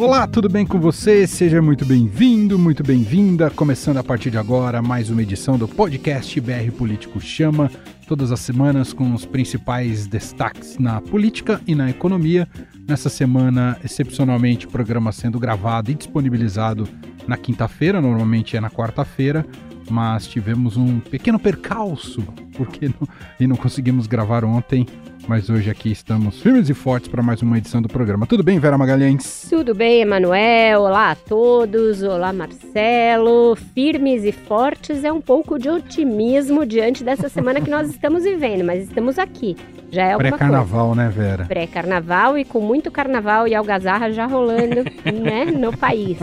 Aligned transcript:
Olá, 0.00 0.26
tudo 0.26 0.48
bem 0.48 0.64
com 0.64 0.80
você? 0.80 1.26
Seja 1.26 1.60
muito 1.60 1.84
bem-vindo, 1.84 2.58
muito 2.58 2.82
bem-vinda. 2.82 3.50
Começando 3.50 3.98
a 3.98 4.02
partir 4.02 4.30
de 4.30 4.38
agora 4.38 4.80
mais 4.80 5.10
uma 5.10 5.20
edição 5.20 5.58
do 5.58 5.68
podcast 5.68 6.40
BR 6.40 6.72
Político 6.74 7.20
Chama, 7.20 7.70
todas 8.08 8.32
as 8.32 8.40
semanas 8.40 8.94
com 8.94 9.12
os 9.12 9.26
principais 9.26 10.06
destaques 10.06 10.78
na 10.78 11.02
política 11.02 11.60
e 11.66 11.74
na 11.74 11.90
economia. 11.90 12.48
Nessa 12.88 13.10
semana, 13.10 13.76
excepcionalmente, 13.84 14.66
o 14.66 14.70
programa 14.70 15.12
sendo 15.12 15.38
gravado 15.38 15.90
e 15.90 15.94
disponibilizado 15.94 16.88
na 17.28 17.36
quinta-feira, 17.36 18.00
normalmente 18.00 18.56
é 18.56 18.60
na 18.60 18.70
quarta-feira, 18.70 19.44
mas 19.90 20.26
tivemos 20.26 20.78
um 20.78 20.98
pequeno 20.98 21.38
percalço, 21.38 22.22
porque 22.56 22.88
não, 22.88 23.08
e 23.38 23.46
não 23.46 23.54
conseguimos 23.54 24.06
gravar 24.06 24.46
ontem 24.46 24.86
mas 25.26 25.48
hoje 25.48 25.70
aqui 25.70 25.90
estamos 25.90 26.40
firmes 26.40 26.68
e 26.68 26.74
fortes 26.74 27.08
para 27.08 27.22
mais 27.22 27.42
uma 27.42 27.58
edição 27.58 27.80
do 27.80 27.88
programa. 27.88 28.26
Tudo 28.26 28.42
bem, 28.42 28.58
Vera 28.58 28.76
Magalhães? 28.76 29.46
Tudo 29.48 29.74
bem, 29.74 30.02
Emanuel. 30.02 30.82
Olá 30.82 31.12
a 31.12 31.14
todos. 31.14 32.02
Olá, 32.02 32.32
Marcelo. 32.32 33.56
Firmes 33.74 34.24
e 34.24 34.32
fortes 34.32 35.04
é 35.04 35.12
um 35.12 35.20
pouco 35.20 35.58
de 35.58 35.68
otimismo 35.68 36.66
diante 36.66 37.04
dessa 37.04 37.28
semana 37.28 37.60
que 37.60 37.70
nós 37.70 37.88
estamos 37.90 38.24
vivendo, 38.24 38.64
mas 38.64 38.84
estamos 38.84 39.18
aqui. 39.18 39.56
Já 39.90 40.04
é 40.04 40.12
alguma 40.12 40.30
Pré-carnaval, 40.30 40.94
né, 40.94 41.08
Vera? 41.08 41.44
Pré-carnaval 41.44 42.38
e 42.38 42.44
com 42.44 42.60
muito 42.60 42.90
carnaval 42.90 43.48
e 43.48 43.54
algazarra 43.54 44.12
já 44.12 44.26
rolando, 44.26 44.84
né, 45.04 45.44
no 45.46 45.76
país. 45.76 46.18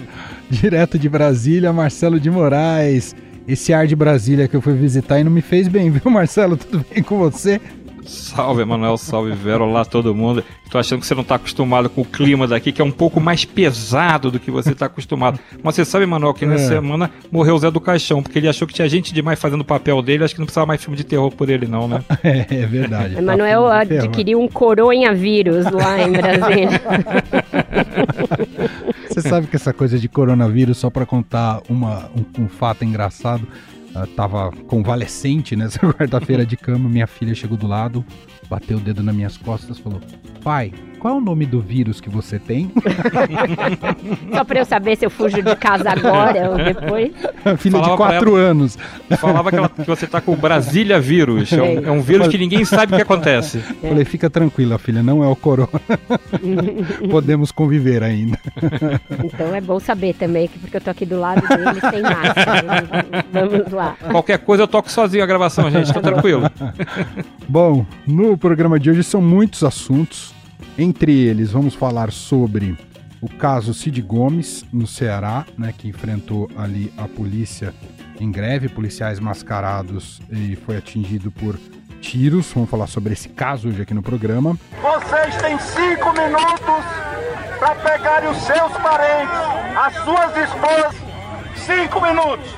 Direto 0.48 0.98
de 0.98 1.08
Brasília, 1.08 1.72
Marcelo 1.72 2.18
de 2.18 2.30
Moraes. 2.30 3.14
Esse 3.46 3.72
ar 3.72 3.86
de 3.86 3.96
Brasília 3.96 4.46
que 4.46 4.54
eu 4.54 4.60
fui 4.60 4.74
visitar 4.74 5.18
e 5.18 5.24
não 5.24 5.30
me 5.30 5.40
fez 5.40 5.66
bem, 5.66 5.90
viu, 5.90 6.10
Marcelo? 6.10 6.56
Tudo 6.56 6.84
bem 6.92 7.02
com 7.02 7.18
você? 7.18 7.60
Salve, 8.04 8.62
Emanuel, 8.62 8.96
salve, 8.96 9.32
Vero, 9.32 9.64
olá 9.64 9.84
todo 9.84 10.14
mundo. 10.14 10.44
Tô 10.70 10.78
achando 10.78 11.00
que 11.00 11.06
você 11.06 11.14
não 11.14 11.22
está 11.22 11.34
acostumado 11.34 11.90
com 11.90 12.02
o 12.02 12.04
clima 12.04 12.46
daqui, 12.46 12.70
que 12.70 12.80
é 12.80 12.84
um 12.84 12.90
pouco 12.90 13.20
mais 13.20 13.44
pesado 13.44 14.30
do 14.30 14.38
que 14.38 14.50
você 14.50 14.70
está 14.70 14.86
acostumado. 14.86 15.40
Mas 15.62 15.74
você 15.74 15.84
sabe, 15.84 16.04
Emanuel, 16.04 16.32
que 16.32 16.44
é. 16.44 16.48
nessa 16.48 16.68
semana 16.68 17.10
morreu 17.30 17.56
o 17.56 17.58
Zé 17.58 17.70
do 17.70 17.80
Caixão, 17.80 18.22
porque 18.22 18.38
ele 18.38 18.48
achou 18.48 18.66
que 18.66 18.74
tinha 18.74 18.88
gente 18.88 19.12
demais 19.12 19.40
fazendo 19.40 19.62
o 19.62 19.64
papel 19.64 20.00
dele, 20.00 20.24
acho 20.24 20.34
que 20.34 20.40
não 20.40 20.46
precisava 20.46 20.66
mais 20.66 20.80
filme 20.80 20.96
de 20.96 21.04
terror 21.04 21.30
por 21.32 21.50
ele 21.50 21.66
não, 21.66 21.88
né? 21.88 22.02
É, 22.22 22.46
é 22.50 22.66
verdade. 22.66 23.16
Emanuel 23.16 23.64
tá 23.64 23.80
adquiriu 23.80 24.40
um 24.40 24.46
coronavírus 24.46 25.64
lá 25.70 26.00
em 26.00 26.12
Brasília. 26.12 26.80
Você 29.08 29.22
sabe 29.22 29.48
que 29.48 29.56
essa 29.56 29.72
coisa 29.72 29.98
de 29.98 30.08
coronavírus, 30.08 30.78
só 30.78 30.88
para 30.88 31.04
contar 31.04 31.60
uma, 31.68 32.08
um, 32.16 32.44
um 32.44 32.48
fato 32.48 32.84
engraçado, 32.84 33.46
tava 34.16 34.50
convalescente 34.66 35.54
nessa 35.56 35.78
quarta-feira 35.80 36.44
de 36.44 36.56
cama, 36.56 36.88
minha 36.88 37.06
filha 37.06 37.34
chegou 37.34 37.56
do 37.56 37.66
lado, 37.66 38.04
bateu 38.48 38.78
o 38.78 38.80
dedo 38.80 39.02
nas 39.02 39.14
minhas 39.14 39.36
costas 39.36 39.78
falou: 39.78 40.00
Pai, 40.42 40.72
qual 41.00 41.14
é 41.14 41.16
o 41.16 41.20
nome 41.20 41.46
do 41.46 41.60
vírus 41.60 41.98
que 41.98 42.10
você 42.10 42.38
tem? 42.38 42.70
Só 44.32 44.44
pra 44.44 44.60
eu 44.60 44.64
saber 44.66 44.96
se 44.96 45.06
eu 45.06 45.10
fujo 45.10 45.42
de 45.42 45.56
casa 45.56 45.90
agora 45.90 46.50
ou 46.50 46.56
depois. 46.56 47.12
Filha 47.56 47.78
Falava 47.78 47.90
de 47.90 47.96
4 47.96 48.36
anos. 48.36 48.78
Falava 49.18 49.50
que, 49.50 49.56
ela, 49.56 49.68
que, 49.70 49.86
você 49.86 50.06
tá 50.06 50.20
com 50.20 50.34
o 50.34 50.36
Brasília 50.36 51.00
vírus. 51.00 51.50
É 51.54 51.62
um, 51.62 51.84
é 51.86 51.90
um 51.90 52.02
vírus 52.02 52.28
que 52.28 52.36
ninguém 52.36 52.66
sabe 52.66 52.92
o 52.92 52.96
que 52.96 53.02
acontece. 53.02 53.64
É. 53.82 53.88
Falei, 53.88 54.04
fica 54.04 54.28
tranquila, 54.28 54.78
filha, 54.78 55.02
não 55.02 55.24
é 55.24 55.26
o 55.26 55.34
corona. 55.34 55.70
Podemos 57.10 57.50
conviver 57.50 58.02
ainda. 58.02 58.38
Então 59.24 59.54
é 59.54 59.60
bom 59.60 59.80
saber 59.80 60.14
também, 60.14 60.48
que 60.48 60.58
porque 60.58 60.76
eu 60.76 60.80
tô 60.82 60.90
aqui 60.90 61.06
do 61.06 61.18
lado 61.18 61.40
dele 61.48 61.80
sem 61.80 62.02
máscara. 62.02 63.06
Vamos 63.32 63.72
lá. 63.72 63.96
Qualquer 64.10 64.38
coisa 64.38 64.64
eu 64.64 64.68
toco 64.68 64.90
sozinho 64.92 65.24
a 65.24 65.26
gravação, 65.26 65.70
gente, 65.70 65.92
tá 65.94 66.00
tranquilo. 66.00 66.42
Bom, 67.48 67.86
no 68.06 68.36
programa 68.36 68.78
de 68.78 68.90
hoje 68.90 69.02
são 69.02 69.22
muitos 69.22 69.64
assuntos. 69.64 70.38
Entre 70.80 71.12
eles, 71.12 71.52
vamos 71.52 71.74
falar 71.74 72.10
sobre 72.10 72.74
o 73.20 73.28
caso 73.28 73.74
Cid 73.74 74.00
Gomes, 74.00 74.64
no 74.72 74.86
Ceará, 74.86 75.44
né, 75.58 75.74
que 75.76 75.86
enfrentou 75.86 76.50
ali 76.56 76.90
a 76.96 77.06
polícia 77.06 77.74
em 78.18 78.32
greve, 78.32 78.66
policiais 78.66 79.20
mascarados 79.20 80.22
e 80.30 80.56
foi 80.56 80.78
atingido 80.78 81.30
por 81.30 81.58
tiros. 82.00 82.50
Vamos 82.54 82.70
falar 82.70 82.86
sobre 82.86 83.12
esse 83.12 83.28
caso 83.28 83.68
hoje 83.68 83.82
aqui 83.82 83.92
no 83.92 84.02
programa. 84.02 84.58
Vocês 84.80 85.36
têm 85.36 85.58
cinco 85.58 86.14
minutos 86.14 86.84
para 87.58 87.74
pegarem 87.74 88.30
os 88.30 88.38
seus 88.38 88.72
parentes, 88.78 89.36
as 89.76 89.94
suas 90.02 90.34
esposas. 90.34 90.96
Cinco 91.56 92.00
minutos. 92.00 92.48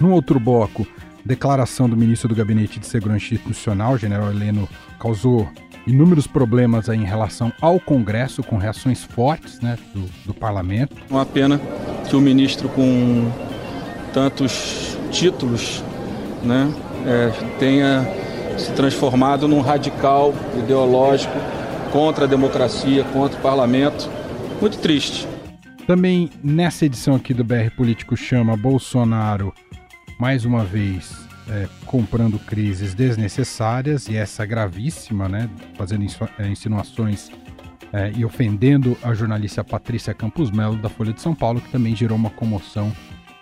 No 0.00 0.12
outro 0.12 0.38
bloco, 0.38 0.86
declaração 1.24 1.88
do 1.88 1.96
ministro 1.96 2.28
do 2.28 2.34
Gabinete 2.34 2.78
de 2.78 2.86
Segurança 2.86 3.34
Institucional, 3.34 3.98
general 3.98 4.30
Heleno, 4.30 4.68
causou 4.98 5.48
inúmeros 5.86 6.26
problemas 6.26 6.88
em 6.88 7.04
relação 7.04 7.52
ao 7.60 7.80
Congresso, 7.80 8.42
com 8.42 8.56
reações 8.56 9.02
fortes 9.02 9.60
né, 9.60 9.76
do, 9.94 10.04
do 10.26 10.34
parlamento. 10.34 10.96
Uma 11.10 11.26
pena 11.26 11.60
que 12.08 12.14
o 12.14 12.20
ministro, 12.20 12.68
com 12.68 13.30
tantos 14.12 14.96
títulos, 15.10 15.82
né, 16.42 16.72
é, 17.06 17.30
tenha 17.58 18.06
se 18.58 18.72
transformado 18.72 19.48
num 19.48 19.60
radical 19.60 20.34
ideológico 20.58 21.34
contra 21.92 22.24
a 22.24 22.28
democracia, 22.28 23.04
contra 23.04 23.38
o 23.38 23.42
parlamento. 23.42 24.08
Muito 24.60 24.78
triste. 24.78 25.26
Também 25.86 26.30
nessa 26.44 26.84
edição 26.84 27.14
aqui 27.14 27.32
do 27.32 27.42
BR 27.42 27.70
Político 27.76 28.16
chama 28.16 28.56
Bolsonaro 28.56 29.54
mais 30.18 30.44
uma 30.44 30.64
vez 30.64 31.16
é, 31.48 31.68
comprando 31.86 32.38
crises 32.40 32.92
desnecessárias 32.92 34.08
e 34.08 34.16
essa 34.16 34.44
gravíssima, 34.44 35.28
né, 35.28 35.48
fazendo 35.76 36.04
é, 36.38 36.48
insinuações 36.48 37.30
é, 37.92 38.12
e 38.16 38.24
ofendendo 38.24 38.96
a 39.02 39.14
jornalista 39.14 39.62
Patrícia 39.62 40.12
Campos 40.12 40.50
Melo 40.50 40.76
da 40.76 40.88
Folha 40.88 41.12
de 41.12 41.22
São 41.22 41.34
Paulo, 41.34 41.60
que 41.60 41.70
também 41.70 41.94
gerou 41.94 42.18
uma 42.18 42.30
comoção 42.30 42.92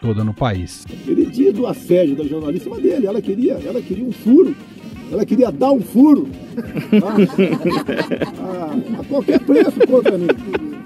toda 0.01 0.23
no 0.23 0.35
país. 0.35 0.85
Ele 1.07 1.27
tinha 1.31 1.53
do 1.53 1.67
assédio 1.67 2.15
da 2.15 2.25
jornalista, 2.25 2.69
mas 2.69 2.83
dele, 2.83 3.07
ela 3.07 3.23
queria, 3.23 3.55
ela 3.55 3.81
queria 3.81 4.05
um 4.05 4.13
furo, 4.13 4.55
ela 5.11 5.25
queria 5.25 5.51
dar 5.51 5.73
um 5.73 5.81
furo 5.81 6.29
a, 7.03 7.09
a, 8.43 9.01
a 9.01 9.05
qualquer 9.05 9.41
preço 9.41 9.81
contra 9.87 10.19
mim. 10.19 10.29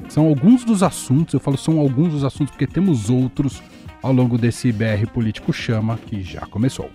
São 0.08 0.26
alguns 0.26 0.64
dos 0.64 0.82
assuntos, 0.82 1.34
eu 1.34 1.40
falo 1.40 1.58
são 1.58 1.78
alguns 1.78 2.12
dos 2.12 2.24
assuntos 2.24 2.50
porque 2.52 2.66
temos 2.66 3.10
outros 3.10 3.62
ao 4.02 4.12
longo 4.12 4.38
desse 4.38 4.72
BR 4.72 5.06
Político 5.12 5.52
Chama 5.52 5.98
que 6.06 6.22
já 6.22 6.40
começou. 6.42 6.90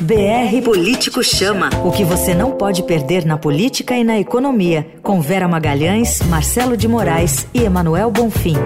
BR 0.00 0.62
Político 0.64 1.22
Chama. 1.22 1.70
O 1.84 1.90
que 1.90 2.04
você 2.04 2.34
não 2.34 2.52
pode 2.52 2.82
perder 2.82 3.24
na 3.24 3.36
política 3.36 3.96
e 3.96 4.04
na 4.04 4.18
economia. 4.18 4.86
Com 5.02 5.20
Vera 5.20 5.48
Magalhães, 5.48 6.20
Marcelo 6.22 6.76
de 6.76 6.88
Moraes 6.88 7.46
e 7.54 7.62
Emanuel 7.62 8.10
Bonfim. 8.10 8.56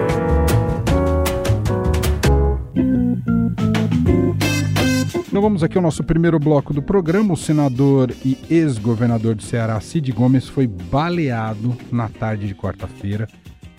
Então 5.29 5.41
vamos 5.43 5.63
aqui 5.63 5.77
ao 5.77 5.83
nosso 5.83 6.03
primeiro 6.03 6.39
bloco 6.39 6.73
do 6.73 6.81
programa. 6.81 7.33
O 7.33 7.37
senador 7.37 8.11
e 8.25 8.37
ex-governador 8.49 9.35
do 9.35 9.43
Ceará, 9.43 9.79
Cid 9.79 10.11
Gomes, 10.11 10.49
foi 10.49 10.65
baleado 10.65 11.77
na 11.91 12.09
tarde 12.09 12.47
de 12.47 12.55
quarta-feira 12.55 13.27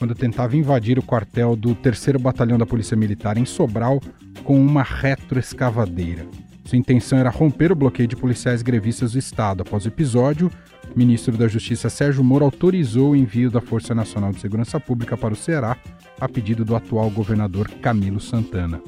quando 0.00 0.14
tentava 0.14 0.56
invadir 0.56 0.98
o 0.98 1.02
quartel 1.02 1.54
do 1.54 1.74
3 1.74 2.16
Batalhão 2.18 2.56
da 2.56 2.64
Polícia 2.64 2.96
Militar 2.96 3.36
em 3.36 3.44
Sobral 3.44 4.00
com 4.42 4.58
uma 4.58 4.82
retroescavadeira. 4.82 6.26
Sua 6.64 6.78
intenção 6.78 7.18
era 7.18 7.28
romper 7.28 7.70
o 7.70 7.76
bloqueio 7.76 8.08
de 8.08 8.16
policiais 8.16 8.62
grevistas 8.62 9.12
do 9.12 9.18
Estado. 9.18 9.60
Após 9.60 9.84
o 9.84 9.88
episódio, 9.88 10.50
o 10.94 10.98
ministro 10.98 11.36
da 11.36 11.46
Justiça 11.46 11.90
Sérgio 11.90 12.24
Moro 12.24 12.46
autorizou 12.46 13.10
o 13.10 13.16
envio 13.16 13.50
da 13.50 13.60
Força 13.60 13.94
Nacional 13.94 14.32
de 14.32 14.40
Segurança 14.40 14.80
Pública 14.80 15.18
para 15.18 15.34
o 15.34 15.36
Ceará, 15.36 15.76
a 16.18 16.26
pedido 16.26 16.64
do 16.64 16.74
atual 16.74 17.10
governador 17.10 17.68
Camilo 17.82 18.20
Santana. 18.20 18.80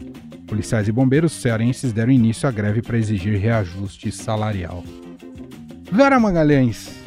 Policiais 0.47 0.89
e 0.89 0.93
bombeiros 0.93 1.33
cearenses 1.33 1.93
deram 1.93 2.11
início 2.11 2.49
à 2.49 2.53
greve 2.53 2.81
para 2.81 2.97
exigir 2.97 3.39
reajuste 3.39 4.11
salarial. 4.11 4.83
Vera 5.91 6.19
Magalhães, 6.19 7.02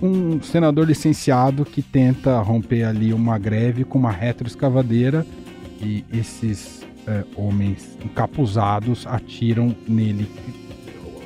um 0.00 0.40
senador 0.42 0.86
licenciado 0.86 1.64
que 1.64 1.82
tenta 1.82 2.38
romper 2.40 2.84
ali 2.84 3.12
uma 3.12 3.38
greve 3.38 3.84
com 3.84 3.98
uma 3.98 4.10
retroescavadeira 4.10 5.26
e 5.80 6.04
esses 6.12 6.86
é, 7.06 7.24
homens 7.36 7.96
encapuzados 8.04 9.06
atiram 9.06 9.74
nele. 9.88 10.28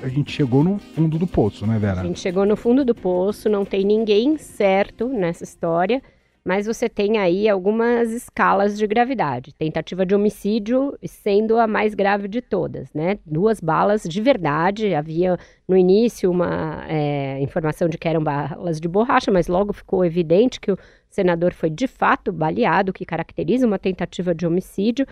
A 0.02 0.08
gente 0.08 0.32
chegou 0.32 0.64
no 0.64 0.78
fundo 0.78 1.18
do 1.18 1.26
poço, 1.26 1.66
né, 1.66 1.78
Vera? 1.78 2.00
A 2.00 2.04
gente 2.04 2.20
chegou 2.20 2.46
no 2.46 2.56
fundo 2.56 2.84
do 2.84 2.94
poço, 2.94 3.48
não 3.48 3.64
tem 3.64 3.84
ninguém 3.84 4.38
certo 4.38 5.08
nessa 5.08 5.44
história 5.44 6.02
mas 6.50 6.66
você 6.66 6.88
tem 6.88 7.16
aí 7.16 7.48
algumas 7.48 8.10
escalas 8.10 8.76
de 8.76 8.84
gravidade. 8.84 9.54
Tentativa 9.54 10.04
de 10.04 10.16
homicídio 10.16 10.98
sendo 11.04 11.56
a 11.56 11.64
mais 11.64 11.94
grave 11.94 12.26
de 12.26 12.42
todas, 12.42 12.92
né? 12.92 13.20
Duas 13.24 13.60
balas 13.60 14.02
de 14.02 14.20
verdade. 14.20 14.92
Havia 14.92 15.38
no 15.68 15.76
início 15.76 16.28
uma 16.28 16.84
é, 16.88 17.40
informação 17.40 17.88
de 17.88 17.96
que 17.96 18.08
eram 18.08 18.24
balas 18.24 18.80
de 18.80 18.88
borracha, 18.88 19.30
mas 19.30 19.46
logo 19.46 19.72
ficou 19.72 20.04
evidente 20.04 20.60
que 20.60 20.72
o 20.72 20.78
senador 21.08 21.52
foi 21.54 21.70
de 21.70 21.86
fato 21.86 22.32
baleado, 22.32 22.92
que 22.92 23.06
caracteriza 23.06 23.64
uma 23.64 23.78
tentativa 23.78 24.34
de 24.34 24.44
homicídio. 24.44 25.06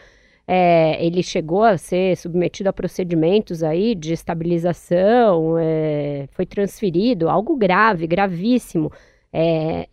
É, 0.44 1.06
ele 1.06 1.22
chegou 1.22 1.62
a 1.62 1.78
ser 1.78 2.16
submetido 2.16 2.68
a 2.68 2.72
procedimentos 2.72 3.62
aí 3.62 3.94
de 3.94 4.12
estabilização, 4.12 5.56
é, 5.56 6.26
foi 6.32 6.44
transferido, 6.44 7.28
algo 7.28 7.56
grave, 7.56 8.08
gravíssimo, 8.08 8.90
é, 9.32 9.86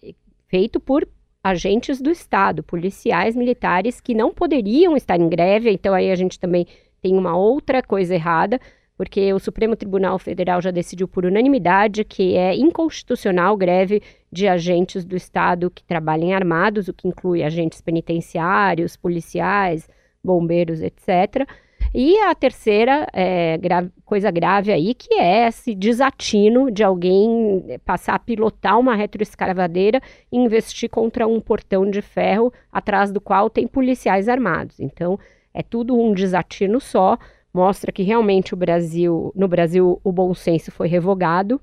feito 0.47 0.80
por 0.80 1.07
agentes 1.45 2.01
do 2.01 2.09
Estado, 2.09 2.63
policiais 2.63 3.36
militares 3.36 4.01
que 4.01 4.15
não 4.15 4.33
poderiam 4.33 4.97
estar 4.97 5.15
em 5.15 5.30
greve, 5.30 5.69
então 5.69 5.94
aí 5.94 6.09
a 6.09 6.15
gente 6.15 6.39
também 6.39 6.65
tem 7.03 7.15
uma 7.15 7.38
outra 7.38 7.83
coisa 7.83 8.15
errada, 8.15 8.59
porque 8.97 9.31
o 9.31 9.38
Supremo 9.38 9.75
Tribunal 9.75 10.18
Federal 10.18 10.59
já 10.59 10.71
decidiu 10.71 11.07
por 11.07 11.24
unanimidade 11.24 12.03
que 12.03 12.36
é 12.36 12.56
inconstitucional 12.56 13.56
greve 13.56 14.01
de 14.31 14.47
agentes 14.47 15.06
do 15.06 15.15
Estado 15.15 15.69
que 15.69 15.83
trabalhem 15.83 16.33
armados, 16.33 16.88
o 16.88 16.94
que 16.94 17.07
inclui 17.07 17.44
agentes 17.44 17.80
penitenciários, 17.80 18.97
policiais, 18.97 19.88
bombeiros, 20.24 20.81
etc. 20.81 21.47
E 21.93 22.17
a 22.19 22.35
terceira 22.35 23.07
é, 23.13 23.57
gra 23.57 23.89
coisa 24.03 24.29
grave 24.29 24.71
aí, 24.71 24.93
que 24.93 25.13
é 25.15 25.47
esse 25.47 25.73
desatino 25.73 26.69
de 26.69 26.83
alguém 26.83 27.79
passar 27.85 28.15
a 28.15 28.19
pilotar 28.19 28.79
uma 28.79 28.95
retroescavadeira 28.95 30.01
e 30.31 30.37
investir 30.37 30.89
contra 30.89 31.25
um 31.27 31.39
portão 31.39 31.89
de 31.89 32.01
ferro 32.01 32.51
atrás 32.71 33.11
do 33.11 33.21
qual 33.21 33.49
tem 33.49 33.67
policiais 33.67 34.27
armados. 34.27 34.79
Então, 34.79 35.17
é 35.53 35.63
tudo 35.63 35.97
um 35.97 36.13
desatino 36.13 36.81
só, 36.81 37.17
mostra 37.53 37.91
que 37.91 38.03
realmente 38.03 38.53
o 38.53 38.57
Brasil, 38.57 39.31
no 39.33 39.47
Brasil, 39.47 39.99
o 40.03 40.11
bom 40.11 40.33
senso 40.33 40.71
foi 40.71 40.89
revogado 40.89 41.61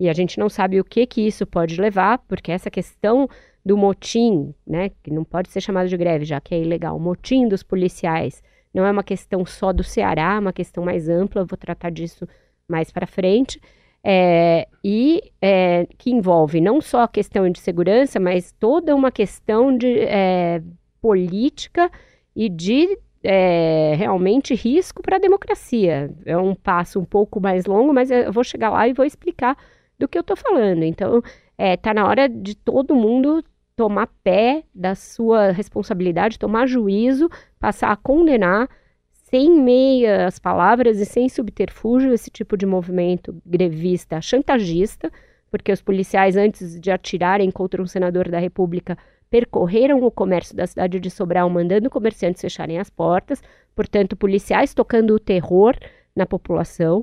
e 0.00 0.08
a 0.08 0.12
gente 0.12 0.38
não 0.38 0.48
sabe 0.48 0.80
o 0.80 0.84
que 0.84 1.06
que 1.06 1.26
isso 1.26 1.46
pode 1.46 1.80
levar, 1.80 2.18
porque 2.26 2.50
essa 2.50 2.70
questão 2.70 3.28
do 3.64 3.76
motim, 3.76 4.54
né, 4.66 4.90
que 5.02 5.10
não 5.10 5.24
pode 5.24 5.50
ser 5.50 5.60
chamado 5.60 5.88
de 5.88 5.96
greve, 5.96 6.24
já 6.24 6.40
que 6.40 6.54
é 6.54 6.60
ilegal, 6.60 6.96
o 6.96 7.00
motim 7.00 7.46
dos 7.48 7.62
policiais, 7.62 8.42
não 8.74 8.84
é 8.84 8.90
uma 8.90 9.04
questão 9.04 9.46
só 9.46 9.72
do 9.72 9.84
Ceará, 9.84 10.34
é 10.34 10.38
uma 10.40 10.52
questão 10.52 10.84
mais 10.84 11.08
ampla, 11.08 11.42
eu 11.42 11.46
vou 11.46 11.56
tratar 11.56 11.90
disso 11.90 12.26
mais 12.68 12.90
para 12.90 13.06
frente, 13.06 13.60
é, 14.02 14.68
e 14.82 15.32
é, 15.40 15.86
que 15.96 16.10
envolve 16.10 16.60
não 16.60 16.80
só 16.80 17.04
a 17.04 17.08
questão 17.08 17.48
de 17.48 17.58
segurança, 17.60 18.20
mas 18.20 18.52
toda 18.52 18.94
uma 18.94 19.10
questão 19.10 19.76
de 19.76 20.00
é, 20.00 20.62
política 21.00 21.90
e 22.36 22.50
de 22.50 22.98
é, 23.22 23.94
realmente 23.96 24.54
risco 24.54 25.02
para 25.02 25.16
a 25.16 25.20
democracia. 25.20 26.10
É 26.26 26.36
um 26.36 26.54
passo 26.54 27.00
um 27.00 27.04
pouco 27.04 27.40
mais 27.40 27.64
longo, 27.64 27.94
mas 27.94 28.10
eu 28.10 28.30
vou 28.30 28.44
chegar 28.44 28.70
lá 28.70 28.86
e 28.86 28.92
vou 28.92 29.06
explicar 29.06 29.56
do 29.98 30.06
que 30.06 30.18
eu 30.18 30.20
estou 30.20 30.36
falando. 30.36 30.82
Então, 30.82 31.22
está 31.56 31.94
na 31.94 32.06
hora 32.06 32.28
de 32.28 32.54
todo 32.54 32.94
mundo 32.94 33.42
tomar 33.76 34.08
pé 34.22 34.64
da 34.74 34.94
sua 34.94 35.50
responsabilidade, 35.50 36.38
tomar 36.38 36.66
juízo, 36.66 37.28
passar 37.64 37.90
a 37.90 37.96
condenar 37.96 38.68
sem 39.10 39.50
meias 39.50 40.38
palavras 40.38 41.00
e 41.00 41.06
sem 41.06 41.30
subterfúgio 41.30 42.12
esse 42.12 42.30
tipo 42.30 42.58
de 42.58 42.66
movimento 42.66 43.34
grevista 43.46 44.20
chantagista, 44.20 45.10
porque 45.50 45.72
os 45.72 45.80
policiais, 45.80 46.36
antes 46.36 46.78
de 46.78 46.90
atirarem 46.90 47.50
contra 47.50 47.80
um 47.80 47.86
senador 47.86 48.28
da 48.28 48.38
República, 48.38 48.98
percorreram 49.30 50.04
o 50.04 50.10
comércio 50.10 50.54
da 50.54 50.66
cidade 50.66 51.00
de 51.00 51.08
Sobral, 51.08 51.48
mandando 51.48 51.88
comerciantes 51.88 52.42
fecharem 52.42 52.78
as 52.78 52.90
portas, 52.90 53.42
portanto, 53.74 54.14
policiais 54.14 54.74
tocando 54.74 55.14
o 55.14 55.18
terror 55.18 55.74
na 56.14 56.26
população. 56.26 57.02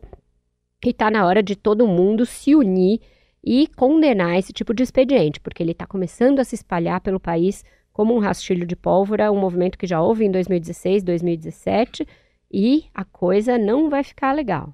E 0.86 0.90
está 0.90 1.10
na 1.10 1.26
hora 1.26 1.42
de 1.42 1.56
todo 1.56 1.88
mundo 1.88 2.24
se 2.24 2.54
unir 2.54 3.00
e 3.44 3.68
condenar 3.76 4.38
esse 4.38 4.54
tipo 4.54 4.76
de 4.76 4.84
expediente, 4.84 5.40
porque 5.40 5.64
ele 5.64 5.72
está 5.72 5.88
começando 5.88 6.38
a 6.38 6.44
se 6.44 6.54
espalhar 6.54 7.02
pelo 7.02 7.20
país 7.20 7.64
como 7.92 8.16
um 8.16 8.20
rastilho 8.20 8.66
de 8.66 8.76
pólvora, 8.76 9.32
um 9.32 9.40
movimento 9.40 9.78
que 9.78 9.88
já 9.88 10.02
houve 10.02 10.26
em 10.26 10.32
2016, 10.32 11.04
2017, 11.04 12.08
e 12.52 12.86
a 12.94 13.04
coisa 13.04 13.58
não 13.58 13.90
vai 13.90 14.04
ficar 14.04 14.34
legal. 14.34 14.74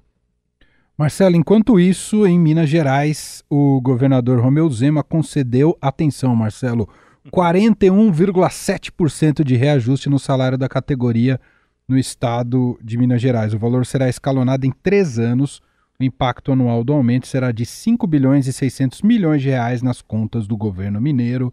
Marcelo, 0.96 1.36
enquanto 1.36 1.78
isso, 1.78 2.26
em 2.26 2.38
Minas 2.38 2.68
Gerais, 2.68 3.44
o 3.48 3.80
governador 3.80 4.40
Romeu 4.40 4.68
Zema 4.68 5.02
concedeu, 5.02 5.78
atenção, 5.80 6.34
Marcelo, 6.34 6.88
41,7% 7.32 9.44
de 9.44 9.54
reajuste 9.54 10.08
no 10.08 10.18
salário 10.18 10.58
da 10.58 10.68
categoria 10.68 11.40
no 11.86 11.96
estado 11.96 12.76
de 12.82 12.98
Minas 12.98 13.22
Gerais. 13.22 13.54
O 13.54 13.58
valor 13.58 13.86
será 13.86 14.08
escalonado 14.08 14.66
em 14.66 14.72
três 14.82 15.16
anos 15.18 15.62
o 16.00 16.04
impacto 16.04 16.52
anual 16.52 16.84
do 16.84 16.92
aumento 16.92 17.26
será 17.26 17.50
de 17.50 17.66
5 17.66 18.06
bilhões 18.06 18.46
e 18.46 18.52
600 18.52 19.02
milhões 19.02 19.42
de 19.42 19.48
reais 19.48 19.82
nas 19.82 20.00
contas 20.00 20.46
do 20.46 20.56
governo 20.56 21.00
mineiro. 21.00 21.52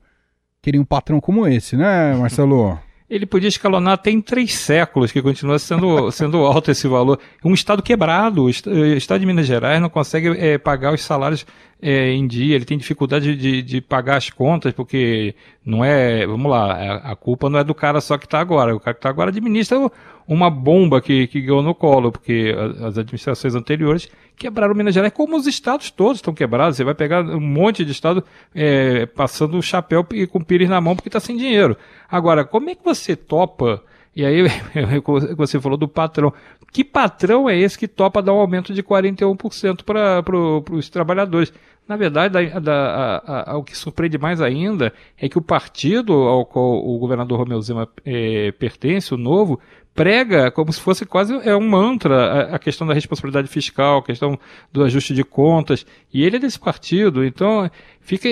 Queria 0.66 0.82
um 0.82 0.86
patrão 0.86 1.22
como 1.22 1.46
esse, 1.46 1.78
né, 1.78 2.16
Marcelo? 2.16 2.80
Ele 3.08 3.28
podia 3.28 3.48
escalonar 3.48 3.94
até 3.94 4.10
em 4.10 4.20
três 4.20 4.56
séculos, 4.56 5.12
que 5.12 5.22
continua 5.22 5.60
sendo, 5.60 6.10
sendo 6.10 6.40
alto 6.40 6.72
esse 6.72 6.88
valor. 6.88 7.20
Um 7.44 7.54
Estado 7.54 7.84
quebrado, 7.84 8.46
o 8.46 8.50
Estado 8.50 9.20
de 9.20 9.28
Minas 9.28 9.46
Gerais 9.46 9.80
não 9.80 9.90
consegue 9.90 10.30
é, 10.30 10.58
pagar 10.58 10.92
os 10.92 11.04
salários 11.04 11.46
é, 11.80 12.12
em 12.14 12.26
dia, 12.26 12.56
ele 12.56 12.66
tem 12.66 12.80
dificuldade 12.80 13.36
de, 13.36 13.62
de 13.62 13.80
pagar 13.80 14.18
as 14.18 14.32
contas, 14.32 14.74
porque 14.74 15.36
não 15.64 15.86
é, 15.86 16.26
vamos 16.26 16.50
lá, 16.50 16.96
a, 16.96 17.16
culpa 17.16 17.48
não 17.48 17.60
é 17.60 17.64
do 17.64 17.76
cara 17.76 18.02
só 18.02 18.18
que 18.18 18.26
está 18.26 18.40
agora, 18.40 18.76
o 18.76 18.80
cara 18.80 18.96
que 18.96 19.00
está 19.00 19.10
agora 19.10 19.30
administra 19.30 19.78
uma 20.28 20.50
bomba 20.50 21.02
que, 21.02 21.28
que 21.28 21.42
ganhou 21.42 21.62
no 21.62 21.76
colo, 21.76 22.12
porque 22.12 22.56
as 22.82 22.98
administrações 22.98 23.54
anteriores 23.56 24.10
quebraram 24.36 24.76
Minas 24.76 24.94
Gerais, 24.94 25.14
como 25.14 25.36
os 25.38 25.48
estados 25.48 25.92
todos 25.92 26.18
estão 26.18 26.34
quebrados. 26.34 26.78
Você 26.78 26.84
vai 26.84 26.96
pegar 26.96 27.24
um 27.24 27.40
monte 27.40 27.86
de 27.86 27.92
estado 27.92 28.24
é, 28.54 29.06
passando 29.06 29.58
o 29.58 29.62
chapéu 29.62 30.06
e 30.14 30.28
com 30.28 30.40
o 30.40 30.46
pires 30.46 30.70
na 30.70 30.82
mão 30.82 30.96
porque 30.96 31.10
está 31.10 31.20
sem 31.20 31.38
dinheiro. 31.38 31.78
Agora, 32.10 32.44
como 32.44 32.70
é 32.70 32.76
que 32.76 32.84
você 32.84 33.16
topa? 33.16 33.82
E 34.16 34.26
aí 34.26 34.44
você 35.36 35.60
falou 35.60 35.78
do 35.78 35.88
patrão. 35.88 36.34
Que 36.72 36.84
patrão 36.84 37.50
é 37.50 37.58
esse 37.58 37.78
que 37.78 37.88
topa 37.88 38.22
dar 38.22 38.34
um 38.34 38.40
aumento 38.40 38.74
de 38.74 38.84
41% 38.84 39.84
para 39.84 40.24
os 40.74 40.90
trabalhadores? 40.90 41.54
Na 41.88 41.96
verdade, 41.96 42.34
da, 42.34 42.60
da, 42.60 43.22
a, 43.26 43.52
a, 43.52 43.58
o 43.58 43.64
que 43.64 43.78
surpreende 43.78 44.18
mais 44.18 44.42
ainda 44.42 44.92
é 45.18 45.30
que 45.30 45.38
o 45.38 45.42
partido 45.42 46.14
ao 46.14 46.46
qual 46.46 46.84
o 46.84 46.98
governador 46.98 47.40
Romeu 47.40 47.62
Zema 47.62 47.88
é, 48.04 48.52
pertence, 48.54 49.14
o 49.14 49.18
novo, 49.18 49.60
prega 49.94 50.52
como 50.52 50.74
se 50.74 50.82
fosse 50.82 51.06
quase 51.06 51.34
é 51.48 51.56
um 51.56 51.70
mantra 51.70 52.16
a, 52.16 52.56
a, 52.56 52.60
questão 52.60 52.86
da 52.86 52.94
responsabilidade 52.94 53.48
fiscal, 53.48 54.00
a 54.00 54.04
questão 54.04 54.38
do 54.72 54.84
ajuste 54.84 55.14
de 55.14 55.24
contas, 55.24 55.86
e 56.14 56.24
ele 56.24 56.36
é 56.36 56.40
desse 56.40 56.60
partido, 56.60 57.24
então 57.24 57.70
fica 58.02 58.28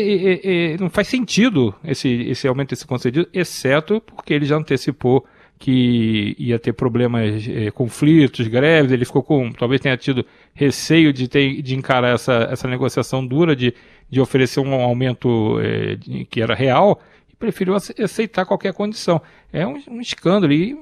não 0.79 0.89
faz 0.89 1.07
sentido 1.07 1.73
esse, 1.83 2.09
esse 2.23 2.47
aumento 2.47 2.71
desse 2.71 2.85
concedido, 2.85 3.29
exceto 3.33 4.01
porque 4.01 4.33
ele 4.33 4.45
já 4.45 4.57
antecipou 4.57 5.25
que 5.63 6.35
ia 6.37 6.59
ter 6.59 6.73
problemas, 6.73 7.47
eh, 7.47 7.71
conflitos, 7.71 8.45
greves, 8.49 8.91
ele 8.91 9.05
ficou 9.05 9.23
com, 9.23 9.49
talvez 9.53 9.79
tenha 9.79 9.95
tido 9.95 10.25
receio 10.53 11.13
de, 11.13 11.29
ter, 11.29 11.61
de 11.61 11.73
encarar 11.73 12.15
essa, 12.15 12.49
essa 12.51 12.67
negociação 12.67 13.25
dura, 13.25 13.55
de, 13.55 13.73
de 14.09 14.19
oferecer 14.19 14.59
um 14.59 14.73
aumento 14.73 15.57
eh, 15.61 15.97
que 16.29 16.41
era 16.41 16.53
real, 16.53 17.01
e 17.31 17.35
preferiu 17.37 17.75
aceitar 17.75 18.43
qualquer 18.43 18.73
condição. 18.73 19.21
É 19.53 19.65
um, 19.65 19.81
um 19.87 20.01
escândalo. 20.01 20.51
E 20.51 20.77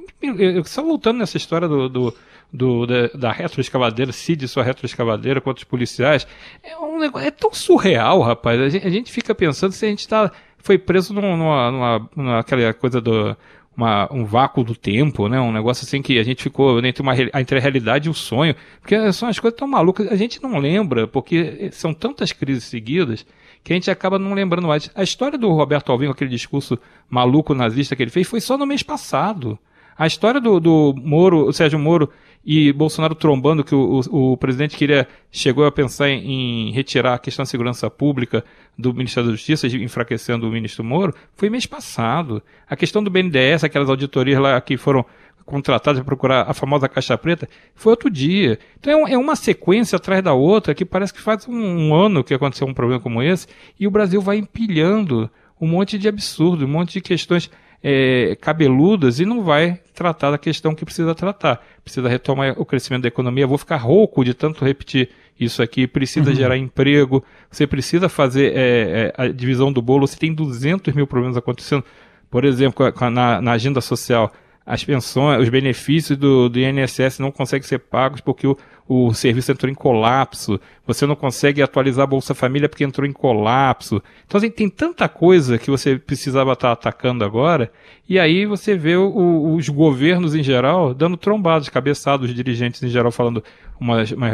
só 0.66 0.82
voltando 0.82 1.20
nessa 1.20 1.38
história 1.38 1.68
do, 1.68 1.88
do 1.88 2.16
do, 2.54 2.86
da, 2.86 3.08
da 3.14 3.32
retroescavadeira, 3.32 4.12
Cid 4.12 4.46
sua 4.48 4.64
retroescavadeira 4.64 5.40
contra 5.40 5.60
os 5.60 5.64
policiais. 5.64 6.28
É, 6.62 6.78
um 6.78 7.00
negócio, 7.00 7.26
é 7.26 7.32
tão 7.32 7.54
surreal, 7.54 8.20
rapaz. 8.20 8.60
A 8.60 8.68
gente, 8.68 8.86
a 8.86 8.90
gente 8.90 9.12
fica 9.12 9.34
pensando 9.34 9.72
se 9.72 9.86
a 9.86 9.90
gente 9.90 10.06
tá, 10.06 10.30
foi 10.58 10.78
preso 10.78 11.14
numa, 11.14 11.72
numa, 11.72 12.10
numa, 12.14 12.40
aquela 12.40 12.74
coisa 12.74 13.00
do 13.00 13.38
uma, 13.82 14.08
um 14.12 14.24
vácuo 14.24 14.64
do 14.64 14.76
tempo, 14.76 15.28
né? 15.28 15.40
Um 15.42 15.52
negócio 15.52 15.84
assim 15.86 16.02
que 16.02 16.20
a 16.20 16.24
gente 16.24 16.44
ficou 16.44 16.80
entre, 16.86 17.02
uma, 17.02 17.14
entre 17.16 17.58
a 17.58 17.62
realidade 17.62 18.08
e 18.08 18.12
o 18.12 18.14
sonho. 18.14 18.56
Porque 18.80 19.12
são 19.12 19.28
as 19.28 19.40
coisas 19.40 19.58
tão 19.58 19.68
malucas, 19.68 20.08
a 20.12 20.16
gente 20.16 20.42
não 20.42 20.58
lembra, 20.58 21.08
porque 21.08 21.70
são 21.72 21.94
tantas 21.94 22.32
crises 22.32 22.66
seguidas 22.66 23.26
que 23.64 23.74
a 23.74 23.76
gente 23.76 23.90
acaba 23.90 24.20
não 24.20 24.34
lembrando 24.34 24.68
mais. 24.68 24.90
A 24.94 25.04
história 25.04 25.38
do 25.38 25.50
Roberto 25.50 25.92
Alvim, 25.92 26.08
aquele 26.08 26.30
discurso 26.30 26.78
maluco 27.10 27.54
nazista 27.54 27.96
que 27.96 28.04
ele 28.04 28.12
fez, 28.12 28.28
foi 28.28 28.40
só 28.40 28.58
no 28.58 28.68
mês 28.68 28.84
passado. 28.84 29.58
A 29.98 30.08
história 30.08 30.40
do, 30.40 30.60
do 30.60 30.94
Moro, 30.98 31.48
o 31.48 31.54
Sérgio 31.54 31.80
Moro 31.80 32.10
e 32.44 32.74
Bolsonaro 32.74 33.14
trombando 33.14 33.64
que 33.64 33.76
o, 33.76 34.02
o, 34.10 34.32
o 34.32 34.38
presidente 34.38 34.76
queria, 34.76 35.08
chegou 35.32 35.66
a 35.66 35.72
pensar 35.72 36.10
em, 36.10 36.70
em, 36.70 36.72
retirar 36.72 37.14
a 37.14 37.20
questão 37.20 37.44
da 37.44 37.48
segurança 37.48 37.90
pública 37.90 38.44
do 38.78 38.94
Ministério 38.94 39.30
da 39.30 39.36
Justiça, 39.36 39.68
enfraquecendo 39.68 40.48
o 40.48 40.52
ministro 40.52 40.84
Moro, 40.84 41.14
foi 41.36 41.50
mês 41.50 41.66
passado. 41.66 42.42
A 42.68 42.76
questão 42.76 43.04
do 43.04 43.12
BNDES, 43.12 43.64
aquelas 43.64 43.90
auditorias 43.90 44.40
lá 44.40 44.60
que 44.60 44.76
foram 44.76 45.06
contratadas 45.46 46.00
para 46.00 46.06
procurar 46.06 46.50
a 46.50 46.54
famosa 46.54 46.88
caixa 46.88 47.18
preta, 47.18 47.48
foi 47.76 47.92
outro 47.92 48.10
dia. 48.10 48.58
Então 48.80 49.08
é, 49.08 49.14
é 49.14 49.18
uma 49.18 49.36
sequência 49.36 49.98
atrás 49.98 50.24
da 50.24 50.34
outra 50.34 50.74
que 50.74 50.86
parece 50.86 51.14
que 51.14 51.22
faz 51.22 51.48
um, 51.48 51.54
um 51.54 51.94
ano 51.94 52.24
que 52.24 52.34
aconteceu 52.34 52.68
um 52.68 52.74
problema 52.74 53.02
como 53.02 53.22
esse 53.22 53.48
e 53.80 53.86
o 53.86 53.92
Brasil 53.92 54.22
vai 54.22 54.38
empilhando 54.38 55.30
um 55.60 55.68
monte 55.68 55.98
de 55.98 56.08
absurdo, 56.08 56.66
um 56.66 56.70
monte 56.70 56.94
de 56.94 57.02
questões 57.02 57.52
é, 57.84 58.38
cabeludas 58.40 59.20
e 59.20 59.26
não 59.26 59.44
vai 59.44 59.80
tratar 59.94 60.32
da 60.32 60.38
questão 60.38 60.76
que 60.76 60.86
precisa 60.86 61.16
tratar. 61.16 61.64
Precisa 61.84 62.08
retomar 62.08 62.54
o 62.60 62.66
crescimento 62.66 63.04
da 63.04 63.08
economia. 63.08 63.48
vou 63.48 63.58
ficar 63.58 63.78
rouco 63.78 64.24
de 64.24 64.34
tanto 64.34 64.64
repetir 64.64 65.10
isso 65.40 65.62
aqui. 65.62 65.88
Precisa 65.88 66.30
uhum. 66.30 66.36
gerar 66.36 66.58
emprego. 66.58 67.24
Você 67.50 67.66
precisa 67.66 68.08
fazer 68.08 68.54
é, 68.56 68.60
é, 68.60 69.14
a 69.18 69.28
divisão 69.28 69.72
do 69.72 69.82
bolo. 69.82 70.08
Você 70.08 70.18
tem 70.18 70.34
200 70.34 70.94
mil 70.94 71.08
problemas 71.08 71.38
acontecendo. 71.38 71.84
Por 72.30 72.46
exemplo, 72.46 72.86
na, 73.12 73.42
na 73.42 73.52
agenda 73.52 73.82
social, 73.82 74.32
as 74.66 74.84
pensões, 74.84 75.42
os 75.42 75.50
benefícios 75.50 76.18
do, 76.18 76.48
do 76.48 76.60
INSS 76.60 77.20
não 77.20 77.32
conseguem 77.32 77.68
ser 77.68 77.80
pagos 77.80 78.22
porque 78.22 78.48
o, 78.48 78.58
o 78.88 79.14
serviço 79.14 79.52
entrou 79.52 79.72
em 79.72 79.76
colapso, 79.76 80.60
você 80.86 81.06
não 81.06 81.16
consegue 81.16 81.62
atualizar 81.62 82.04
a 82.04 82.08
Bolsa 82.08 82.34
Família 82.34 82.68
porque 82.68 82.84
entrou 82.84 83.08
em 83.08 83.14
colapso. 83.14 84.02
Então, 84.26 84.38
assim, 84.38 84.50
tem 84.50 84.68
tanta 84.70 85.08
coisa 85.08 85.58
que 85.58 85.72
você 85.72 85.98
precisava 85.98 86.52
estar 86.54 86.72
atacando 86.72 87.24
agora, 87.24 87.72
e 88.08 88.20
aí 88.20 88.46
você 88.46 88.76
vê 88.76 88.96
o, 88.96 89.56
os 89.56 89.70
governos 89.70 90.36
em 90.36 90.44
geral 90.44 90.94
dando 90.94 91.16
trombadas, 91.16 91.70
cabeçados, 91.70 92.30
os 92.30 92.36
dirigentes 92.36 92.84
em 92.84 92.90
geral 92.90 93.12
falando 93.12 93.44
umas, 93.80 94.12
umas 94.12 94.34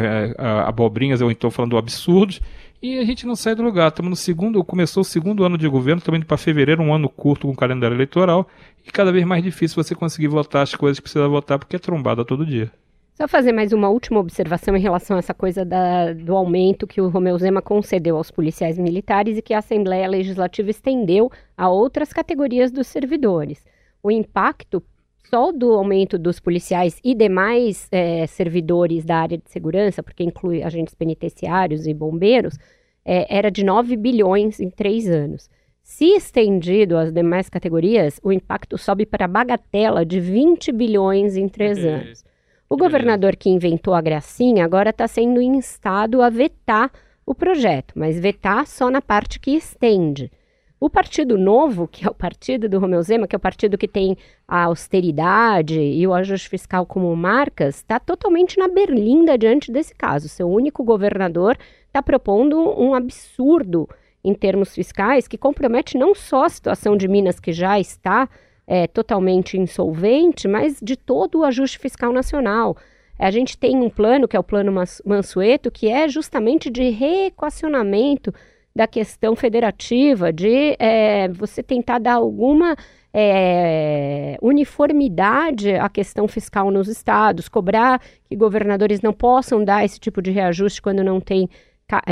abobrinhas 0.66 1.20
ou 1.20 1.30
então 1.30 1.50
falando 1.50 1.76
absurdos, 1.76 2.40
e 2.80 2.98
a 2.98 3.04
gente 3.04 3.26
não 3.26 3.34
sai 3.34 3.54
do 3.54 3.62
lugar. 3.62 3.88
Estamos 3.88 4.10
no 4.10 4.16
segundo, 4.16 4.62
começou 4.64 5.00
o 5.00 5.04
segundo 5.04 5.44
ano 5.44 5.58
de 5.58 5.68
governo, 5.68 5.98
estamos 5.98 6.18
indo 6.18 6.26
para 6.26 6.36
fevereiro, 6.36 6.82
um 6.82 6.94
ano 6.94 7.08
curto 7.08 7.46
com 7.46 7.54
calendário 7.54 7.94
eleitoral, 7.94 8.48
e 8.86 8.90
cada 8.90 9.12
vez 9.12 9.24
mais 9.24 9.42
difícil 9.42 9.82
você 9.82 9.94
conseguir 9.94 10.28
votar 10.28 10.62
as 10.62 10.74
coisas 10.74 10.98
que 10.98 11.04
precisa 11.04 11.28
votar, 11.28 11.58
porque 11.58 11.76
é 11.76 11.78
trombada 11.78 12.24
todo 12.24 12.46
dia. 12.46 12.70
Só 13.18 13.26
fazer 13.26 13.50
mais 13.50 13.72
uma 13.72 13.88
última 13.88 14.20
observação 14.20 14.76
em 14.76 14.80
relação 14.80 15.16
a 15.16 15.18
essa 15.18 15.34
coisa 15.34 15.64
da, 15.64 16.12
do 16.12 16.36
aumento 16.36 16.86
que 16.86 17.00
o 17.00 17.08
Romeu 17.08 17.36
Zema 17.36 17.60
concedeu 17.60 18.16
aos 18.16 18.30
policiais 18.30 18.78
militares 18.78 19.36
e 19.36 19.42
que 19.42 19.52
a 19.52 19.58
Assembleia 19.58 20.06
Legislativa 20.06 20.70
estendeu 20.70 21.28
a 21.56 21.68
outras 21.68 22.12
categorias 22.12 22.70
dos 22.70 22.86
servidores. 22.86 23.66
O 24.00 24.08
impacto 24.08 24.80
só 25.28 25.50
do 25.50 25.72
aumento 25.72 26.16
dos 26.16 26.38
policiais 26.38 27.00
e 27.02 27.12
demais 27.12 27.88
é, 27.90 28.24
servidores 28.28 29.04
da 29.04 29.16
área 29.16 29.36
de 29.36 29.50
segurança, 29.50 30.00
porque 30.00 30.22
inclui 30.22 30.62
agentes 30.62 30.94
penitenciários 30.94 31.88
e 31.88 31.92
bombeiros, 31.92 32.56
é, 33.04 33.36
era 33.36 33.50
de 33.50 33.64
9 33.64 33.96
bilhões 33.96 34.60
em 34.60 34.70
três 34.70 35.08
anos. 35.08 35.50
Se 35.82 36.04
estendido 36.14 36.96
às 36.96 37.12
demais 37.12 37.48
categorias, 37.48 38.20
o 38.22 38.30
impacto 38.30 38.78
sobe 38.78 39.04
para 39.04 39.24
a 39.24 39.28
bagatela 39.28 40.06
de 40.06 40.20
20 40.20 40.70
bilhões 40.70 41.36
em 41.36 41.48
três 41.48 41.84
anos. 41.84 42.22
O 42.70 42.76
governador 42.76 43.34
que 43.34 43.48
inventou 43.48 43.94
a 43.94 44.00
gracinha 44.02 44.62
agora 44.62 44.90
está 44.90 45.08
sendo 45.08 45.40
instado 45.40 46.20
a 46.20 46.28
vetar 46.28 46.92
o 47.24 47.34
projeto, 47.34 47.94
mas 47.96 48.20
vetar 48.20 48.66
só 48.66 48.90
na 48.90 49.00
parte 49.00 49.40
que 49.40 49.52
estende. 49.52 50.30
O 50.78 50.90
Partido 50.90 51.38
Novo, 51.38 51.88
que 51.88 52.06
é 52.06 52.10
o 52.10 52.14
partido 52.14 52.68
do 52.68 52.78
Romeu 52.78 53.02
Zema, 53.02 53.26
que 53.26 53.34
é 53.34 53.38
o 53.38 53.40
partido 53.40 53.78
que 53.78 53.88
tem 53.88 54.18
a 54.46 54.64
austeridade 54.64 55.80
e 55.80 56.06
o 56.06 56.12
ajuste 56.12 56.48
fiscal 56.48 56.84
como 56.84 57.16
marcas, 57.16 57.76
está 57.76 57.98
totalmente 57.98 58.58
na 58.58 58.68
berlinda 58.68 59.38
diante 59.38 59.72
desse 59.72 59.94
caso. 59.94 60.28
Seu 60.28 60.48
único 60.48 60.84
governador 60.84 61.56
está 61.86 62.02
propondo 62.02 62.58
um 62.78 62.94
absurdo 62.94 63.88
em 64.22 64.34
termos 64.34 64.74
fiscais 64.74 65.26
que 65.26 65.38
compromete 65.38 65.96
não 65.96 66.14
só 66.14 66.44
a 66.44 66.50
situação 66.50 66.98
de 66.98 67.08
Minas, 67.08 67.40
que 67.40 67.50
já 67.52 67.80
está 67.80 68.28
é, 68.68 68.86
totalmente 68.86 69.56
insolvente, 69.56 70.46
mas 70.46 70.78
de 70.82 70.94
todo 70.94 71.38
o 71.38 71.44
ajuste 71.44 71.78
fiscal 71.78 72.12
nacional. 72.12 72.76
A 73.18 73.30
gente 73.30 73.56
tem 73.56 73.78
um 73.78 73.88
plano, 73.88 74.28
que 74.28 74.36
é 74.36 74.38
o 74.38 74.44
Plano 74.44 74.70
Mansueto, 75.04 75.70
que 75.70 75.88
é 75.88 76.06
justamente 76.06 76.68
de 76.70 76.90
reequacionamento 76.90 78.32
da 78.76 78.86
questão 78.86 79.34
federativa, 79.34 80.32
de 80.32 80.76
é, 80.78 81.28
você 81.28 81.62
tentar 81.62 81.98
dar 81.98 82.14
alguma 82.14 82.76
é, 83.12 84.36
uniformidade 84.40 85.74
à 85.74 85.88
questão 85.88 86.28
fiscal 86.28 86.70
nos 86.70 86.86
estados, 86.86 87.48
cobrar 87.48 88.00
que 88.28 88.36
governadores 88.36 89.00
não 89.00 89.14
possam 89.14 89.64
dar 89.64 89.84
esse 89.84 89.98
tipo 89.98 90.20
de 90.20 90.30
reajuste 90.30 90.82
quando 90.82 91.02
não 91.02 91.20
tem 91.20 91.48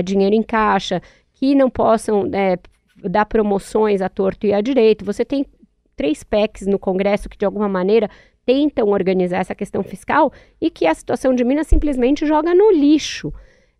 dinheiro 0.02 0.34
em 0.34 0.42
caixa, 0.42 1.02
que 1.34 1.54
não 1.54 1.68
possam 1.68 2.28
é, 2.32 2.58
dar 3.04 3.26
promoções 3.26 4.00
à 4.00 4.08
torto 4.08 4.46
e 4.46 4.54
à 4.54 4.60
direito. 4.60 5.04
Você 5.04 5.24
tem 5.24 5.44
três 5.96 6.22
PECs 6.22 6.66
no 6.66 6.78
Congresso 6.78 7.28
que, 7.28 7.38
de 7.38 7.44
alguma 7.44 7.68
maneira, 7.68 8.08
tentam 8.44 8.88
organizar 8.88 9.38
essa 9.38 9.54
questão 9.54 9.82
fiscal 9.82 10.32
e 10.60 10.70
que 10.70 10.86
a 10.86 10.94
situação 10.94 11.34
de 11.34 11.44
Minas 11.44 11.66
simplesmente 11.66 12.24
joga 12.26 12.54
no 12.54 12.70
lixo. 12.70 13.32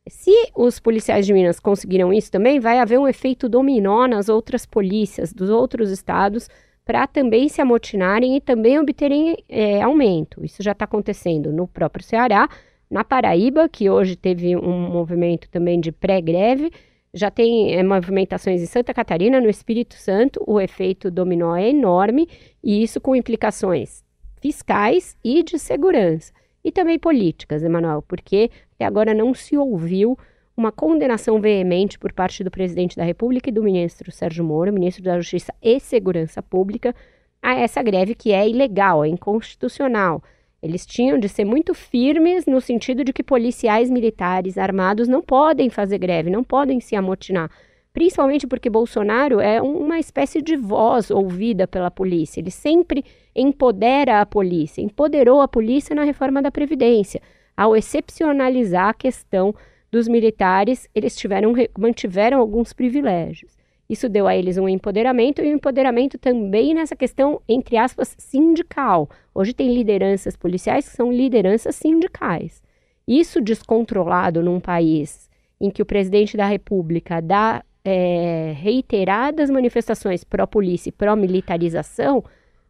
Se 0.09 0.33
os 0.55 0.81
policiais 0.81 1.27
de 1.27 1.33
Minas 1.33 1.61
conseguiram 1.61 2.13
isso 2.13 2.31
também, 2.31 2.59
vai 2.59 2.79
haver 2.79 2.99
um 2.99 3.09
efeito 3.09 3.49
dominó 3.49 4.07
nas 4.07 4.29
outras 4.29 4.65
polícias 4.65 5.33
dos 5.33 5.51
outros 5.51 5.91
estados 5.91 6.49
para 6.85 7.07
também 7.07 7.49
se 7.49 7.61
amotinarem 7.61 8.37
e 8.37 8.41
também 8.41 8.79
obterem 8.79 9.37
é, 9.49 9.83
aumento. 9.83 10.45
Isso 10.45 10.63
já 10.63 10.71
está 10.71 10.85
acontecendo 10.85 11.53
no 11.53 11.67
próprio 11.67 12.05
Ceará, 12.05 12.49
na 12.89 13.03
Paraíba, 13.03 13.69
que 13.69 13.91
hoje 13.91 14.15
teve 14.15 14.57
um 14.57 14.89
movimento 14.89 15.51
também 15.51 15.81
de 15.81 15.91
pré-greve, 15.91 16.71
já 17.17 17.31
tem 17.31 17.75
é, 17.75 17.83
movimentações 17.83 18.61
em 18.61 18.67
Santa 18.67 18.93
Catarina, 18.93 19.41
no 19.41 19.49
Espírito 19.49 19.95
Santo, 19.95 20.43
o 20.47 20.61
efeito 20.61 21.11
dominó 21.11 21.57
é 21.57 21.71
enorme 21.71 22.29
e 22.63 22.83
isso 22.83 23.01
com 23.01 23.17
implicações 23.17 24.05
fiscais 24.41 25.17
e 25.25 25.43
de 25.43 25.59
segurança. 25.59 26.31
E 26.63 26.71
também 26.71 26.99
políticas, 26.99 27.63
Emanuel, 27.63 28.03
porque 28.07 28.51
até 28.75 28.85
agora 28.85 29.15
não 29.15 29.33
se 29.33 29.57
ouviu 29.57 30.19
uma 30.55 30.71
condenação 30.71 31.41
veemente 31.41 31.99
por 31.99 32.13
parte 32.13 32.45
do 32.45 32.51
presidente 32.51 32.97
da 32.97 33.05
República 33.05 33.49
e 33.49 33.53
do 33.53 33.63
ministro 33.63 34.13
Sérgio 34.13 34.45
Moro, 34.45 34.73
ministro 34.73 35.03
da 35.03 35.19
Justiça 35.19 35.55
e 35.63 35.81
Segurança 35.81 36.43
Pública, 36.43 36.95
a 37.41 37.55
essa 37.55 37.83
greve 37.83 38.15
que 38.15 38.33
é 38.33 38.47
ilegal, 38.47 39.05
é 39.05 39.09
inconstitucional. 39.09 40.23
Eles 40.67 40.85
tinham 40.85 41.17
de 41.17 41.29
ser 41.29 41.45
muito 41.45 41.73
firmes 41.73 42.45
no 42.45 42.61
sentido 42.61 43.05
de 43.05 43.13
que 43.13 43.23
policiais 43.23 43.89
militares 43.89 44.59
armados 44.59 45.07
não 45.07 45.23
podem 45.23 45.71
fazer 45.71 45.97
greve, 45.99 46.29
não 46.29 46.43
podem 46.43 46.81
se 46.81 46.97
amotinar. 46.97 47.49
Principalmente 47.93 48.49
porque 48.49 48.69
Bolsonaro 48.69 49.39
é 49.39 49.63
uma 49.63 50.01
espécie 50.01 50.43
de 50.43 50.57
voz 50.57 51.09
ouvida 51.09 51.69
pela 51.69 51.89
polícia. 51.89 52.41
Ele 52.41 52.51
sempre 52.51 53.05
empodera 53.35 54.21
a 54.21 54.27
polícia, 54.27 54.83
empoderou 54.83 55.41
a 55.41 55.47
polícia 55.47 55.95
na 55.95 56.03
reforma 56.03 56.43
da 56.43 56.51
Previdência. 56.51 57.23
Ao 57.57 57.77
excepcionalizar 57.77 58.89
a 58.89 58.95
questão 58.95 59.55
dos 59.91 60.09
militares, 60.09 60.89
eles 60.93 61.17
tiveram, 61.17 61.55
mantiveram 61.79 62.41
alguns 62.41 62.73
privilégios. 62.73 63.57
Isso 63.89 64.09
deu 64.09 64.27
a 64.27 64.35
eles 64.35 64.59
um 64.59 64.69
empoderamento 64.69 65.43
e 65.43 65.53
um 65.53 65.57
empoderamento 65.57 66.19
também 66.19 66.75
nessa 66.75 66.97
questão, 66.97 67.41
entre 67.49 67.77
aspas, 67.77 68.15
sindical. 68.19 69.09
Hoje 69.35 69.55
tem 69.55 69.73
lideranças 69.73 70.37
policiais 70.37 70.89
que 70.89 70.97
são 70.97 71.13
lideranças 71.13 71.77
sindicais. 71.77 72.63
Isso 73.07 73.41
descontrolado 73.41 74.43
num 74.43 74.59
país 74.59 75.31
em 75.61 75.71
que 75.71 75.81
o 75.81 75.87
presidente 75.87 76.37
da 76.37 76.47
República 76.47 77.23
dá 77.23 77.65
é, 77.85 78.53
reiteradas 78.57 79.49
manifestações 79.49 80.25
pró-polícia 80.25 80.89
e 80.89 80.93
pró-militarização, 80.93 82.25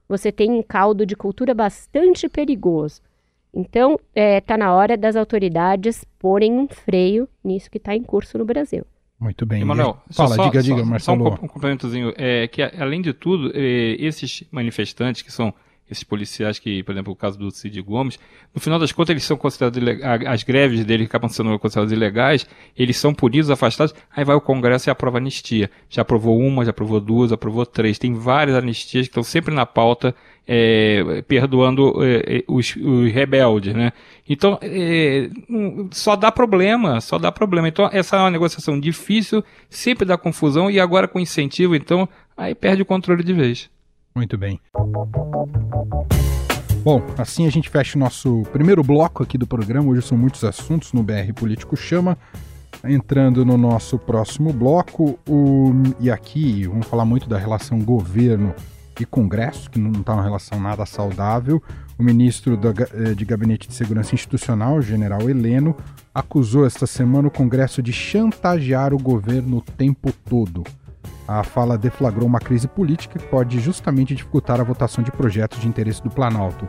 você 0.06 0.30
tem 0.30 0.50
um 0.50 0.62
caldo 0.62 1.06
de 1.06 1.16
cultura 1.16 1.54
bastante 1.54 2.28
perigoso. 2.28 3.00
Então, 3.52 3.94
está 3.94 4.20
é, 4.20 4.40
tá 4.40 4.58
na 4.58 4.74
hora 4.74 4.96
das 4.96 5.16
autoridades 5.16 6.04
porem 6.18 6.52
um 6.52 6.68
freio 6.68 7.26
nisso 7.42 7.70
que 7.70 7.78
está 7.78 7.96
em 7.96 8.02
curso 8.02 8.36
no 8.36 8.44
Brasil. 8.44 8.84
Muito 9.18 9.46
bem. 9.46 9.62
Emanuel, 9.62 10.02
fala, 10.10 10.34
só, 10.34 10.44
diga, 10.46 10.62
só, 10.62 10.68
diga, 10.68 10.84
Marcelo. 10.84 11.24
Só 11.24 11.30
um, 11.30 11.44
um 11.44 11.48
complementozinho, 11.48 12.12
é, 12.16 12.46
que 12.48 12.62
além 12.62 13.00
de 13.00 13.14
tudo, 13.14 13.50
é, 13.54 13.96
esses 13.98 14.44
manifestantes 14.50 15.22
que 15.22 15.32
são 15.32 15.54
esses 15.90 16.04
policiais 16.04 16.58
que, 16.58 16.82
por 16.82 16.92
exemplo, 16.92 17.12
o 17.12 17.16
caso 17.16 17.38
do 17.38 17.50
Cid 17.50 17.80
Gomes, 17.80 18.18
no 18.54 18.60
final 18.60 18.78
das 18.78 18.92
contas 18.92 19.10
eles 19.10 19.24
são 19.24 19.36
considerados 19.36 19.80
as 20.26 20.42
greves 20.42 20.84
dele 20.84 21.04
acabam 21.04 21.28
sendo 21.28 21.58
consideradas 21.58 21.92
ilegais, 21.92 22.46
eles 22.76 22.96
são 22.96 23.14
punidos, 23.14 23.50
afastados, 23.50 23.94
aí 24.14 24.24
vai 24.24 24.34
o 24.34 24.40
Congresso 24.40 24.88
e 24.88 24.90
aprova 24.90 25.18
anistia. 25.18 25.70
Já 25.88 26.02
aprovou 26.02 26.38
uma, 26.38 26.64
já 26.64 26.70
aprovou 26.70 27.00
duas, 27.00 27.32
aprovou 27.32 27.64
três. 27.64 27.98
Tem 27.98 28.14
várias 28.14 28.56
anistias 28.56 29.06
que 29.06 29.10
estão 29.10 29.22
sempre 29.22 29.54
na 29.54 29.64
pauta, 29.64 30.14
é, 30.46 31.22
perdoando 31.26 32.04
é, 32.04 32.38
é 32.38 32.44
os, 32.46 32.74
os, 32.76 33.12
rebeldes, 33.12 33.74
né? 33.74 33.92
Então, 34.28 34.58
é, 34.62 35.28
só 35.90 36.14
dá 36.16 36.30
problema, 36.30 37.00
só 37.00 37.18
dá 37.18 37.32
problema. 37.32 37.68
Então, 37.68 37.88
essa 37.92 38.16
é 38.16 38.20
uma 38.20 38.30
negociação 38.30 38.78
difícil, 38.78 39.44
sempre 39.68 40.04
dá 40.04 40.16
confusão, 40.16 40.70
e 40.70 40.78
agora 40.78 41.08
com 41.08 41.18
incentivo, 41.18 41.74
então, 41.74 42.08
aí 42.36 42.54
perde 42.54 42.82
o 42.82 42.86
controle 42.86 43.22
de 43.22 43.32
vez. 43.32 43.70
Muito 44.16 44.38
bem. 44.38 44.58
Bom, 46.82 47.02
assim 47.18 47.46
a 47.46 47.50
gente 47.50 47.68
fecha 47.68 47.98
o 47.98 48.00
nosso 48.00 48.44
primeiro 48.50 48.82
bloco 48.82 49.22
aqui 49.22 49.36
do 49.36 49.46
programa. 49.46 49.90
Hoje 49.90 50.00
são 50.00 50.16
muitos 50.16 50.42
assuntos 50.42 50.94
no 50.94 51.02
BR 51.02 51.34
Político 51.34 51.76
Chama. 51.76 52.16
Entrando 52.82 53.44
no 53.44 53.58
nosso 53.58 53.98
próximo 53.98 54.54
bloco, 54.54 55.18
o... 55.28 55.70
e 56.00 56.10
aqui 56.10 56.66
vamos 56.66 56.86
falar 56.86 57.04
muito 57.04 57.28
da 57.28 57.36
relação 57.36 57.78
governo 57.78 58.54
e 58.98 59.04
Congresso, 59.04 59.68
que 59.70 59.78
não 59.78 60.00
está 60.00 60.14
uma 60.14 60.22
relação 60.22 60.58
nada 60.58 60.86
saudável. 60.86 61.62
O 61.98 62.02
ministro 62.02 62.58
eh, 62.94 63.12
de 63.12 63.24
Gabinete 63.26 63.68
de 63.68 63.74
Segurança 63.74 64.14
Institucional, 64.14 64.80
general 64.80 65.28
Heleno, 65.28 65.76
acusou 66.14 66.64
esta 66.64 66.86
semana 66.86 67.28
o 67.28 67.30
Congresso 67.30 67.82
de 67.82 67.92
chantagear 67.92 68.94
o 68.94 68.98
governo 68.98 69.58
o 69.58 69.60
tempo 69.60 70.10
todo. 70.24 70.64
A 71.28 71.42
fala 71.42 71.76
deflagrou 71.76 72.26
uma 72.26 72.38
crise 72.38 72.68
política 72.68 73.18
que 73.18 73.26
pode 73.26 73.58
justamente 73.58 74.14
dificultar 74.14 74.60
a 74.60 74.64
votação 74.64 75.02
de 75.02 75.10
projetos 75.10 75.60
de 75.60 75.66
interesse 75.66 76.02
do 76.02 76.10
Planalto. 76.10 76.66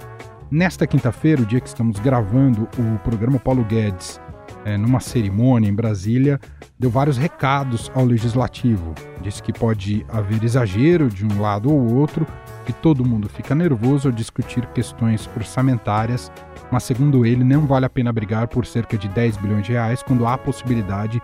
Nesta 0.50 0.88
quinta-feira, 0.88 1.42
o 1.42 1.46
dia 1.46 1.60
que 1.60 1.68
estamos 1.68 2.00
gravando 2.00 2.68
o 2.78 2.98
programa 3.00 3.38
Paulo 3.38 3.64
Guedes, 3.64 4.20
é, 4.66 4.78
numa 4.78 5.00
cerimônia 5.00 5.70
em 5.70 5.74
Brasília, 5.74 6.40
deu 6.80 6.90
vários 6.90 7.18
recados 7.18 7.92
ao 7.94 8.04
legislativo. 8.04 8.96
Disse 9.22 9.44
que 9.44 9.54
pode 9.54 10.06
haver 10.10 10.44
exagero 10.44 11.10
de 11.10 11.26
um 11.26 11.40
lado 11.40 11.72
ou 11.72 11.96
outro, 11.96 12.26
que 12.66 12.74
todo 12.74 13.06
mundo 13.06 13.30
fica 13.30 13.54
nervoso 13.54 14.08
ao 14.08 14.12
discutir 14.12 14.66
questões 14.68 15.30
orçamentárias, 15.36 16.32
mas 16.72 16.84
segundo 16.84 17.26
ele, 17.26 17.44
não 17.44 17.66
vale 17.66 17.86
a 17.86 17.90
pena 17.90 18.12
brigar 18.12 18.48
por 18.48 18.66
cerca 18.66 18.98
de 18.98 19.08
10 19.08 19.38
bilhões 19.38 19.66
de 19.66 19.74
reais 19.74 20.02
quando 20.02 20.26
há 20.26 20.34
a 20.34 20.38
possibilidade 20.38 21.22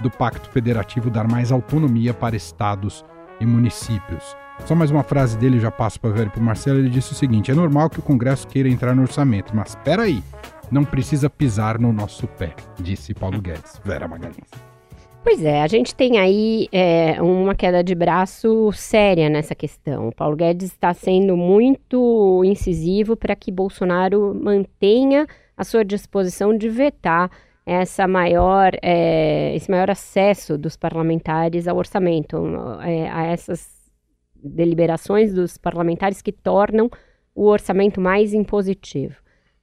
do 0.00 0.10
Pacto 0.10 0.48
Federativo 0.50 1.10
dar 1.10 1.28
mais 1.28 1.50
autonomia 1.52 2.12
para 2.12 2.36
estados 2.36 3.04
e 3.40 3.46
municípios. 3.46 4.36
Só 4.64 4.74
mais 4.74 4.90
uma 4.90 5.02
frase 5.02 5.36
dele, 5.36 5.60
já 5.60 5.70
passo 5.70 6.00
para 6.00 6.10
ver 6.10 6.30
para 6.30 6.40
o 6.40 6.44
Marcelo. 6.44 6.78
Ele 6.78 6.90
disse 6.90 7.12
o 7.12 7.14
seguinte: 7.14 7.50
é 7.50 7.54
normal 7.54 7.90
que 7.90 7.98
o 7.98 8.02
Congresso 8.02 8.48
queira 8.48 8.68
entrar 8.68 8.94
no 8.94 9.02
orçamento, 9.02 9.54
mas 9.54 9.70
espera 9.70 10.02
aí, 10.02 10.22
não 10.70 10.84
precisa 10.84 11.28
pisar 11.28 11.78
no 11.78 11.92
nosso 11.92 12.26
pé, 12.26 12.54
disse 12.80 13.14
Paulo 13.14 13.40
Guedes. 13.40 13.80
Vera 13.84 14.08
Magalhães. 14.08 14.76
Pois 15.22 15.44
é, 15.44 15.60
a 15.60 15.66
gente 15.66 15.92
tem 15.92 16.18
aí 16.18 16.68
é, 16.70 17.20
uma 17.20 17.52
queda 17.52 17.82
de 17.82 17.96
braço 17.96 18.70
séria 18.72 19.28
nessa 19.28 19.56
questão. 19.56 20.06
O 20.06 20.14
Paulo 20.14 20.36
Guedes 20.36 20.70
está 20.70 20.94
sendo 20.94 21.36
muito 21.36 22.42
incisivo 22.44 23.16
para 23.16 23.34
que 23.34 23.50
Bolsonaro 23.50 24.32
mantenha 24.40 25.26
a 25.56 25.64
sua 25.64 25.84
disposição 25.84 26.56
de 26.56 26.68
vetar 26.68 27.28
essa 27.66 28.06
maior, 28.06 28.70
é, 28.80 29.52
esse 29.56 29.68
maior 29.68 29.90
acesso 29.90 30.56
dos 30.56 30.76
parlamentares 30.76 31.66
ao 31.66 31.76
orçamento, 31.76 32.36
é, 32.80 33.10
a 33.10 33.24
essas 33.26 33.90
deliberações 34.36 35.34
dos 35.34 35.58
parlamentares 35.58 36.22
que 36.22 36.30
tornam 36.30 36.88
o 37.34 37.46
orçamento 37.46 38.00
mais 38.00 38.32
impositivo, 38.32 39.16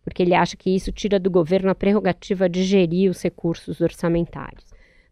porque 0.04 0.22
ele 0.22 0.36
acha 0.36 0.58
que 0.58 0.76
isso 0.76 0.92
tira 0.92 1.18
do 1.18 1.32
governo 1.32 1.72
a 1.72 1.76
prerrogativa 1.76 2.50
de 2.50 2.64
gerir 2.64 3.10
os 3.10 3.22
recursos 3.22 3.80
orçamentários. 3.80 4.66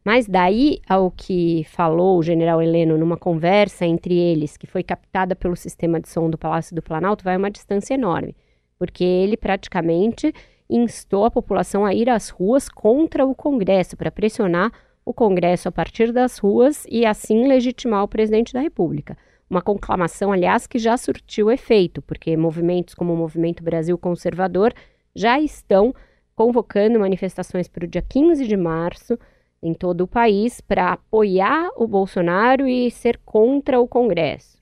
Mas 0.03 0.27
daí 0.27 0.79
ao 0.89 1.11
que 1.11 1.63
falou 1.69 2.17
o 2.17 2.23
general 2.23 2.61
Heleno 2.61 2.97
numa 2.97 3.15
conversa 3.15 3.85
entre 3.85 4.15
eles, 4.17 4.57
que 4.57 4.67
foi 4.67 4.83
captada 4.83 5.35
pelo 5.35 5.55
sistema 5.55 5.99
de 6.01 6.09
som 6.09 6.29
do 6.29 6.37
Palácio 6.37 6.75
do 6.75 6.81
Planalto, 6.81 7.23
vai 7.23 7.37
uma 7.37 7.51
distância 7.51 7.93
enorme, 7.93 8.35
porque 8.77 9.03
ele 9.03 9.37
praticamente 9.37 10.33
instou 10.71 11.25
a 11.25 11.31
população 11.31 11.85
a 11.85 11.93
ir 11.93 12.09
às 12.09 12.29
ruas 12.29 12.69
contra 12.69 13.25
o 13.25 13.35
Congresso, 13.35 13.97
para 13.97 14.09
pressionar 14.09 14.71
o 15.05 15.13
Congresso 15.13 15.67
a 15.67 15.71
partir 15.71 16.11
das 16.11 16.37
ruas 16.37 16.85
e 16.89 17.05
assim 17.05 17.47
legitimar 17.47 18.03
o 18.03 18.07
presidente 18.07 18.53
da 18.53 18.61
República. 18.61 19.17
Uma 19.49 19.61
conclamação, 19.61 20.31
aliás, 20.31 20.65
que 20.65 20.79
já 20.79 20.95
surtiu 20.95 21.51
efeito, 21.51 22.01
porque 22.01 22.37
movimentos 22.37 22.95
como 22.95 23.13
o 23.13 23.17
Movimento 23.17 23.63
Brasil 23.63 23.97
Conservador 23.97 24.73
já 25.13 25.39
estão 25.39 25.93
convocando 26.35 26.99
manifestações 26.99 27.67
para 27.67 27.83
o 27.83 27.87
dia 27.87 28.01
15 28.01 28.47
de 28.47 28.55
março 28.55 29.19
em 29.61 29.73
todo 29.73 30.01
o 30.01 30.07
país 30.07 30.61
para 30.61 30.93
apoiar 30.93 31.69
o 31.75 31.85
Bolsonaro 31.85 32.67
e 32.67 32.89
ser 32.89 33.19
contra 33.25 33.79
o 33.79 33.87
Congresso. 33.87 34.57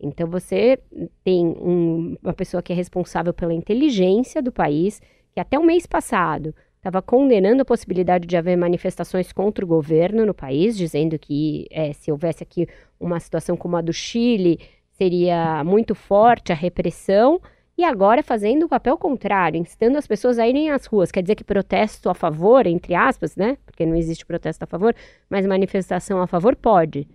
Então 0.00 0.28
você 0.28 0.78
tem 1.22 1.46
um, 1.46 2.16
uma 2.22 2.34
pessoa 2.34 2.62
que 2.62 2.72
é 2.72 2.76
responsável 2.76 3.32
pela 3.32 3.54
inteligência 3.54 4.42
do 4.42 4.52
país, 4.52 5.00
que 5.34 5.40
até 5.40 5.58
o 5.58 5.64
mês 5.64 5.84
passado 5.84 6.54
estava 6.76 7.02
condenando 7.02 7.62
a 7.62 7.64
possibilidade 7.64 8.26
de 8.26 8.36
haver 8.36 8.56
manifestações 8.56 9.32
contra 9.32 9.64
o 9.64 9.68
governo 9.68 10.24
no 10.24 10.34
país, 10.34 10.76
dizendo 10.76 11.18
que 11.18 11.66
é, 11.70 11.92
se 11.92 12.12
houvesse 12.12 12.42
aqui 12.42 12.68
uma 13.00 13.18
situação 13.18 13.56
como 13.56 13.76
a 13.76 13.80
do 13.80 13.92
Chile, 13.92 14.60
seria 14.92 15.64
muito 15.64 15.94
forte 15.94 16.52
a 16.52 16.54
repressão, 16.54 17.40
e 17.76 17.82
agora 17.82 18.22
fazendo 18.22 18.66
o 18.66 18.68
papel 18.68 18.96
contrário, 18.96 19.58
instando 19.58 19.98
as 19.98 20.06
pessoas 20.06 20.38
a 20.38 20.46
irem 20.46 20.70
às 20.70 20.86
ruas. 20.86 21.10
Quer 21.10 21.22
dizer 21.22 21.34
que 21.34 21.42
protesto 21.42 22.08
a 22.08 22.14
favor, 22.14 22.66
entre 22.66 22.94
aspas, 22.94 23.34
né? 23.34 23.58
Porque 23.66 23.84
não 23.84 23.96
existe 23.96 24.24
protesto 24.24 24.62
a 24.62 24.66
favor, 24.68 24.94
mas 25.28 25.44
manifestação 25.44 26.20
a 26.20 26.26
favor 26.28 26.54
pode. 26.54 27.08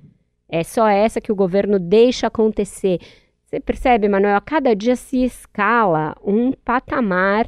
É 0.50 0.64
só 0.64 0.90
essa 0.90 1.22
que 1.22 1.32
o 1.32 1.36
governo 1.36 1.80
deixa 1.80 2.28
acontecer. 2.28 3.00
Você 3.46 3.60
percebe, 3.62 4.10
Manuel? 4.10 4.36
A 4.36 4.42
cada 4.42 4.76
dia 4.76 4.96
se 4.98 5.24
escala 5.24 6.16
um 6.22 6.52
patamar 6.52 7.48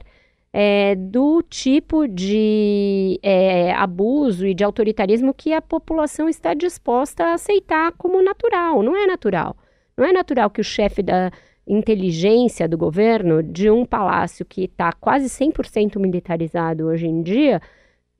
é, 0.54 0.96
do 0.96 1.42
tipo 1.44 2.08
de 2.08 3.20
é, 3.24 3.72
abuso 3.74 4.46
e 4.46 4.54
de 4.54 4.64
autoritarismo 4.64 5.34
que 5.34 5.54
a 5.54 5.62
população 5.62 6.28
está 6.28 6.54
disposta 6.54 7.26
a 7.26 7.34
aceitar 7.34 7.94
como 7.94 8.22
natural. 8.22 8.84
Não 8.84 8.96
é 8.96 9.06
natural. 9.06 9.56
Não 9.98 10.06
é 10.06 10.12
natural 10.12 10.50
que 10.50 10.62
o 10.62 10.64
chefe 10.64 11.02
da 11.02 11.32
inteligência 11.68 12.68
do 12.68 12.78
governo, 12.78 13.42
de 13.42 13.70
um 13.70 13.86
palácio 13.86 14.46
que 14.46 14.64
está 14.64 14.92
quase 14.92 15.28
100% 15.28 15.98
militarizado 16.00 16.86
hoje 16.88 17.08
em 17.08 17.22
dia, 17.22 17.62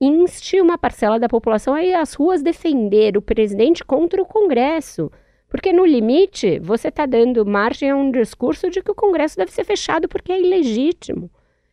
inste 0.00 0.60
uma 0.60 0.78
parcela 0.78 1.18
da 1.18 1.28
população 1.28 1.74
a 1.74 1.82
ir 1.82 1.94
às 1.94 2.14
ruas 2.14 2.42
defender 2.42 3.16
o 3.16 3.22
presidente 3.22 3.84
contra 3.84 4.22
o 4.22 4.26
Congresso. 4.26 5.10
Porque, 5.48 5.72
no 5.72 5.84
limite, 5.84 6.58
você 6.60 6.88
está 6.88 7.04
dando 7.04 7.44
margem 7.44 7.90
a 7.90 7.96
um 7.96 8.10
discurso 8.10 8.70
de 8.70 8.82
que 8.82 8.90
o 8.90 8.94
Congresso 8.94 9.36
deve 9.36 9.52
ser 9.52 9.64
fechado 9.64 10.08
porque 10.08 10.32
é 10.32 10.40
ilegítimo. 10.40 11.30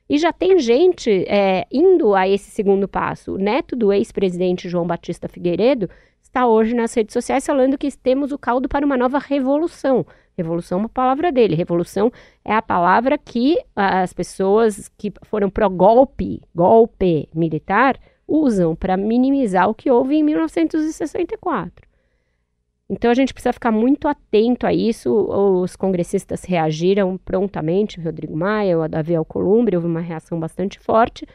E 0.09 0.17
já 0.17 0.33
tem 0.33 0.57
gente 0.57 1.23
é, 1.27 1.67
indo 1.71 2.15
a 2.15 2.27
esse 2.27 2.49
segundo 2.49 2.87
passo. 2.87 3.35
O 3.35 3.37
neto 3.37 3.75
do 3.75 3.93
ex-presidente 3.93 4.67
João 4.67 4.87
Batista 4.87 5.29
Figueiredo 5.29 5.87
está 6.19 6.47
hoje 6.47 6.73
nas 6.73 6.93
redes 6.93 7.13
sociais 7.13 7.45
falando 7.45 7.77
que 7.77 7.95
temos 7.95 8.31
o 8.31 8.37
caldo 8.37 8.67
para 8.67 8.85
uma 8.85 8.97
nova 8.97 9.19
revolução. 9.19 10.05
Revolução 10.35 10.79
é 10.79 10.81
uma 10.81 10.89
palavra 10.89 11.31
dele. 11.31 11.55
Revolução 11.55 12.11
é 12.43 12.53
a 12.53 12.61
palavra 12.61 13.17
que 13.17 13.57
as 13.75 14.11
pessoas 14.11 14.89
que 14.97 15.13
foram 15.23 15.49
pró-golpe, 15.49 16.41
golpe 16.55 17.29
militar, 17.33 17.99
usam 18.27 18.75
para 18.75 18.97
minimizar 18.97 19.69
o 19.69 19.75
que 19.75 19.91
houve 19.91 20.15
em 20.15 20.23
1964. 20.23 21.88
Então 22.89 23.11
a 23.11 23.13
gente 23.13 23.33
precisa 23.33 23.53
ficar 23.53 23.71
muito 23.71 24.07
atento 24.07 24.65
a 24.65 24.73
isso. 24.73 25.13
Os 25.13 25.75
congressistas 25.75 26.43
reagiram 26.43 27.17
prontamente, 27.17 27.99
o 27.99 28.03
Rodrigo 28.03 28.35
Maia, 28.35 28.79
o 28.79 28.87
Davi 28.87 29.15
Alcolumbre, 29.15 29.75
houve 29.75 29.87
uma 29.87 30.01
reação 30.01 30.39
bastante 30.39 30.79
forte. 30.79 31.25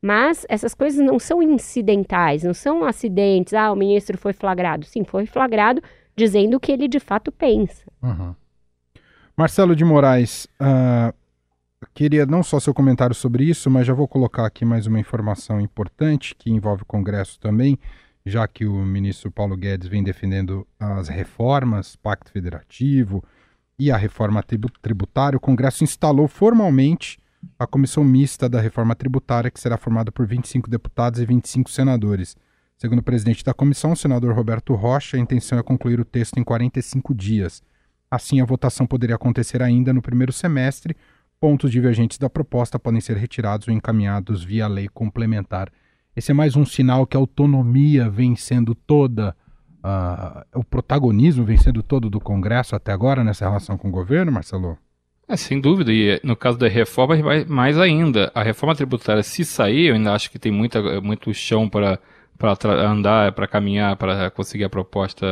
Mas 0.00 0.46
essas 0.48 0.74
coisas 0.74 1.04
não 1.04 1.18
são 1.18 1.42
incidentais, 1.42 2.42
não 2.42 2.54
são 2.54 2.82
acidentes. 2.84 3.52
Ah, 3.52 3.70
o 3.70 3.76
ministro 3.76 4.16
foi 4.16 4.32
flagrado. 4.32 4.86
Sim, 4.86 5.04
foi 5.04 5.26
flagrado 5.26 5.82
dizendo 6.16 6.56
o 6.56 6.60
que 6.60 6.72
ele 6.72 6.88
de 6.88 6.98
fato 6.98 7.30
pensa. 7.30 7.84
Uhum. 8.02 8.34
Marcelo 9.36 9.76
de 9.76 9.84
Moraes, 9.84 10.46
uh, 10.60 11.14
queria 11.94 12.26
não 12.26 12.42
só 12.42 12.58
seu 12.58 12.74
comentário 12.74 13.14
sobre 13.14 13.44
isso, 13.44 13.70
mas 13.70 13.86
já 13.86 13.94
vou 13.94 14.08
colocar 14.08 14.46
aqui 14.46 14.64
mais 14.64 14.86
uma 14.86 14.98
informação 14.98 15.60
importante 15.60 16.34
que 16.34 16.50
envolve 16.50 16.82
o 16.82 16.86
Congresso 16.86 17.38
também 17.38 17.78
já 18.24 18.46
que 18.46 18.64
o 18.64 18.74
ministro 18.84 19.30
Paulo 19.30 19.56
Guedes 19.56 19.88
vem 19.88 20.02
defendendo 20.02 20.66
as 20.78 21.08
reformas, 21.08 21.96
Pacto 21.96 22.30
Federativo 22.30 23.22
e 23.78 23.90
a 23.90 23.96
reforma 23.96 24.42
tributária, 24.80 25.36
o 25.36 25.40
Congresso 25.40 25.82
instalou 25.82 26.28
formalmente 26.28 27.18
a 27.58 27.66
comissão 27.66 28.04
mista 28.04 28.48
da 28.48 28.60
reforma 28.60 28.94
tributária, 28.94 29.50
que 29.50 29.60
será 29.60 29.76
formada 29.76 30.12
por 30.12 30.26
25 30.26 30.70
deputados 30.70 31.20
e 31.20 31.26
25 31.26 31.70
senadores. 31.70 32.36
Segundo 32.76 33.00
o 33.00 33.02
presidente 33.02 33.44
da 33.44 33.52
comissão, 33.52 33.92
o 33.92 33.96
senador 33.96 34.34
Roberto 34.34 34.74
Rocha, 34.74 35.16
a 35.16 35.20
intenção 35.20 35.58
é 35.58 35.62
concluir 35.62 36.00
o 36.00 36.04
texto 36.04 36.38
em 36.38 36.44
45 36.44 37.14
dias. 37.14 37.62
Assim, 38.10 38.40
a 38.40 38.44
votação 38.44 38.86
poderia 38.86 39.16
acontecer 39.16 39.62
ainda 39.62 39.92
no 39.92 40.02
primeiro 40.02 40.32
semestre. 40.32 40.96
Pontos 41.40 41.70
divergentes 41.72 42.18
da 42.18 42.30
proposta 42.30 42.78
podem 42.78 43.00
ser 43.00 43.16
retirados 43.16 43.66
ou 43.66 43.74
encaminhados 43.74 44.44
via 44.44 44.68
lei 44.68 44.88
complementar 44.88 45.72
esse 46.14 46.30
é 46.30 46.34
mais 46.34 46.56
um 46.56 46.64
sinal 46.64 47.06
que 47.06 47.16
a 47.16 47.20
autonomia 47.20 48.08
vem 48.08 48.36
sendo 48.36 48.74
toda, 48.74 49.34
uh, 49.82 50.58
o 50.58 50.62
protagonismo 50.62 51.44
vem 51.44 51.56
sendo 51.56 51.82
todo 51.82 52.10
do 52.10 52.20
Congresso 52.20 52.76
até 52.76 52.92
agora 52.92 53.24
nessa 53.24 53.46
relação 53.46 53.78
com 53.78 53.88
o 53.88 53.92
governo, 53.92 54.30
Marcelo? 54.30 54.76
É, 55.26 55.36
sem 55.36 55.60
dúvida, 55.60 55.92
e 55.92 56.20
no 56.22 56.36
caso 56.36 56.58
da 56.58 56.68
reforma, 56.68 57.14
mais 57.48 57.78
ainda. 57.78 58.30
A 58.34 58.42
reforma 58.42 58.74
tributária, 58.74 59.22
se 59.22 59.44
sair, 59.44 59.86
eu 59.86 59.94
ainda 59.94 60.12
acho 60.12 60.30
que 60.30 60.38
tem 60.38 60.52
muita, 60.52 61.00
muito 61.00 61.32
chão 61.32 61.68
para 61.68 61.98
andar, 62.84 63.32
para 63.32 63.46
caminhar, 63.46 63.96
para 63.96 64.30
conseguir 64.30 64.64
a 64.64 64.68
proposta 64.68 65.26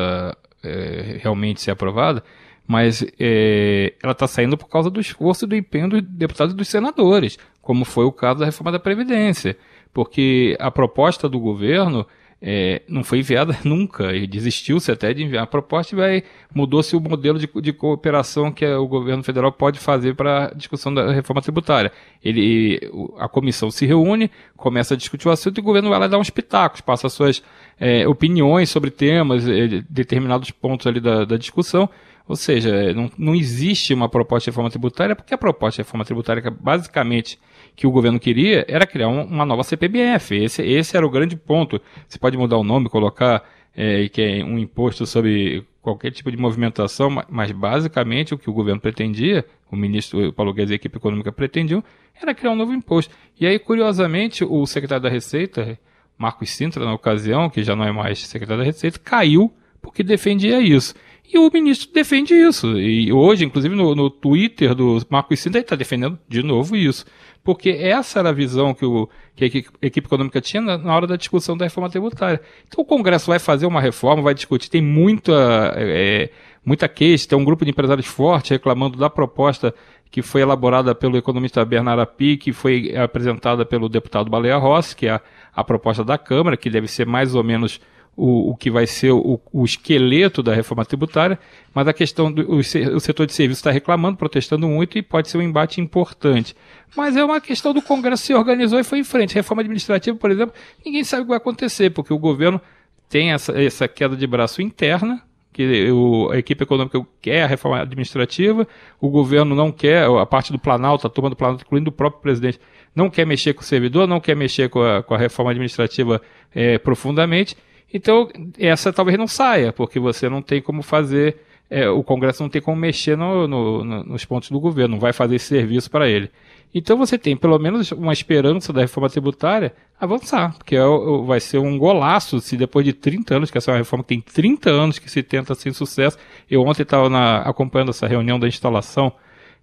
é, 0.62 1.18
realmente 1.20 1.60
ser 1.60 1.72
aprovada, 1.72 2.22
mas 2.66 3.04
é, 3.18 3.92
ela 4.02 4.12
está 4.12 4.26
saindo 4.26 4.56
por 4.56 4.68
causa 4.68 4.88
do 4.88 5.00
esforço 5.00 5.44
e 5.44 5.48
do 5.48 5.56
empenho 5.56 5.88
dos 5.88 6.02
deputados 6.02 6.54
e 6.54 6.56
dos 6.56 6.68
senadores, 6.68 7.36
como 7.60 7.84
foi 7.84 8.04
o 8.04 8.12
caso 8.12 8.40
da 8.40 8.46
reforma 8.46 8.72
da 8.72 8.78
Previdência 8.78 9.56
porque 9.92 10.56
a 10.60 10.70
proposta 10.70 11.28
do 11.28 11.38
governo 11.38 12.06
é, 12.42 12.80
não 12.88 13.04
foi 13.04 13.18
enviada 13.18 13.56
nunca, 13.64 14.14
e 14.14 14.26
desistiu-se 14.26 14.90
até 14.90 15.12
de 15.12 15.22
enviar 15.22 15.44
a 15.44 15.46
proposta 15.46 15.94
e 15.94 16.24
mudou-se 16.54 16.96
o 16.96 17.00
modelo 17.00 17.38
de, 17.38 17.48
de, 17.60 17.72
cooperação 17.72 18.50
que 18.50 18.64
o 18.66 18.86
governo 18.86 19.22
federal 19.22 19.52
pode 19.52 19.78
fazer 19.78 20.14
para 20.14 20.46
a 20.46 20.54
discussão 20.54 20.92
da 20.92 21.12
reforma 21.12 21.42
tributária. 21.42 21.92
Ele, 22.24 22.80
a 23.18 23.28
comissão 23.28 23.70
se 23.70 23.84
reúne, 23.84 24.30
começa 24.56 24.94
a 24.94 24.96
discutir 24.96 25.28
o 25.28 25.30
assunto 25.30 25.58
e 25.58 25.60
o 25.60 25.64
governo 25.64 25.90
vai 25.90 25.98
lá 25.98 26.06
dar 26.06 26.18
uns 26.18 26.30
pitacos, 26.30 26.80
passa 26.80 27.08
suas 27.08 27.42
é, 27.78 28.08
opiniões 28.08 28.70
sobre 28.70 28.90
temas, 28.90 29.46
é, 29.46 29.82
determinados 29.88 30.50
pontos 30.50 30.86
ali 30.86 31.00
da, 31.00 31.24
da 31.24 31.36
discussão, 31.36 31.90
ou 32.26 32.36
seja, 32.36 32.94
não, 32.94 33.10
não 33.18 33.34
existe 33.34 33.92
uma 33.92 34.08
proposta 34.08 34.44
de 34.44 34.50
reforma 34.50 34.70
tributária, 34.70 35.16
porque 35.16 35.34
a 35.34 35.38
proposta 35.38 35.82
de 35.82 35.86
reforma 35.86 36.04
tributária, 36.04 36.40
que 36.40 36.48
basicamente 36.48 37.38
que 37.76 37.86
o 37.86 37.90
governo 37.90 38.18
queria 38.18 38.64
era 38.68 38.86
criar 38.86 39.08
um, 39.08 39.24
uma 39.24 39.44
nova 39.44 39.62
CPMF. 39.62 40.36
Esse, 40.36 40.62
esse 40.62 40.96
era 40.96 41.06
o 41.06 41.10
grande 41.10 41.36
ponto. 41.36 41.80
Você 42.08 42.18
pode 42.18 42.36
mudar 42.36 42.56
o 42.56 42.64
nome, 42.64 42.88
colocar 42.88 43.42
é, 43.74 44.08
que 44.08 44.20
é 44.20 44.44
um 44.44 44.58
imposto 44.58 45.06
sobre 45.06 45.64
qualquer 45.80 46.10
tipo 46.10 46.30
de 46.30 46.36
movimentação, 46.36 47.08
mas 47.28 47.52
basicamente 47.52 48.34
o 48.34 48.38
que 48.38 48.50
o 48.50 48.52
governo 48.52 48.80
pretendia, 48.80 49.44
o 49.70 49.76
ministro 49.76 50.32
Paulo 50.32 50.52
Guedes 50.52 50.70
e 50.70 50.74
a 50.74 50.76
equipe 50.76 50.98
econômica 50.98 51.32
pretendiam, 51.32 51.82
era 52.20 52.34
criar 52.34 52.52
um 52.52 52.56
novo 52.56 52.74
imposto. 52.74 53.14
E 53.38 53.46
aí, 53.46 53.58
curiosamente, 53.58 54.44
o 54.44 54.66
secretário 54.66 55.02
da 55.02 55.08
Receita, 55.08 55.78
Marcos 56.18 56.50
Sintra, 56.50 56.84
na 56.84 56.92
ocasião, 56.92 57.48
que 57.48 57.62
já 57.62 57.74
não 57.74 57.84
é 57.84 57.92
mais 57.92 58.18
secretário 58.26 58.62
da 58.62 58.66
Receita, 58.66 58.98
caiu 58.98 59.52
porque 59.80 60.02
defendia 60.02 60.60
isso. 60.60 60.94
E 61.32 61.38
o 61.38 61.48
ministro 61.52 61.88
defende 61.92 62.34
isso. 62.34 62.76
E 62.76 63.12
hoje, 63.12 63.44
inclusive 63.44 63.74
no, 63.76 63.94
no 63.94 64.10
Twitter 64.10 64.74
do 64.74 65.00
Marcos 65.08 65.38
Sintra, 65.38 65.58
ele 65.58 65.64
está 65.64 65.76
defendendo 65.76 66.18
de 66.28 66.42
novo 66.42 66.76
isso. 66.76 67.06
Porque 67.44 67.70
essa 67.70 68.18
era 68.18 68.30
a 68.30 68.32
visão 68.32 68.74
que, 68.74 68.84
o, 68.84 69.08
que 69.36 69.44
a 69.44 69.86
equipe 69.86 70.06
econômica 70.06 70.40
tinha 70.40 70.60
na, 70.60 70.76
na 70.76 70.94
hora 70.94 71.06
da 71.06 71.14
discussão 71.14 71.56
da 71.56 71.64
reforma 71.64 71.88
tributária. 71.88 72.40
Então 72.66 72.82
o 72.82 72.84
Congresso 72.84 73.28
vai 73.28 73.38
fazer 73.38 73.64
uma 73.66 73.80
reforma, 73.80 74.22
vai 74.22 74.34
discutir, 74.34 74.68
tem 74.68 74.82
muita, 74.82 75.72
é, 75.76 76.30
muita 76.64 76.88
queixa, 76.88 77.28
tem 77.28 77.38
um 77.38 77.44
grupo 77.44 77.64
de 77.64 77.70
empresários 77.70 78.06
forte 78.06 78.50
reclamando 78.50 78.98
da 78.98 79.08
proposta 79.08 79.72
que 80.10 80.22
foi 80.22 80.40
elaborada 80.40 80.94
pelo 80.94 81.16
economista 81.16 81.64
Bernardo 81.64 82.02
Api, 82.02 82.36
que 82.36 82.52
foi 82.52 82.96
apresentada 82.96 83.64
pelo 83.64 83.88
deputado 83.88 84.28
Baleia 84.28 84.56
Rossi, 84.56 84.96
que 84.96 85.06
é 85.06 85.12
a, 85.12 85.20
a 85.54 85.62
proposta 85.62 86.02
da 86.02 86.18
Câmara, 86.18 86.56
que 86.56 86.68
deve 86.68 86.88
ser 86.88 87.06
mais 87.06 87.36
ou 87.36 87.44
menos 87.44 87.80
o, 88.16 88.50
o 88.50 88.56
que 88.56 88.70
vai 88.70 88.86
ser 88.86 89.12
o, 89.12 89.40
o, 89.52 89.64
esqueleto 89.64 90.42
da 90.42 90.54
reforma 90.54 90.84
tributária, 90.84 91.38
mas 91.74 91.88
a 91.88 91.92
questão 91.92 92.30
do 92.30 92.56
o, 92.56 92.62
setor 92.62 93.26
de 93.26 93.32
serviços 93.32 93.60
está 93.60 93.70
reclamando, 93.70 94.18
protestando 94.18 94.68
muito 94.68 94.98
e 94.98 95.02
pode 95.02 95.30
ser 95.30 95.38
um 95.38 95.42
embate 95.42 95.80
importante. 95.80 96.54
Mas 96.96 97.16
é 97.16 97.24
uma 97.24 97.40
questão 97.40 97.72
do 97.72 97.80
Congresso 97.80 98.24
se 98.24 98.34
organizou 98.34 98.78
e 98.78 98.84
foi 98.84 98.98
em 98.98 99.04
frente. 99.04 99.34
Reforma 99.34 99.62
administrativa, 99.62 100.16
por 100.16 100.30
exemplo, 100.30 100.54
ninguém 100.84 101.04
sabe 101.04 101.22
o 101.22 101.24
que 101.24 101.28
vai 101.30 101.38
acontecer, 101.38 101.90
porque 101.90 102.12
o 102.12 102.18
governo 102.18 102.60
tem 103.08 103.32
essa, 103.32 103.60
essa 103.60 103.88
queda 103.88 104.16
de 104.16 104.26
braço 104.26 104.60
interna, 104.60 105.22
que 105.52 105.90
o, 105.90 106.30
a 106.30 106.38
equipe 106.38 106.62
econômica 106.62 107.04
quer 107.20 107.42
a 107.42 107.46
reforma 107.46 107.80
administrativa, 107.80 108.66
o 109.00 109.08
governo 109.08 109.54
não 109.54 109.72
quer, 109.72 110.04
a 110.04 110.26
parte 110.26 110.52
do 110.52 110.58
Planalto, 110.58 111.06
a 111.06 111.10
turma 111.10 111.30
do 111.30 111.36
Planalto, 111.36 111.64
incluindo 111.64 111.90
o 111.90 111.92
próprio 111.92 112.22
presidente, 112.22 112.60
não 112.94 113.10
quer 113.10 113.26
mexer 113.26 113.54
com 113.54 113.62
o 113.62 113.64
servidor, 113.64 114.06
não 114.06 114.20
quer 114.20 114.36
mexer 114.36 114.68
com 114.68 114.82
a, 114.82 115.02
com 115.02 115.14
a 115.14 115.18
reforma 115.18 115.50
administrativa 115.50 116.20
é, 116.54 116.78
profundamente, 116.78 117.56
então, 117.92 118.28
essa 118.58 118.92
talvez 118.92 119.18
não 119.18 119.26
saia, 119.26 119.72
porque 119.72 119.98
você 119.98 120.28
não 120.28 120.40
tem 120.40 120.62
como 120.62 120.82
fazer, 120.82 121.36
é, 121.68 121.88
o 121.88 122.02
Congresso 122.02 122.42
não 122.42 122.50
tem 122.50 122.62
como 122.62 122.76
mexer 122.76 123.16
no, 123.16 123.48
no, 123.48 123.84
no, 123.84 124.04
nos 124.04 124.24
pontos 124.24 124.50
do 124.50 124.60
governo, 124.60 124.94
não 124.94 125.00
vai 125.00 125.12
fazer 125.12 125.36
esse 125.36 125.46
serviço 125.46 125.90
para 125.90 126.08
ele. 126.08 126.30
Então 126.72 126.96
você 126.96 127.18
tem 127.18 127.36
pelo 127.36 127.58
menos 127.58 127.90
uma 127.90 128.12
esperança 128.12 128.72
da 128.72 128.80
reforma 128.80 129.10
tributária 129.10 129.74
avançar, 130.00 130.56
porque 130.56 130.76
é, 130.76 130.80
vai 131.26 131.40
ser 131.40 131.58
um 131.58 131.76
golaço 131.76 132.40
se 132.40 132.56
depois 132.56 132.84
de 132.84 132.92
30 132.92 133.34
anos, 133.34 133.50
que 133.50 133.58
essa 133.58 133.70
é 133.70 133.74
uma 133.74 133.78
reforma 133.78 134.04
que 134.04 134.08
tem 134.08 134.20
30 134.20 134.70
anos 134.70 134.98
que 134.98 135.10
se 135.10 135.22
tenta 135.22 135.54
sem 135.54 135.72
sucesso. 135.72 136.16
Eu 136.48 136.62
ontem 136.62 136.82
estava 136.82 137.08
acompanhando 137.38 137.90
essa 137.90 138.06
reunião 138.06 138.38
da 138.38 138.46
instalação 138.46 139.12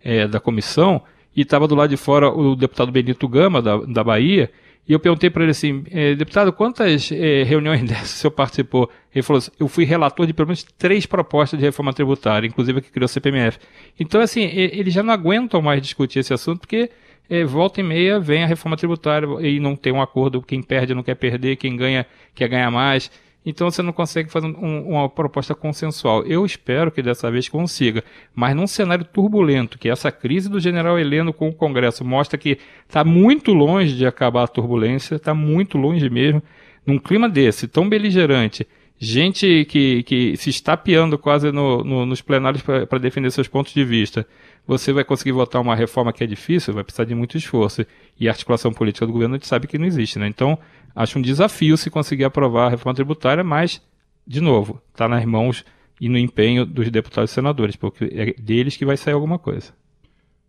é, 0.04 0.28
da 0.28 0.40
comissão 0.40 1.02
e 1.36 1.42
estava 1.42 1.68
do 1.68 1.76
lado 1.76 1.90
de 1.90 1.98
fora 1.98 2.30
o 2.30 2.56
deputado 2.56 2.92
Benito 2.92 3.28
Gama, 3.28 3.62
da, 3.62 3.78
da 3.78 4.04
Bahia, 4.04 4.52
e 4.88 4.94
eu 4.94 5.00
perguntei 5.00 5.30
para 5.30 5.44
ele 5.44 5.52
assim, 5.52 5.84
eh, 5.92 6.16
deputado, 6.16 6.54
quantas 6.54 7.12
eh, 7.12 7.44
reuniões 7.44 7.84
dessas 7.88 8.14
o 8.14 8.18
senhor 8.18 8.32
participou? 8.32 8.90
Ele 9.14 9.22
falou 9.22 9.40
assim, 9.40 9.52
eu 9.60 9.68
fui 9.68 9.84
relator 9.84 10.26
de 10.26 10.34
pelo 10.34 10.48
menos 10.48 10.64
três 10.78 11.06
propostas 11.06 11.60
de 11.60 11.66
reforma 11.66 11.92
tributária, 11.92 12.48
inclusive 12.48 12.80
a 12.80 12.82
que 12.82 12.90
criou 12.90 13.06
o 13.06 13.10
CPMF. 13.10 13.60
Então, 14.00 14.22
assim, 14.22 14.44
eles 14.44 14.94
já 14.94 15.04
não 15.04 15.14
aguentam 15.14 15.62
mais 15.62 15.82
discutir 15.82 16.20
esse 16.20 16.34
assunto, 16.34 16.62
porque 16.62 16.90
eh, 17.30 17.44
volta 17.44 17.82
e 17.82 17.84
meia 17.84 18.20
vem 18.20 18.44
a 18.44 18.48
reforma 18.48 18.78
tributária 18.78 19.28
e 19.42 19.60
não 19.60 19.76
tem 19.76 19.92
um 19.92 20.02
acordo, 20.02 20.42
quem 20.42 20.62
perde 20.64 20.94
não 20.94 21.04
quer 21.04 21.16
perder, 21.16 21.58
quem 21.58 21.76
ganha 21.76 22.06
quer 22.34 22.48
ganhar 22.48 22.72
mais. 22.72 23.12
Então 23.50 23.72
você 23.72 23.82
não 23.82 23.94
consegue 23.94 24.30
fazer 24.30 24.48
um, 24.48 24.90
uma 24.90 25.08
proposta 25.08 25.56
consensual. 25.56 26.22
Eu 26.26 26.46
espero 26.46 26.92
que 26.92 27.02
dessa 27.02 27.32
vez 27.32 27.48
consiga, 27.48 28.04
mas 28.36 28.54
num 28.54 28.68
cenário 28.68 29.06
turbulento, 29.06 29.80
que 29.80 29.88
essa 29.88 30.12
crise 30.12 30.50
do 30.50 30.60
general 30.60 31.00
Heleno 31.00 31.32
com 31.32 31.48
o 31.48 31.54
Congresso 31.54 32.04
mostra 32.04 32.38
que 32.38 32.60
está 32.86 33.06
muito 33.06 33.54
longe 33.54 33.96
de 33.96 34.06
acabar 34.06 34.44
a 34.44 34.48
turbulência, 34.48 35.16
está 35.16 35.34
muito 35.34 35.78
longe 35.78 36.10
mesmo. 36.10 36.44
Num 36.86 37.00
clima 37.00 37.30
desse, 37.30 37.70
tão 37.70 37.88
beligerante, 37.88 38.68
gente 39.00 39.64
que, 39.70 40.04
que 40.04 40.36
se 40.36 40.50
estapeando 40.50 41.18
quase 41.18 41.50
no, 41.50 41.86
no, 41.86 42.06
nos 42.06 42.22
plenários 42.22 42.62
para 42.62 43.00
defender 43.00 43.32
seus 43.32 43.48
pontos 43.48 43.74
de 43.74 43.86
vista, 43.86 44.28
você 44.68 44.92
vai 44.92 45.06
conseguir 45.06 45.32
votar 45.32 45.62
uma 45.62 45.74
reforma 45.74 46.12
que 46.12 46.22
é 46.22 46.28
difícil, 46.28 46.74
vai 46.74 46.84
precisar 46.84 47.06
de 47.06 47.16
muito 47.16 47.38
esforço. 47.38 47.86
E 48.20 48.28
a 48.28 48.32
articulação 48.32 48.74
política 48.74 49.06
do 49.08 49.14
governo 49.14 49.36
a 49.36 49.38
gente 49.38 49.48
sabe 49.48 49.68
que 49.68 49.78
não 49.78 49.86
existe, 49.86 50.20
né? 50.20 50.28
Então, 50.28 50.60
acho 50.98 51.20
um 51.20 51.22
desafio 51.22 51.78
se 51.78 51.92
conseguir 51.92 52.24
aprovar 52.24 52.66
a 52.66 52.70
reforma 52.70 52.96
tributária, 52.96 53.44
mas, 53.44 53.80
de 54.26 54.42
novo, 54.42 54.82
está 54.92 55.08
nas 55.08 55.24
mãos 55.26 55.64
e 56.02 56.10
no 56.10 56.18
empenho 56.18 56.66
dos 56.66 56.90
deputados 56.90 57.30
e 57.30 57.34
senadores, 57.36 57.76
porque 57.76 58.06
é 58.06 58.34
deles 58.42 58.76
que 58.76 58.86
vai 58.86 58.98
sair 58.98 59.14
alguma 59.14 59.38
coisa. 59.38 59.74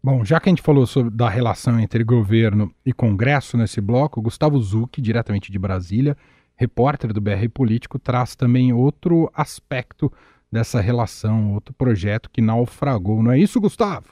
Bom, 0.02 0.24
já 0.24 0.40
que 0.40 0.48
a 0.48 0.52
gente 0.52 0.62
falou 0.62 0.86
sobre 0.86 1.10
da 1.14 1.28
relação 1.28 1.78
entre 1.78 2.02
governo 2.02 2.72
e 2.84 2.94
Congresso 2.94 3.58
nesse 3.58 3.80
bloco, 3.80 4.22
Gustavo 4.22 4.58
Zucchi, 4.58 5.02
diretamente 5.02 5.52
de 5.52 5.58
Brasília, 5.58 6.16
repórter 6.56 7.12
do 7.12 7.20
BR 7.20 7.48
Político, 7.52 7.98
traz 7.98 8.34
também 8.34 8.72
outro 8.72 9.30
aspecto 9.34 10.10
dessa 10.50 10.80
relação, 10.80 11.52
outro 11.52 11.74
projeto 11.74 12.30
que 12.30 12.40
naufragou. 12.40 13.22
Não 13.22 13.32
é 13.32 13.38
isso, 13.38 13.60
Gustavo? 13.60 14.06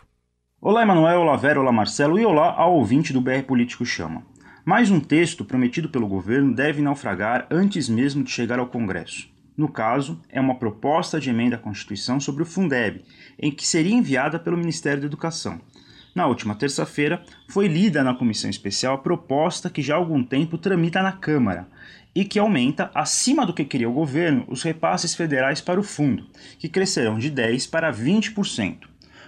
Olá, 0.60 0.82
Emanuel, 0.82 1.20
olá, 1.20 1.36
Vera, 1.36 1.60
olá, 1.60 1.72
Marcelo 1.72 2.18
e 2.18 2.26
olá 2.26 2.52
ao 2.56 2.74
ouvinte 2.74 3.12
do 3.12 3.22
BR 3.22 3.42
Político 3.46 3.86
Chama. 3.86 4.22
Mais 4.68 4.90
um 4.90 4.98
texto 4.98 5.44
prometido 5.44 5.88
pelo 5.88 6.08
governo 6.08 6.52
deve 6.52 6.82
naufragar 6.82 7.46
antes 7.52 7.88
mesmo 7.88 8.24
de 8.24 8.32
chegar 8.32 8.58
ao 8.58 8.66
Congresso. 8.66 9.28
No 9.56 9.68
caso, 9.68 10.20
é 10.28 10.40
uma 10.40 10.56
proposta 10.56 11.20
de 11.20 11.30
emenda 11.30 11.54
à 11.54 11.58
Constituição 11.60 12.18
sobre 12.18 12.42
o 12.42 12.46
Fundeb, 12.46 13.04
em 13.38 13.52
que 13.52 13.64
seria 13.64 13.94
enviada 13.94 14.40
pelo 14.40 14.56
Ministério 14.56 15.02
da 15.02 15.06
Educação. 15.06 15.60
Na 16.12 16.26
última 16.26 16.56
terça-feira, 16.56 17.22
foi 17.48 17.68
lida 17.68 18.02
na 18.02 18.12
comissão 18.12 18.50
especial 18.50 18.94
a 18.94 18.98
proposta 18.98 19.70
que 19.70 19.80
já 19.80 19.94
há 19.94 19.98
algum 19.98 20.24
tempo 20.24 20.58
tramita 20.58 21.00
na 21.00 21.12
Câmara 21.12 21.68
e 22.12 22.24
que 22.24 22.40
aumenta, 22.40 22.90
acima 22.92 23.46
do 23.46 23.54
que 23.54 23.64
queria 23.64 23.88
o 23.88 23.92
governo, 23.92 24.46
os 24.48 24.64
repasses 24.64 25.14
federais 25.14 25.60
para 25.60 25.78
o 25.78 25.84
fundo, 25.84 26.26
que 26.58 26.68
crescerão 26.68 27.20
de 27.20 27.30
10% 27.30 27.70
para 27.70 27.92
20%. 27.92 28.78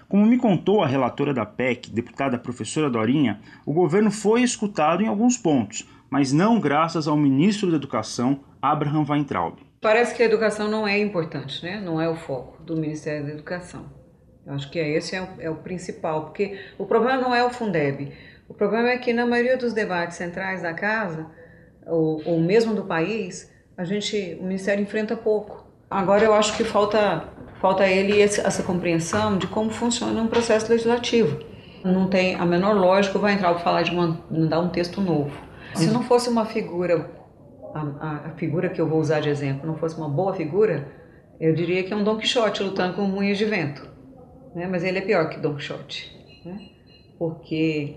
Como 0.08 0.24
me 0.24 0.38
contou 0.38 0.82
a 0.82 0.86
relatora 0.86 1.34
da 1.34 1.44
PEC, 1.44 1.90
deputada 1.90 2.38
professora 2.38 2.88
Dorinha, 2.88 3.40
o 3.66 3.74
governo 3.74 4.10
foi 4.10 4.42
escutado 4.42 5.02
em 5.02 5.06
alguns 5.06 5.36
pontos, 5.36 5.86
mas 6.08 6.32
não 6.32 6.58
graças 6.58 7.06
ao 7.06 7.14
ministro 7.14 7.70
da 7.70 7.76
Educação, 7.76 8.40
Abraham 8.62 9.04
Weintraub. 9.06 9.58
Parece 9.82 10.14
que 10.14 10.22
a 10.22 10.26
educação 10.26 10.66
não 10.70 10.88
é 10.88 10.98
importante, 10.98 11.62
né? 11.62 11.78
não 11.78 12.00
é 12.00 12.08
o 12.08 12.16
foco 12.16 12.62
do 12.62 12.74
Ministério 12.74 13.26
da 13.26 13.32
Educação. 13.32 13.84
Eu 14.46 14.54
acho 14.54 14.70
que 14.70 14.78
esse 14.78 15.14
é 15.14 15.20
o, 15.20 15.28
é 15.40 15.50
o 15.50 15.56
principal, 15.56 16.24
porque 16.24 16.58
o 16.78 16.86
problema 16.86 17.20
não 17.20 17.34
é 17.34 17.44
o 17.44 17.50
Fundeb. 17.50 18.10
O 18.48 18.54
problema 18.54 18.88
é 18.88 18.96
que 18.96 19.12
na 19.12 19.26
maioria 19.26 19.58
dos 19.58 19.74
debates 19.74 20.16
centrais 20.16 20.62
da 20.62 20.72
casa, 20.72 21.26
ou, 21.86 22.22
ou 22.24 22.40
mesmo 22.40 22.74
do 22.74 22.84
país, 22.84 23.52
a 23.76 23.84
gente, 23.84 24.38
o 24.40 24.44
Ministério 24.44 24.82
enfrenta 24.82 25.14
pouco. 25.14 25.68
Agora 25.90 26.24
eu 26.24 26.32
acho 26.32 26.56
que 26.56 26.64
falta 26.64 27.28
Falta 27.60 27.82
a 27.82 27.90
ele 27.90 28.20
essa 28.20 28.62
compreensão 28.62 29.36
de 29.36 29.46
como 29.46 29.70
funciona 29.70 30.20
um 30.22 30.28
processo 30.28 30.70
legislativo. 30.70 31.40
Não 31.84 32.08
tem 32.08 32.34
a 32.34 32.44
menor 32.44 32.76
lógica, 32.76 33.18
vai 33.18 33.34
entrar 33.34 33.52
para 33.52 33.62
falar 33.62 33.82
de 33.82 33.94
mandar 33.94 34.60
um 34.60 34.68
texto 34.68 35.00
novo. 35.00 35.32
Se 35.74 35.86
não 35.86 36.02
fosse 36.02 36.28
uma 36.28 36.44
figura, 36.44 37.10
a, 37.74 38.28
a, 38.28 38.30
figura 38.36 38.68
que 38.68 38.80
eu 38.80 38.88
vou 38.88 39.00
usar 39.00 39.20
de 39.20 39.28
exemplo, 39.28 39.66
não 39.66 39.76
fosse 39.76 39.96
uma 39.96 40.08
boa 40.08 40.34
figura, 40.34 40.88
eu 41.40 41.54
diria 41.54 41.82
que 41.84 41.92
é 41.92 41.96
um 41.96 42.02
Don 42.02 42.16
Quixote 42.16 42.62
lutando 42.62 42.94
com 42.94 43.02
unhas 43.02 43.38
de 43.38 43.44
vento. 43.44 43.88
Né? 44.54 44.66
Mas 44.66 44.82
ele 44.82 44.98
é 44.98 45.02
pior 45.02 45.28
que 45.28 45.38
Don 45.38 45.54
Quixote. 45.54 46.12
Né? 46.44 46.70
Porque 47.18 47.96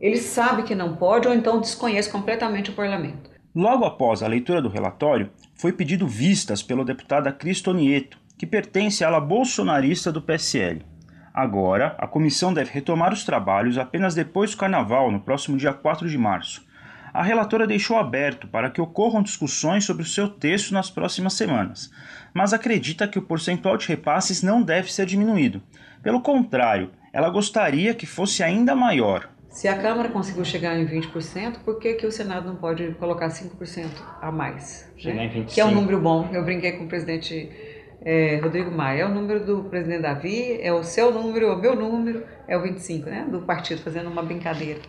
ele 0.00 0.16
sabe 0.16 0.62
que 0.64 0.74
não 0.74 0.96
pode 0.96 1.28
ou 1.28 1.34
então 1.34 1.60
desconhece 1.60 2.10
completamente 2.10 2.70
o 2.70 2.74
parlamento. 2.74 3.30
Logo 3.54 3.84
após 3.84 4.22
a 4.22 4.26
leitura 4.26 4.62
do 4.62 4.68
relatório, 4.68 5.30
foi 5.54 5.72
pedido 5.72 6.08
vistas 6.08 6.62
pelo 6.62 6.84
deputado 6.84 7.32
Cristo 7.34 7.72
Nieto, 7.72 8.18
que 8.42 8.46
pertence 8.46 9.04
à 9.04 9.06
ala 9.06 9.20
bolsonarista 9.20 10.10
do 10.10 10.20
PSL. 10.20 10.84
Agora, 11.32 11.94
a 11.96 12.08
comissão 12.08 12.52
deve 12.52 12.72
retomar 12.72 13.12
os 13.12 13.22
trabalhos 13.22 13.78
apenas 13.78 14.16
depois 14.16 14.50
do 14.50 14.56
carnaval, 14.56 15.12
no 15.12 15.20
próximo 15.20 15.56
dia 15.56 15.72
4 15.72 16.08
de 16.08 16.18
março. 16.18 16.66
A 17.14 17.22
relatora 17.22 17.68
deixou 17.68 17.96
aberto 17.96 18.48
para 18.48 18.68
que 18.68 18.80
ocorram 18.80 19.22
discussões 19.22 19.84
sobre 19.84 20.02
o 20.02 20.06
seu 20.06 20.28
texto 20.28 20.74
nas 20.74 20.90
próximas 20.90 21.34
semanas, 21.34 21.88
mas 22.34 22.52
acredita 22.52 23.06
que 23.06 23.16
o 23.16 23.22
percentual 23.22 23.76
de 23.76 23.86
repasses 23.86 24.42
não 24.42 24.60
deve 24.60 24.92
ser 24.92 25.06
diminuído. 25.06 25.62
Pelo 26.02 26.20
contrário, 26.20 26.90
ela 27.12 27.30
gostaria 27.30 27.94
que 27.94 28.06
fosse 28.06 28.42
ainda 28.42 28.74
maior. 28.74 29.28
Se 29.50 29.68
a 29.68 29.80
Câmara 29.80 30.08
conseguiu 30.08 30.44
chegar 30.44 30.76
em 30.76 30.84
20%, 30.84 31.58
por 31.64 31.78
que, 31.78 31.94
que 31.94 32.06
o 32.06 32.10
Senado 32.10 32.48
não 32.48 32.56
pode 32.56 32.90
colocar 32.94 33.28
5% 33.28 33.86
a 34.20 34.32
mais? 34.32 34.90
Né? 35.04 35.44
Que 35.46 35.60
é 35.60 35.64
um 35.64 35.70
número 35.70 36.00
bom. 36.00 36.28
Eu 36.32 36.42
brinquei 36.42 36.72
com 36.72 36.86
o 36.86 36.88
presidente 36.88 37.71
é, 38.04 38.40
Rodrigo 38.42 38.70
Maia. 38.70 39.02
É 39.02 39.06
o 39.06 39.08
número 39.08 39.44
do 39.44 39.64
presidente 39.64 40.02
Davi, 40.02 40.58
é 40.60 40.72
o 40.72 40.82
seu 40.82 41.12
número, 41.12 41.46
é 41.46 41.52
o 41.52 41.58
meu 41.58 41.74
número, 41.74 42.24
é 42.46 42.56
o 42.56 42.62
25, 42.62 43.08
né? 43.08 43.26
Do 43.30 43.42
partido, 43.42 43.80
fazendo 43.82 44.10
uma 44.10 44.22
brincadeira. 44.22 44.80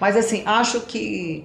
Mas, 0.00 0.16
assim, 0.16 0.42
acho 0.46 0.82
que 0.86 1.44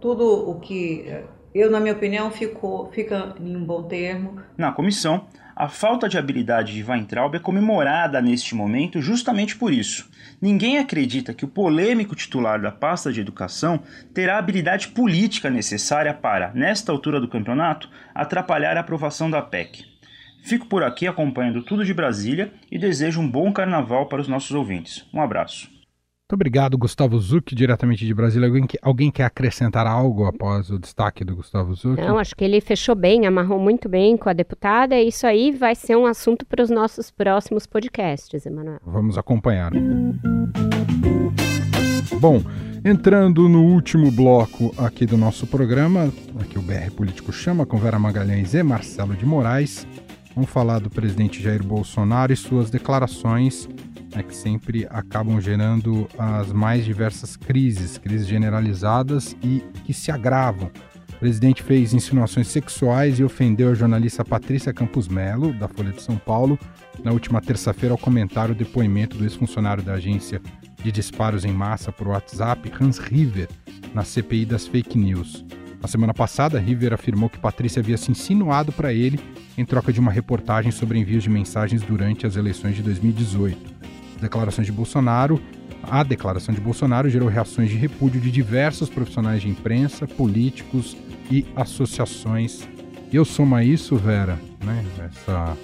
tudo 0.00 0.50
o 0.50 0.60
que 0.60 1.06
eu, 1.54 1.70
na 1.70 1.80
minha 1.80 1.94
opinião, 1.94 2.30
ficou, 2.30 2.90
fica 2.90 3.34
em 3.40 3.56
um 3.56 3.64
bom 3.64 3.84
termo. 3.84 4.40
Na 4.56 4.72
comissão, 4.72 5.26
a 5.56 5.68
falta 5.68 6.08
de 6.08 6.18
habilidade 6.18 6.74
de 6.74 6.82
Weintraub 6.82 7.36
é 7.36 7.38
comemorada 7.38 8.20
neste 8.20 8.56
momento 8.56 9.00
justamente 9.00 9.56
por 9.56 9.72
isso. 9.72 10.10
Ninguém 10.42 10.78
acredita 10.78 11.32
que 11.32 11.44
o 11.44 11.48
polêmico 11.48 12.16
titular 12.16 12.60
da 12.60 12.72
pasta 12.72 13.12
de 13.12 13.20
educação 13.20 13.80
terá 14.12 14.34
a 14.34 14.38
habilidade 14.38 14.88
política 14.88 15.48
necessária 15.48 16.12
para, 16.12 16.50
nesta 16.52 16.90
altura 16.90 17.20
do 17.20 17.28
campeonato, 17.28 17.88
atrapalhar 18.12 18.76
a 18.76 18.80
aprovação 18.80 19.30
da 19.30 19.40
PEC. 19.40 19.93
Fico 20.44 20.66
por 20.66 20.82
aqui 20.82 21.06
acompanhando 21.06 21.62
tudo 21.62 21.86
de 21.86 21.94
Brasília 21.94 22.52
e 22.70 22.78
desejo 22.78 23.18
um 23.18 23.28
bom 23.28 23.50
carnaval 23.50 24.06
para 24.06 24.20
os 24.20 24.28
nossos 24.28 24.50
ouvintes. 24.50 25.06
Um 25.12 25.22
abraço. 25.22 25.68
Muito 25.70 26.34
obrigado, 26.34 26.76
Gustavo 26.76 27.18
Zucchi, 27.18 27.54
diretamente 27.54 28.04
de 28.04 28.12
Brasília. 28.12 28.48
Alguém, 28.48 28.66
alguém 28.82 29.10
quer 29.10 29.24
acrescentar 29.24 29.86
algo 29.86 30.26
após 30.26 30.68
o 30.68 30.78
destaque 30.78 31.24
do 31.24 31.36
Gustavo 31.36 31.74
Zucchi? 31.74 32.02
Não, 32.02 32.18
acho 32.18 32.36
que 32.36 32.44
ele 32.44 32.60
fechou 32.60 32.94
bem, 32.94 33.26
amarrou 33.26 33.58
muito 33.58 33.88
bem 33.88 34.18
com 34.18 34.28
a 34.28 34.34
deputada. 34.34 34.94
E 34.96 35.08
isso 35.08 35.26
aí 35.26 35.50
vai 35.50 35.74
ser 35.74 35.96
um 35.96 36.04
assunto 36.04 36.44
para 36.44 36.62
os 36.62 36.68
nossos 36.68 37.10
próximos 37.10 37.66
podcasts, 37.66 38.44
Emanuel. 38.44 38.80
Vamos 38.84 39.16
acompanhar. 39.16 39.72
Bom, 42.20 42.42
entrando 42.84 43.48
no 43.48 43.64
último 43.64 44.10
bloco 44.10 44.74
aqui 44.76 45.06
do 45.06 45.16
nosso 45.16 45.46
programa, 45.46 46.12
aqui 46.38 46.58
o 46.58 46.62
BR 46.62 46.90
Político 46.94 47.32
chama, 47.32 47.64
com 47.64 47.78
Vera 47.78 47.98
Magalhães 47.98 48.52
e 48.54 48.62
Marcelo 48.62 49.14
de 49.14 49.24
Moraes, 49.24 49.86
vamos 50.34 50.50
falar 50.50 50.80
do 50.80 50.90
presidente 50.90 51.42
Jair 51.42 51.62
Bolsonaro 51.62 52.32
e 52.32 52.36
suas 52.36 52.70
declarações 52.70 53.68
né, 54.14 54.22
que 54.22 54.34
sempre 54.34 54.86
acabam 54.90 55.40
gerando 55.40 56.08
as 56.18 56.52
mais 56.52 56.84
diversas 56.84 57.36
crises, 57.36 57.98
crises 57.98 58.26
generalizadas 58.26 59.36
e 59.42 59.62
que 59.84 59.92
se 59.92 60.10
agravam. 60.10 60.70
O 61.14 61.18
presidente 61.18 61.62
fez 61.62 61.94
insinuações 61.94 62.48
sexuais 62.48 63.18
e 63.18 63.24
ofendeu 63.24 63.70
a 63.70 63.74
jornalista 63.74 64.24
Patrícia 64.24 64.72
Campos 64.72 65.08
Melo, 65.08 65.52
da 65.52 65.68
Folha 65.68 65.92
de 65.92 66.02
São 66.02 66.16
Paulo, 66.16 66.58
na 67.02 67.12
última 67.12 67.40
terça-feira 67.40 67.94
ao 67.94 67.98
comentar 67.98 68.50
o 68.50 68.54
depoimento 68.54 69.16
do 69.16 69.24
ex-funcionário 69.24 69.82
da 69.82 69.94
agência 69.94 70.40
de 70.82 70.92
disparos 70.92 71.44
em 71.44 71.52
massa 71.52 71.90
por 71.90 72.08
WhatsApp, 72.08 72.70
Hans 72.80 72.98
River, 72.98 73.48
na 73.94 74.02
CPI 74.02 74.44
das 74.44 74.66
fake 74.66 74.98
news. 74.98 75.44
Na 75.84 75.88
semana 75.88 76.14
passada, 76.14 76.58
River 76.58 76.94
afirmou 76.94 77.28
que 77.28 77.38
Patrícia 77.38 77.80
havia 77.80 77.98
se 77.98 78.10
insinuado 78.10 78.72
para 78.72 78.90
ele 78.94 79.20
em 79.58 79.66
troca 79.66 79.92
de 79.92 80.00
uma 80.00 80.10
reportagem 80.10 80.72
sobre 80.72 80.98
envios 80.98 81.22
de 81.22 81.28
mensagens 81.28 81.82
durante 81.82 82.26
as 82.26 82.36
eleições 82.36 82.74
de 82.74 82.82
2018 82.82 83.74
declarações 84.18 84.66
de 84.66 84.72
Bolsonaro, 84.72 85.38
a 85.82 86.02
declaração 86.02 86.54
de 86.54 86.60
Bolsonaro 86.60 87.10
gerou 87.10 87.28
reações 87.28 87.68
de 87.68 87.76
repúdio 87.76 88.18
de 88.18 88.30
diversos 88.30 88.88
profissionais 88.88 89.42
de 89.42 89.50
imprensa, 89.50 90.06
políticos 90.06 90.96
e 91.30 91.44
associações. 91.54 92.66
Eu 93.12 93.24
soma 93.24 93.62
isso, 93.62 93.96
Vera, 93.96 94.40
né, 94.64 94.82
essa 95.04 95.54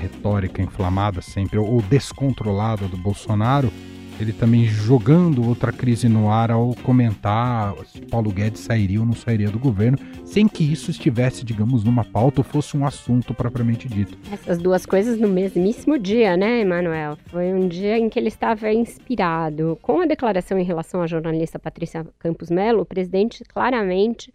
retórica 0.00 0.62
inflamada 0.62 1.20
sempre, 1.20 1.58
ou 1.58 1.82
descontrolada 1.82 2.86
do 2.86 2.96
Bolsonaro, 2.96 3.72
ele 4.20 4.32
também 4.32 4.64
jogando 4.64 5.46
outra 5.46 5.72
crise 5.72 6.08
no 6.08 6.30
ar 6.30 6.50
ao 6.50 6.74
comentar 6.82 7.74
se 7.86 8.00
Paulo 8.02 8.30
Guedes 8.30 8.60
sairia 8.60 9.00
ou 9.00 9.06
não 9.06 9.14
sairia 9.14 9.50
do 9.50 9.58
governo, 9.58 9.98
sem 10.24 10.46
que 10.46 10.64
isso 10.64 10.90
estivesse, 10.90 11.44
digamos, 11.44 11.82
numa 11.84 12.04
pauta 12.04 12.40
ou 12.40 12.44
fosse 12.44 12.76
um 12.76 12.86
assunto 12.86 13.34
propriamente 13.34 13.88
dito. 13.88 14.16
Essas 14.32 14.58
duas 14.58 14.86
coisas 14.86 15.18
no 15.18 15.28
mesmíssimo 15.28 15.98
dia, 15.98 16.36
né, 16.36 16.60
Emanuel? 16.60 17.18
Foi 17.26 17.52
um 17.52 17.66
dia 17.66 17.98
em 17.98 18.08
que 18.08 18.18
ele 18.18 18.28
estava 18.28 18.72
inspirado. 18.72 19.78
Com 19.82 20.00
a 20.00 20.06
declaração 20.06 20.58
em 20.58 20.64
relação 20.64 21.02
à 21.02 21.06
jornalista 21.06 21.58
Patrícia 21.58 22.06
Campos 22.18 22.50
Melo, 22.50 22.82
o 22.82 22.86
presidente 22.86 23.44
claramente 23.44 24.32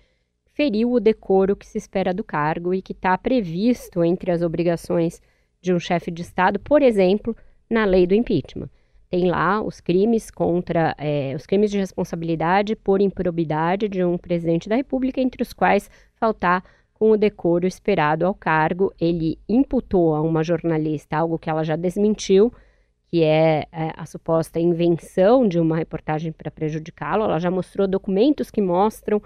feriu 0.53 0.91
o 0.91 0.99
decoro 0.99 1.55
que 1.55 1.65
se 1.65 1.77
espera 1.77 2.13
do 2.13 2.23
cargo 2.23 2.73
e 2.73 2.81
que 2.81 2.91
está 2.91 3.17
previsto 3.17 4.03
entre 4.03 4.29
as 4.29 4.41
obrigações 4.41 5.21
de 5.61 5.73
um 5.73 5.79
chefe 5.79 6.11
de 6.11 6.21
Estado, 6.21 6.59
por 6.59 6.81
exemplo, 6.81 7.35
na 7.69 7.85
lei 7.85 8.05
do 8.05 8.13
impeachment 8.13 8.69
tem 9.09 9.29
lá 9.29 9.61
os 9.61 9.81
crimes 9.81 10.29
contra 10.29 10.95
é, 10.97 11.33
os 11.35 11.45
crimes 11.45 11.71
de 11.71 11.79
responsabilidade 11.79 12.75
por 12.75 13.01
improbidade 13.01 13.89
de 13.89 14.03
um 14.03 14.17
presidente 14.17 14.69
da 14.69 14.75
República, 14.75 15.19
entre 15.19 15.41
os 15.41 15.51
quais 15.51 15.89
faltar 16.15 16.63
com 16.93 17.11
o 17.11 17.17
decoro 17.17 17.65
esperado 17.65 18.25
ao 18.25 18.35
cargo. 18.35 18.93
Ele 18.99 19.39
imputou 19.47 20.13
a 20.13 20.21
uma 20.21 20.43
jornalista 20.43 21.17
algo 21.17 21.39
que 21.39 21.49
ela 21.49 21.63
já 21.63 21.75
desmentiu, 21.75 22.53
que 23.07 23.23
é, 23.23 23.65
é 23.71 23.91
a 23.95 24.05
suposta 24.05 24.59
invenção 24.59 25.47
de 25.47 25.59
uma 25.59 25.75
reportagem 25.75 26.31
para 26.31 26.51
prejudicá-lo. 26.51 27.23
Ela 27.23 27.39
já 27.39 27.49
mostrou 27.49 27.87
documentos 27.87 28.51
que 28.51 28.61
mostram 28.61 29.19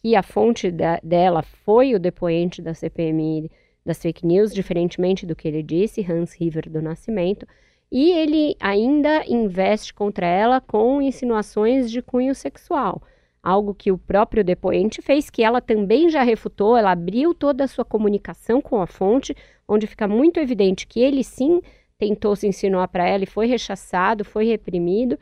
que 0.00 0.16
a 0.16 0.22
fonte 0.22 0.70
da, 0.70 0.98
dela 1.02 1.42
foi 1.42 1.94
o 1.94 1.98
depoente 1.98 2.62
da 2.62 2.72
CPMI 2.72 3.50
das 3.84 4.00
fake 4.00 4.26
news, 4.26 4.54
diferentemente 4.54 5.26
do 5.26 5.36
que 5.36 5.46
ele 5.46 5.62
disse, 5.62 6.00
Hans 6.10 6.32
River 6.32 6.70
do 6.70 6.80
Nascimento. 6.80 7.46
E 7.90 8.10
ele 8.10 8.56
ainda 8.60 9.24
investe 9.26 9.94
contra 9.94 10.26
ela 10.26 10.60
com 10.60 11.00
insinuações 11.00 11.90
de 11.90 12.02
cunho 12.02 12.34
sexual, 12.34 13.00
algo 13.42 13.74
que 13.74 13.92
o 13.92 13.98
próprio 13.98 14.42
depoente 14.42 15.00
fez, 15.00 15.30
que 15.30 15.42
ela 15.42 15.60
também 15.60 16.10
já 16.10 16.22
refutou, 16.22 16.76
ela 16.76 16.90
abriu 16.90 17.32
toda 17.32 17.64
a 17.64 17.68
sua 17.68 17.84
comunicação 17.84 18.60
com 18.60 18.80
a 18.80 18.86
fonte, 18.86 19.36
onde 19.68 19.86
fica 19.86 20.08
muito 20.08 20.40
evidente 20.40 20.86
que 20.86 21.00
ele 21.00 21.22
sim 21.22 21.60
tentou 21.98 22.34
se 22.36 22.46
insinuar 22.46 22.88
para 22.88 23.08
ela 23.08 23.24
e 23.24 23.26
foi 23.26 23.46
rechaçado, 23.46 24.24
foi 24.24 24.46
reprimido. 24.46 25.18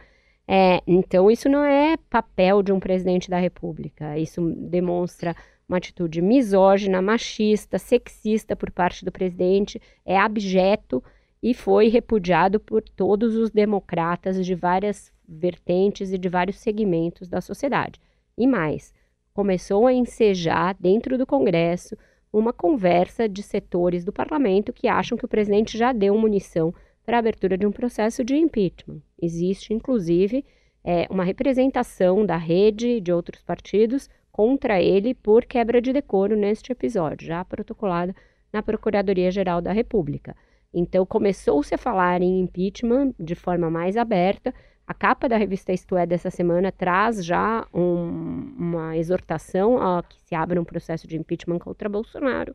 É, 0.46 0.80
então, 0.86 1.30
isso 1.30 1.48
não 1.48 1.64
é 1.64 1.96
papel 2.10 2.62
de 2.62 2.72
um 2.72 2.80
presidente 2.80 3.30
da 3.30 3.38
República. 3.38 4.18
Isso 4.18 4.40
demonstra 4.56 5.34
uma 5.68 5.78
atitude 5.78 6.20
misógina, 6.20 7.00
machista, 7.00 7.78
sexista 7.78 8.54
por 8.54 8.70
parte 8.70 9.04
do 9.04 9.12
presidente, 9.12 9.80
é 10.04 10.18
abjeto 10.18 11.02
e 11.44 11.52
foi 11.52 11.88
repudiado 11.88 12.58
por 12.58 12.82
todos 12.82 13.36
os 13.36 13.50
democratas 13.50 14.42
de 14.46 14.54
várias 14.54 15.12
vertentes 15.28 16.10
e 16.10 16.16
de 16.16 16.26
vários 16.26 16.56
segmentos 16.56 17.28
da 17.28 17.38
sociedade. 17.38 18.00
E 18.34 18.46
mais, 18.46 18.94
começou 19.34 19.86
a 19.86 19.92
ensejar 19.92 20.74
dentro 20.80 21.18
do 21.18 21.26
Congresso 21.26 21.94
uma 22.32 22.50
conversa 22.50 23.28
de 23.28 23.42
setores 23.42 24.06
do 24.06 24.12
parlamento 24.12 24.72
que 24.72 24.88
acham 24.88 25.18
que 25.18 25.26
o 25.26 25.28
presidente 25.28 25.76
já 25.76 25.92
deu 25.92 26.16
munição 26.16 26.74
para 27.04 27.18
a 27.18 27.20
abertura 27.20 27.58
de 27.58 27.66
um 27.66 27.70
processo 27.70 28.24
de 28.24 28.34
impeachment. 28.34 29.02
Existe, 29.20 29.74
inclusive, 29.74 30.46
é, 30.82 31.06
uma 31.10 31.24
representação 31.24 32.24
da 32.24 32.38
rede 32.38 33.02
de 33.02 33.12
outros 33.12 33.42
partidos 33.42 34.08
contra 34.32 34.80
ele 34.80 35.12
por 35.12 35.44
quebra 35.44 35.82
de 35.82 35.92
decoro 35.92 36.36
neste 36.36 36.72
episódio, 36.72 37.26
já 37.26 37.44
protocolada 37.44 38.16
na 38.50 38.62
Procuradoria-Geral 38.62 39.60
da 39.60 39.72
República. 39.72 40.34
Então 40.74 41.06
começou-se 41.06 41.74
a 41.74 41.78
falar 41.78 42.20
em 42.20 42.40
impeachment 42.40 43.14
de 43.18 43.34
forma 43.34 43.70
mais 43.70 43.96
aberta. 43.96 44.52
A 44.86 44.92
capa 44.92 45.28
da 45.28 45.36
revista 45.36 45.72
Isto 45.72 45.96
É 45.96 46.04
dessa 46.04 46.30
semana 46.30 46.72
traz 46.72 47.24
já 47.24 47.66
um, 47.72 48.52
uma 48.58 48.96
exortação 48.96 49.80
a 49.80 50.02
que 50.02 50.20
se 50.20 50.34
abra 50.34 50.60
um 50.60 50.64
processo 50.64 51.06
de 51.06 51.16
impeachment 51.16 51.60
contra 51.60 51.88
Bolsonaro. 51.88 52.54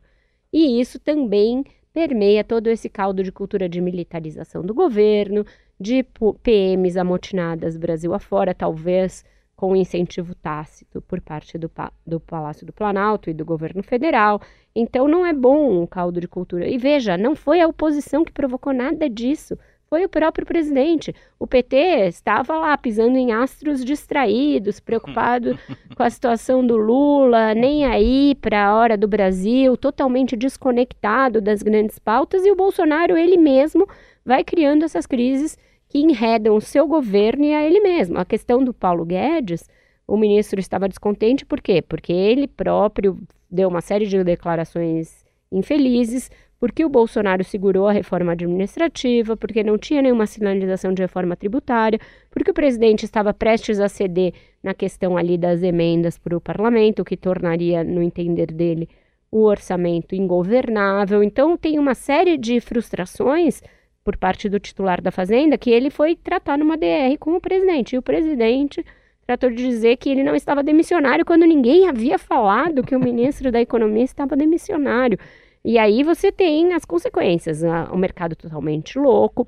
E 0.52 0.80
isso 0.80 1.00
também 1.00 1.64
permeia 1.92 2.44
todo 2.44 2.68
esse 2.68 2.88
caldo 2.88 3.22
de 3.22 3.32
cultura 3.32 3.68
de 3.68 3.80
militarização 3.80 4.62
do 4.62 4.74
governo, 4.74 5.44
de 5.78 6.04
PMs 6.42 6.96
amotinadas 6.96 7.76
Brasil 7.76 8.12
afora, 8.12 8.54
talvez 8.54 9.24
com 9.60 9.76
incentivo 9.76 10.34
tácito 10.34 11.02
por 11.02 11.20
parte 11.20 11.58
do, 11.58 11.70
do 12.06 12.18
Palácio 12.18 12.66
do 12.66 12.72
Planalto 12.72 13.28
e 13.28 13.34
do 13.34 13.44
governo 13.44 13.82
federal. 13.82 14.40
Então 14.74 15.06
não 15.06 15.26
é 15.26 15.34
bom 15.34 15.82
um 15.82 15.86
caldo 15.86 16.18
de 16.18 16.26
cultura. 16.26 16.66
E 16.66 16.78
veja, 16.78 17.18
não 17.18 17.36
foi 17.36 17.60
a 17.60 17.68
oposição 17.68 18.24
que 18.24 18.32
provocou 18.32 18.72
nada 18.72 19.06
disso. 19.06 19.58
Foi 19.86 20.02
o 20.02 20.08
próprio 20.08 20.46
presidente. 20.46 21.14
O 21.38 21.46
PT 21.46 21.76
estava 22.08 22.56
lá 22.56 22.78
pisando 22.78 23.18
em 23.18 23.32
astros 23.32 23.84
distraídos, 23.84 24.80
preocupado 24.80 25.58
com 25.94 26.02
a 26.02 26.08
situação 26.08 26.66
do 26.66 26.78
Lula, 26.78 27.52
nem 27.52 27.84
aí 27.84 28.34
para 28.36 28.64
a 28.64 28.74
hora 28.74 28.96
do 28.96 29.06
Brasil, 29.06 29.76
totalmente 29.76 30.38
desconectado 30.38 31.38
das 31.38 31.62
grandes 31.62 31.98
pautas. 31.98 32.46
E 32.46 32.50
o 32.50 32.56
Bolsonaro, 32.56 33.14
ele 33.14 33.36
mesmo, 33.36 33.86
vai 34.24 34.42
criando 34.42 34.86
essas 34.86 35.04
crises 35.04 35.58
que 35.90 35.98
enredam 35.98 36.56
o 36.56 36.60
seu 36.60 36.86
governo 36.86 37.44
e 37.44 37.52
a 37.52 37.66
ele 37.66 37.80
mesmo. 37.80 38.16
A 38.16 38.24
questão 38.24 38.62
do 38.62 38.72
Paulo 38.72 39.04
Guedes, 39.04 39.68
o 40.06 40.16
ministro 40.16 40.60
estava 40.60 40.88
descontente 40.88 41.44
por 41.44 41.60
quê? 41.60 41.82
Porque 41.82 42.12
ele 42.12 42.46
próprio 42.46 43.18
deu 43.50 43.68
uma 43.68 43.80
série 43.80 44.06
de 44.06 44.22
declarações 44.22 45.24
infelizes, 45.50 46.30
porque 46.60 46.84
o 46.84 46.88
Bolsonaro 46.88 47.42
segurou 47.42 47.88
a 47.88 47.92
reforma 47.92 48.32
administrativa, 48.32 49.36
porque 49.36 49.64
não 49.64 49.76
tinha 49.76 50.00
nenhuma 50.00 50.26
sinalização 50.26 50.94
de 50.94 51.02
reforma 51.02 51.34
tributária, 51.34 51.98
porque 52.30 52.52
o 52.52 52.54
presidente 52.54 53.04
estava 53.04 53.34
prestes 53.34 53.80
a 53.80 53.88
ceder 53.88 54.32
na 54.62 54.72
questão 54.72 55.16
ali 55.16 55.36
das 55.36 55.60
emendas 55.60 56.16
para 56.16 56.36
o 56.36 56.40
parlamento, 56.40 57.02
o 57.02 57.04
que 57.04 57.16
tornaria, 57.16 57.82
no 57.82 58.00
entender 58.00 58.52
dele, 58.52 58.88
o 59.28 59.42
orçamento 59.42 60.14
ingovernável. 60.14 61.20
Então, 61.20 61.56
tem 61.56 61.80
uma 61.80 61.94
série 61.94 62.38
de 62.38 62.60
frustrações 62.60 63.60
por 64.04 64.16
parte 64.16 64.48
do 64.48 64.58
titular 64.58 65.00
da 65.00 65.10
Fazenda 65.10 65.58
que 65.58 65.70
ele 65.70 65.90
foi 65.90 66.16
tratar 66.16 66.56
numa 66.58 66.76
DR 66.76 67.16
com 67.18 67.34
o 67.34 67.40
presidente. 67.40 67.94
E 67.94 67.98
o 67.98 68.02
presidente 68.02 68.84
tratou 69.26 69.50
de 69.50 69.56
dizer 69.56 69.96
que 69.96 70.08
ele 70.08 70.24
não 70.24 70.34
estava 70.34 70.62
demissionário 70.62 71.24
quando 71.24 71.44
ninguém 71.46 71.88
havia 71.88 72.18
falado 72.18 72.82
que 72.82 72.96
o 72.96 73.00
ministro 73.00 73.52
da 73.52 73.60
Economia 73.60 74.04
estava 74.04 74.36
demissionário. 74.36 75.18
E 75.64 75.78
aí 75.78 76.02
você 76.02 76.32
tem 76.32 76.72
as 76.72 76.84
consequências: 76.84 77.62
o 77.92 77.96
mercado 77.96 78.34
totalmente 78.34 78.98
louco, 78.98 79.46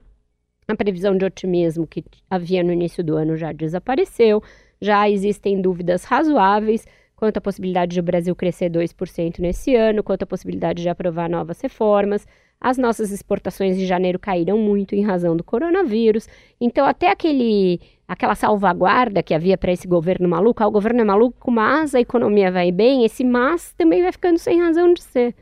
a 0.68 0.76
previsão 0.76 1.16
de 1.16 1.24
otimismo 1.24 1.86
que 1.86 2.04
havia 2.30 2.62
no 2.62 2.72
início 2.72 3.02
do 3.02 3.16
ano 3.16 3.36
já 3.36 3.50
desapareceu, 3.52 4.42
já 4.80 5.08
existem 5.08 5.60
dúvidas 5.60 6.04
razoáveis 6.04 6.86
quanto 7.16 7.36
à 7.38 7.40
possibilidade 7.40 7.94
de 7.94 8.00
o 8.00 8.02
Brasil 8.02 8.34
crescer 8.34 8.68
2% 8.68 9.38
nesse 9.38 9.76
ano, 9.76 10.02
quanto 10.02 10.24
à 10.24 10.26
possibilidade 10.26 10.82
de 10.82 10.88
aprovar 10.88 11.30
novas 11.30 11.60
reformas. 11.60 12.26
As 12.64 12.78
nossas 12.78 13.10
exportações 13.10 13.76
de 13.76 13.84
janeiro 13.84 14.20
caíram 14.20 14.56
muito 14.56 14.94
em 14.94 15.04
razão 15.04 15.36
do 15.36 15.42
coronavírus. 15.42 16.28
Então, 16.60 16.86
até 16.86 17.10
aquele, 17.10 17.80
aquela 18.06 18.36
salvaguarda 18.36 19.20
que 19.20 19.34
havia 19.34 19.58
para 19.58 19.72
esse 19.72 19.88
governo 19.88 20.28
maluco, 20.28 20.62
ah, 20.62 20.68
o 20.68 20.70
governo 20.70 21.00
é 21.00 21.04
maluco, 21.04 21.50
mas 21.50 21.92
a 21.92 22.00
economia 22.00 22.52
vai 22.52 22.70
bem, 22.70 23.04
esse 23.04 23.24
mas 23.24 23.72
também 23.72 24.00
vai 24.00 24.12
ficando 24.12 24.38
sem 24.38 24.62
razão 24.62 24.94
de 24.94 25.02
ser. 25.02 25.34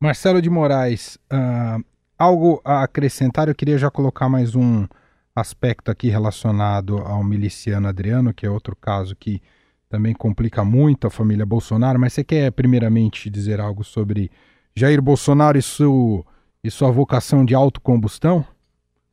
Marcelo 0.00 0.42
de 0.42 0.50
Moraes, 0.50 1.16
uh, 1.32 1.82
algo 2.18 2.60
a 2.64 2.82
acrescentar? 2.82 3.48
Eu 3.48 3.54
queria 3.54 3.78
já 3.78 3.88
colocar 3.88 4.28
mais 4.28 4.56
um 4.56 4.88
aspecto 5.32 5.92
aqui 5.92 6.08
relacionado 6.08 6.98
ao 6.98 7.22
miliciano 7.22 7.86
Adriano, 7.86 8.34
que 8.34 8.44
é 8.44 8.50
outro 8.50 8.74
caso 8.74 9.14
que 9.14 9.40
também 9.88 10.12
complica 10.12 10.64
muito 10.64 11.06
a 11.06 11.10
família 11.10 11.46
Bolsonaro, 11.46 12.00
mas 12.00 12.14
você 12.14 12.24
quer 12.24 12.50
primeiramente 12.50 13.30
dizer 13.30 13.60
algo 13.60 13.84
sobre 13.84 14.28
Jair 14.76 15.00
Bolsonaro 15.00 15.58
e, 15.58 15.62
seu, 15.62 16.24
e 16.62 16.70
sua 16.70 16.90
vocação 16.90 17.44
de 17.44 17.54
autocombustão? 17.54 18.44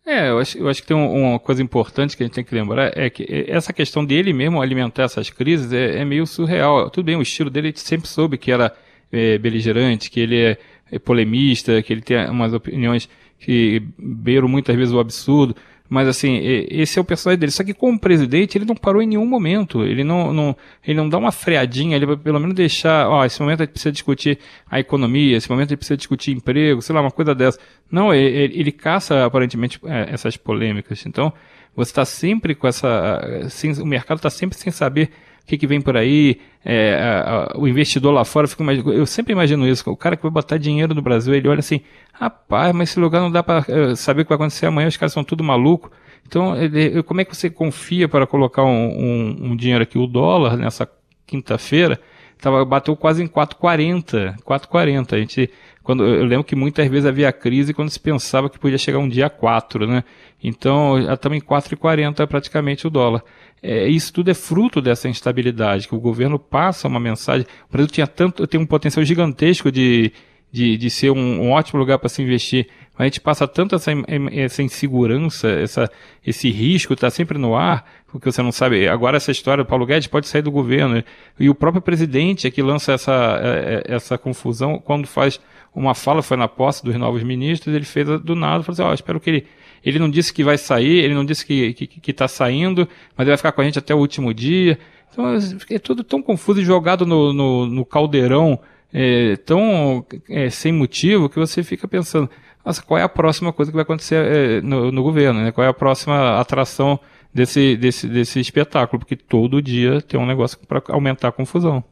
É, 0.06 0.30
eu 0.30 0.40
acho, 0.40 0.58
eu 0.58 0.68
acho 0.68 0.82
que 0.82 0.88
tem 0.88 0.98
uma 0.98 1.40
coisa 1.40 1.62
importante 1.62 2.18
que 2.18 2.24
a 2.24 2.26
gente 2.26 2.34
tem 2.34 2.44
que 2.44 2.56
lembrar, 2.56 2.92
é 2.98 3.10
que 3.10 3.46
essa 3.48 3.72
questão 3.72 4.04
dele 4.04 4.34
mesmo 4.34 4.62
alimentar 4.62 5.04
essas 5.04 5.30
crises 5.30 5.72
é, 5.72 6.00
é 6.00 6.06
meio 6.06 6.26
surreal. 6.26 6.90
Tudo 6.90 7.06
bem, 7.06 7.16
o 7.16 7.22
estilo 7.22 7.50
dele 7.50 7.68
a 7.68 7.70
gente 7.70 7.82
sempre 7.82 8.08
soube 8.08 8.38
que 8.38 8.52
era 8.52 8.76
é, 9.12 9.38
beligerante, 9.38 10.10
que 10.10 10.20
ele 10.20 10.42
é 10.42 10.58
é 10.92 11.00
polemista, 11.00 11.82
que 11.82 11.94
ele 11.94 12.02
tem 12.02 12.30
umas 12.30 12.54
opiniões 12.54 13.08
que 13.40 13.82
beiram 13.98 14.48
muitas 14.48 14.76
vezes 14.76 14.94
o 14.94 15.00
absurdo. 15.00 15.56
Mas 15.92 16.08
assim, 16.08 16.40
esse 16.70 16.98
é 16.98 17.02
o 17.02 17.04
personagem 17.04 17.38
dele. 17.38 17.52
Só 17.52 17.66
que 17.66 17.74
como 17.74 18.00
presidente, 18.00 18.58
ele 18.58 18.64
não 18.64 18.78
parou 18.78 19.02
em 19.02 19.08
nenhum 19.08 19.26
momento. 19.26 19.84
Ele 19.84 20.06
não, 20.06 20.32
não, 20.32 20.56
ele 20.88 20.96
não 20.96 21.10
dá 21.10 21.18
uma 21.18 21.34
freadinha, 21.34 21.98
ele 21.98 22.06
vai 22.06 22.16
pelo 22.16 22.40
menos 22.40 22.56
deixar, 22.56 23.10
ó, 23.10 23.26
esse 23.26 23.42
momento 23.42 23.60
a 23.60 23.66
gente 23.66 23.74
precisa 23.74 23.92
discutir 23.92 24.40
a 24.70 24.80
economia, 24.80 25.36
esse 25.36 25.50
momento 25.50 25.68
a 25.68 25.70
gente 25.72 25.80
precisa 25.80 25.98
discutir 25.98 26.32
emprego, 26.32 26.82
sei 26.82 26.96
lá, 26.96 27.02
uma 27.02 27.12
coisa 27.12 27.36
dessa. 27.36 27.60
Não, 27.92 28.14
ele, 28.14 28.58
ele 28.58 28.72
caça 28.72 29.26
aparentemente 29.26 29.82
é, 29.84 30.14
essas 30.14 30.38
polêmicas. 30.38 31.06
Então, 31.06 31.34
você 31.76 31.92
está 31.92 32.06
sempre 32.06 32.56
com 32.56 32.70
essa. 32.70 33.50
Sem, 33.50 33.74
o 33.74 33.86
mercado 33.86 34.16
está 34.20 34.30
sempre 34.30 34.58
sem 34.58 34.72
saber 34.72 35.10
o 35.44 35.48
que, 35.48 35.58
que 35.58 35.68
vem 35.68 35.82
por 35.82 35.98
aí, 35.98 36.40
é, 36.64 36.96
a, 36.96 37.54
a, 37.54 37.58
o 37.58 37.68
investidor 37.68 38.14
lá 38.14 38.24
fora, 38.24 38.48
fica 38.48 38.64
eu 38.64 39.06
sempre 39.06 39.34
imagino 39.34 39.68
isso, 39.68 39.90
o 39.90 39.98
cara 39.98 40.16
que 40.16 40.24
vai 40.24 40.32
botar 40.32 40.58
dinheiro 40.58 40.94
no 40.94 41.02
Brasil, 41.02 41.34
ele 41.34 41.48
olha 41.48 41.60
assim, 41.60 41.82
rapaz, 42.14 42.74
mas 42.74 42.90
esse 42.90 43.00
lugar 43.00 43.22
não 43.22 43.32
dá 43.32 43.42
para 43.44 43.60
uh, 43.60 43.96
saber 43.96 44.22
o 44.22 44.26
que 44.26 44.30
vai 44.30 44.36
acontecer 44.36 44.66
amanhã, 44.66 44.88
os 44.88 44.98
caras 44.98 45.14
são 45.14 45.24
tudo 45.24 45.44
maluco. 45.44 45.92
Então, 46.28 46.56
ele, 46.56 47.04
como 47.04 47.20
é 47.20 47.26
que 47.26 47.36
você 47.36 47.50
confia 47.50 48.08
para 48.08 48.26
colocar 48.28 48.64
um, 48.64 48.70
um, 48.70 49.38
um 49.52 49.56
dinheiro 49.56 49.84
aqui? 49.84 49.98
O 49.98 50.08
dólar, 50.08 50.56
nessa 50.56 50.90
quinta-feira, 51.26 52.00
tava, 52.40 52.64
bateu 52.64 52.96
quase 52.96 53.24
em 53.24 53.28
4,40. 53.28 54.36
4,40. 54.44 55.14
A 55.14 55.20
gente, 55.20 55.50
quando, 55.84 56.06
eu 56.06 56.26
lembro 56.26 56.44
que 56.44 56.56
muitas 56.56 56.88
vezes 56.88 57.06
havia 57.06 57.32
crise 57.32 57.74
quando 57.74 57.90
se 57.90 58.00
pensava 58.00 58.50
que 58.50 58.60
podia 58.60 58.78
chegar 58.78 59.00
um 59.00 59.10
dia 59.10 59.26
a 59.26 59.30
4, 59.30 59.88
né? 59.88 60.04
Então, 60.44 61.02
já 61.02 61.14
estamos 61.14 61.38
em 61.38 61.42
4,40 61.42 62.28
praticamente 62.28 62.86
o 62.86 62.90
dólar. 62.90 63.24
É, 63.64 63.88
isso 63.88 64.14
tudo 64.14 64.30
é 64.30 64.34
fruto 64.34 64.82
dessa 64.82 65.10
instabilidade, 65.10 65.88
que 65.88 65.96
o 65.96 66.00
governo 66.00 66.38
passa 66.38 66.88
uma 66.88 67.00
mensagem. 67.00 67.46
O 67.68 67.72
Brasil 67.72 67.92
tinha 67.92 68.08
tanto, 68.08 68.46
tem 68.48 68.60
um 68.60 68.66
potencial 68.66 69.04
gigantesco 69.04 69.72
de, 69.72 70.12
de, 70.52 70.78
de 70.78 70.90
ser 70.90 71.12
um, 71.12 71.42
um 71.44 71.52
ótimo 71.52 71.80
lugar 71.80 71.98
para 71.98 72.10
se 72.10 72.22
investir, 72.22 72.68
mas 72.94 73.02
a 73.02 73.04
gente 73.06 73.22
passa 73.22 73.48
tanto 73.48 73.76
essa, 73.76 73.92
essa 74.34 74.62
insegurança, 74.62 75.48
essa, 75.50 75.90
esse 76.26 76.50
risco 76.52 76.94
está 76.94 77.10
sempre 77.10 77.38
no 77.38 77.56
ar, 77.56 77.86
porque 78.08 78.32
você 78.32 78.42
não 78.42 78.52
sabe. 78.52 78.88
Agora 78.88 79.18
essa 79.18 79.32
história, 79.32 79.64
o 79.64 79.66
Paulo 79.66 79.86
Guedes 79.86 80.08
pode 80.08 80.28
sair 80.28 80.42
do 80.42 80.52
governo, 80.52 81.04
e 81.40 81.50
o 81.50 81.56
próprio 81.56 81.82
presidente 81.82 82.48
é 82.48 82.52
que 82.52 82.62
lança 82.62 82.94
essa, 82.94 83.40
é, 83.42 83.84
é, 83.88 83.96
essa 83.96 84.18
confusão 84.18 84.78
quando 84.78 85.08
faz 85.08 85.40
uma 85.74 85.96
fala, 85.96 86.22
foi 86.22 86.38
na 86.38 86.48
posse 86.48 86.84
dos 86.84 86.96
novos 86.96 87.24
ministros, 87.24 87.74
ele 87.74 87.86
fez 87.86 88.08
do 88.22 88.36
nada, 88.36 88.64
falou 88.64 88.74
assim, 88.74 88.82
ó, 88.84 88.92
oh, 88.92 88.94
espero 88.94 89.20
que 89.20 89.30
ele 89.30 89.48
ele 89.84 89.98
não 89.98 90.10
disse 90.12 90.32
que 90.32 90.44
vai 90.44 90.60
sair, 90.60 91.04
ele 91.04 91.16
não 91.16 91.26
disse 91.26 91.46
que 91.46 91.74
que, 91.74 91.88
que 91.88 92.14
tá 92.14 92.28
saindo, 92.28 92.88
mas 93.16 93.26
ele 93.26 93.32
vai 93.32 93.38
ficar 93.38 93.52
com 93.52 93.62
a 93.62 93.64
gente 93.64 93.80
até 93.80 93.96
o 93.96 93.98
último 93.98 94.34
dia. 94.34 94.78
Então 95.12 95.26
é 95.70 95.80
tudo 95.80 96.04
tão 96.04 96.22
confuso 96.22 96.62
e 96.62 96.66
jogado 96.66 97.06
no, 97.06 97.34
no, 97.34 97.66
no 97.66 97.86
caldeirão, 97.86 98.60
é, 98.94 99.36
tão 99.38 100.06
é, 100.30 100.50
sem 100.50 100.72
motivo, 100.72 101.30
que 101.30 101.40
você 101.40 101.64
fica 101.64 101.88
pensando, 101.88 102.30
nossa, 102.66 102.82
qual 102.82 102.98
é 102.98 103.04
a 103.04 103.10
próxima 103.10 103.52
coisa 103.52 103.72
que 103.72 103.76
vai 103.76 103.84
acontecer 103.84 104.16
é, 104.16 104.62
no, 104.62 104.92
no, 104.92 105.04
governo? 105.04 105.42
Né? 105.42 105.52
Qual 105.52 105.66
é 105.66 105.70
a 105.70 105.74
próxima 105.74 106.40
atração 106.40 107.00
desse, 107.34 107.76
desse, 107.76 108.08
desse 108.08 108.40
espetáculo? 108.40 109.00
Porque 109.00 109.16
todo 109.16 109.62
dia 109.62 110.02
tem 110.02 110.20
um 110.20 110.26
negócio 110.26 110.58
para 110.68 110.82
aumentar 110.90 111.30
a 111.30 111.32
confusão. 111.32 111.84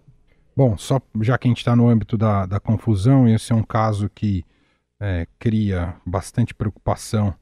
Bom, 0.60 0.78
só 0.78 1.00
já 1.22 1.38
que 1.38 1.48
a 1.48 1.52
gente 1.52 1.60
está 1.60 1.74
no 1.74 1.88
âmbito 1.88 2.17
da, 2.17 2.45
da 2.45 2.60
confusão, 2.60 3.26
esse 3.26 3.54
é 3.54 3.56
um 3.56 3.63
caso 3.63 4.10
que 4.13 4.43
é, 5.00 5.26
cria 5.39 5.95
bastante 6.06 6.54
preocupação 6.54 7.34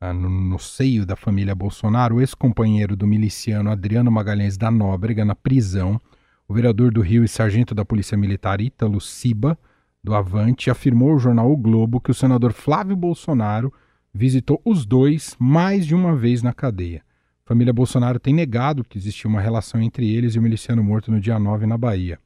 ah, 0.00 0.10
no, 0.10 0.30
no, 0.30 0.58
seio 0.58 1.04
da 1.04 1.14
família 1.14 1.54
Bolsonaro, 1.54 2.16
o 2.16 2.20
ex-companheiro 2.22 2.96
do 2.96 3.06
miliciano 3.06 3.70
Adriano 3.70 4.10
Magalhães 4.10 4.56
da 4.56 4.70
Nóbrega 4.70 5.22
na 5.22 5.34
prisão, 5.34 6.00
o 6.48 6.54
vereador 6.54 6.90
do 6.90 7.02
Rio 7.02 7.22
e 7.22 7.28
sargento 7.28 7.74
da 7.74 7.84
Polícia 7.84 8.16
Militar 8.16 8.58
Ítalo 8.58 9.02
Siba, 9.02 9.58
do 10.02 10.14
Avante, 10.14 10.70
afirmou 10.70 11.10
ao 11.10 11.18
jornal 11.18 11.52
O 11.52 11.56
Globo 11.58 12.00
que 12.00 12.10
o 12.10 12.14
senador 12.14 12.54
Flávio 12.54 12.96
Bolsonaro 12.96 13.70
visitou 14.14 14.62
os 14.64 14.86
dois 14.86 15.36
mais 15.38 15.84
de 15.84 15.94
uma 15.94 16.16
vez 16.16 16.42
na 16.42 16.54
cadeia. 16.54 17.02
A 17.44 17.48
família 17.48 17.74
Bolsonaro 17.74 18.18
tem 18.18 18.32
negado 18.32 18.82
que 18.82 18.96
existia 18.96 19.28
uma 19.28 19.42
relação 19.42 19.78
entre 19.82 20.10
eles 20.10 20.34
e 20.34 20.38
o 20.38 20.42
miliciano 20.42 20.82
morto 20.82 21.12
no 21.12 21.20
dia 21.20 21.38
9 21.38 21.66
na 21.66 21.76
Bahia. 21.76 22.18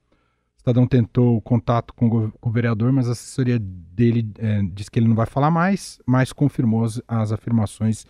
Estadão 0.66 0.84
tentou 0.84 1.40
contato 1.42 1.94
com 1.94 2.32
o, 2.42 2.50
vereador, 2.50 2.90
mas 2.90 3.08
a 3.08 3.12
assessoria 3.12 3.56
dele 3.56 4.28
é, 4.36 4.62
disse 4.62 4.90
que 4.90 4.98
ele 4.98 5.06
não 5.06 5.14
vai 5.14 5.24
falar 5.24 5.48
mais, 5.48 6.00
mas 6.04 6.32
confirmou 6.32 6.84
as, 7.06 7.30
afirmações 7.30 8.04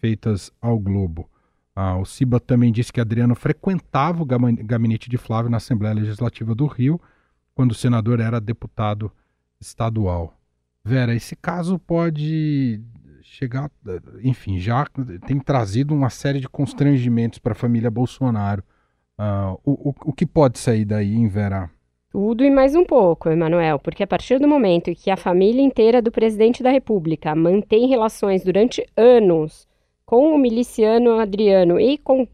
feitas 0.00 0.50
ao 0.60 0.76
Globo. 0.76 1.30
Ah, 1.72 1.96
o 1.96 2.04
Ciba 2.04 2.40
também 2.40 2.72
disse 2.72 2.92
que 2.92 3.00
Adriano 3.00 3.36
frequentava 3.36 4.24
o 4.24 4.26
gabinete 4.26 5.08
de 5.08 5.16
Flávio 5.16 5.52
na 5.52 5.58
Assembleia 5.58 5.94
Legislativa 5.94 6.52
do 6.52 6.66
Rio, 6.66 7.00
quando 7.54 7.70
o 7.70 7.76
senador 7.76 8.18
era 8.18 8.40
deputado 8.40 9.12
estadual. 9.60 10.36
Vera, 10.84 11.14
esse 11.14 11.36
caso 11.36 11.78
pode 11.78 12.82
chegar, 13.22 13.70
enfim, 14.20 14.58
já 14.58 14.84
tem 15.28 15.38
trazido 15.38 15.94
uma 15.94 16.10
série 16.10 16.40
de 16.40 16.48
constrangimentos 16.48 17.38
para 17.38 17.52
a 17.52 17.54
família 17.54 17.88
Bolsonaro. 17.88 18.64
Uh, 19.16 19.60
o, 19.64 19.90
o, 19.90 19.94
o, 20.06 20.12
que 20.12 20.26
pode 20.26 20.58
sair 20.58 20.84
daí, 20.84 21.14
hein, 21.14 21.28
Vera? 21.28 21.70
Tudo 22.10 22.44
e 22.44 22.50
mais 22.50 22.74
um 22.74 22.84
pouco, 22.84 23.30
Emanuel, 23.30 23.78
porque 23.78 24.02
a 24.02 24.06
partir 24.06 24.40
do 24.40 24.48
momento 24.48 24.90
em 24.90 24.94
que 24.94 25.12
a 25.12 25.16
família 25.16 25.62
inteira 25.62 26.02
do 26.02 26.10
presidente 26.10 26.60
da 26.60 26.68
República 26.68 27.36
mantém 27.36 27.86
relações 27.86 28.42
durante 28.42 28.84
anos 28.96 29.68
com 30.04 30.34
o 30.34 30.38
miliciano 30.38 31.20
Adriano 31.20 31.78
e 31.78 31.96
com 31.96 32.26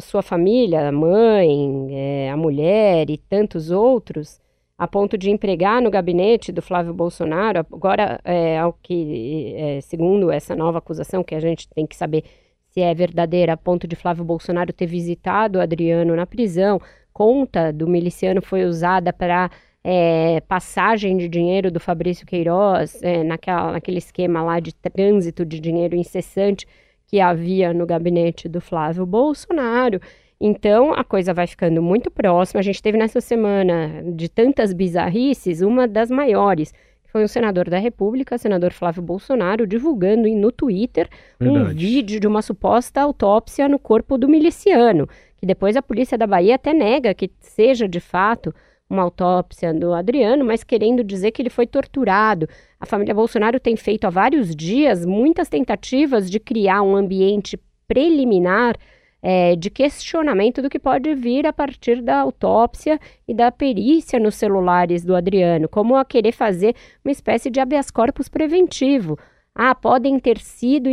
sua 0.00 0.20
família, 0.20 0.86
a 0.86 0.92
mãe, 0.92 1.88
é, 1.92 2.30
a 2.30 2.36
mulher 2.36 3.08
e 3.08 3.16
tantos 3.16 3.70
outros, 3.70 4.38
a 4.76 4.86
ponto 4.86 5.16
de 5.16 5.30
empregar 5.30 5.80
no 5.80 5.90
gabinete 5.90 6.52
do 6.52 6.60
Flávio 6.60 6.92
Bolsonaro, 6.92 7.60
agora, 7.72 8.20
é, 8.22 8.58
ao 8.58 8.74
que, 8.74 9.54
é, 9.56 9.80
segundo 9.80 10.30
essa 10.30 10.54
nova 10.54 10.76
acusação, 10.76 11.24
que 11.24 11.34
a 11.34 11.40
gente 11.40 11.66
tem 11.70 11.86
que 11.86 11.96
saber 11.96 12.22
se 12.68 12.82
é 12.82 12.94
verdadeira, 12.94 13.54
a 13.54 13.56
ponto 13.56 13.88
de 13.88 13.96
Flávio 13.96 14.24
Bolsonaro 14.24 14.74
ter 14.74 14.86
visitado 14.86 15.58
o 15.58 15.62
Adriano 15.62 16.14
na 16.14 16.26
prisão, 16.26 16.78
conta 17.16 17.72
do 17.72 17.88
miliciano 17.88 18.42
foi 18.42 18.66
usada 18.66 19.10
para 19.10 19.50
é, 19.82 20.42
passagem 20.42 21.16
de 21.16 21.30
dinheiro 21.30 21.70
do 21.70 21.80
Fabrício 21.80 22.26
Queiroz, 22.26 23.02
é, 23.02 23.24
naquela, 23.24 23.72
naquele 23.72 23.96
esquema 23.96 24.42
lá 24.42 24.60
de 24.60 24.74
trânsito 24.74 25.42
de 25.42 25.58
dinheiro 25.58 25.96
incessante 25.96 26.66
que 27.06 27.18
havia 27.18 27.72
no 27.72 27.86
gabinete 27.86 28.50
do 28.50 28.60
Flávio 28.60 29.06
Bolsonaro. 29.06 29.98
Então 30.38 30.92
a 30.92 31.02
coisa 31.02 31.32
vai 31.32 31.46
ficando 31.46 31.80
muito 31.80 32.10
próxima. 32.10 32.60
A 32.60 32.62
gente 32.62 32.82
teve 32.82 32.98
nessa 32.98 33.22
semana 33.22 34.02
de 34.14 34.28
tantas 34.28 34.74
bizarrices, 34.74 35.62
uma 35.62 35.88
das 35.88 36.10
maiores, 36.10 36.70
que 37.02 37.10
foi 37.10 37.24
um 37.24 37.28
senador 37.28 37.70
da 37.70 37.78
República, 37.78 38.36
senador 38.36 38.74
Flávio 38.74 39.02
Bolsonaro, 39.02 39.66
divulgando 39.66 40.28
no 40.28 40.52
Twitter 40.52 41.08
Verdade. 41.40 41.64
um 41.64 41.74
vídeo 41.74 42.20
de 42.20 42.26
uma 42.26 42.42
suposta 42.42 43.00
autópsia 43.00 43.70
no 43.70 43.78
corpo 43.78 44.18
do 44.18 44.28
miliciano 44.28 45.08
que 45.36 45.46
depois 45.46 45.76
a 45.76 45.82
polícia 45.82 46.16
da 46.16 46.26
Bahia 46.26 46.54
até 46.54 46.72
nega 46.72 47.14
que 47.14 47.30
seja 47.40 47.88
de 47.88 48.00
fato 48.00 48.54
uma 48.88 49.02
autópsia 49.02 49.74
do 49.74 49.92
Adriano, 49.92 50.44
mas 50.44 50.62
querendo 50.62 51.02
dizer 51.02 51.32
que 51.32 51.42
ele 51.42 51.50
foi 51.50 51.66
torturado. 51.66 52.48
A 52.78 52.86
família 52.86 53.14
Bolsonaro 53.14 53.58
tem 53.58 53.76
feito 53.76 54.06
há 54.06 54.10
vários 54.10 54.54
dias 54.54 55.04
muitas 55.04 55.48
tentativas 55.48 56.30
de 56.30 56.38
criar 56.38 56.82
um 56.82 56.94
ambiente 56.94 57.58
preliminar 57.88 58.76
é, 59.22 59.56
de 59.56 59.70
questionamento 59.70 60.62
do 60.62 60.70
que 60.70 60.78
pode 60.78 61.12
vir 61.14 61.46
a 61.46 61.52
partir 61.52 62.00
da 62.00 62.20
autópsia 62.20 62.98
e 63.26 63.34
da 63.34 63.50
perícia 63.50 64.20
nos 64.20 64.36
celulares 64.36 65.04
do 65.04 65.16
Adriano, 65.16 65.68
como 65.68 65.96
a 65.96 66.04
querer 66.04 66.32
fazer 66.32 66.76
uma 67.04 67.10
espécie 67.10 67.50
de 67.50 67.58
habeas 67.58 67.90
corpus 67.90 68.28
preventivo. 68.28 69.18
Ah, 69.58 69.74
podem 69.74 70.20
ter 70.20 70.38
sido 70.38 70.90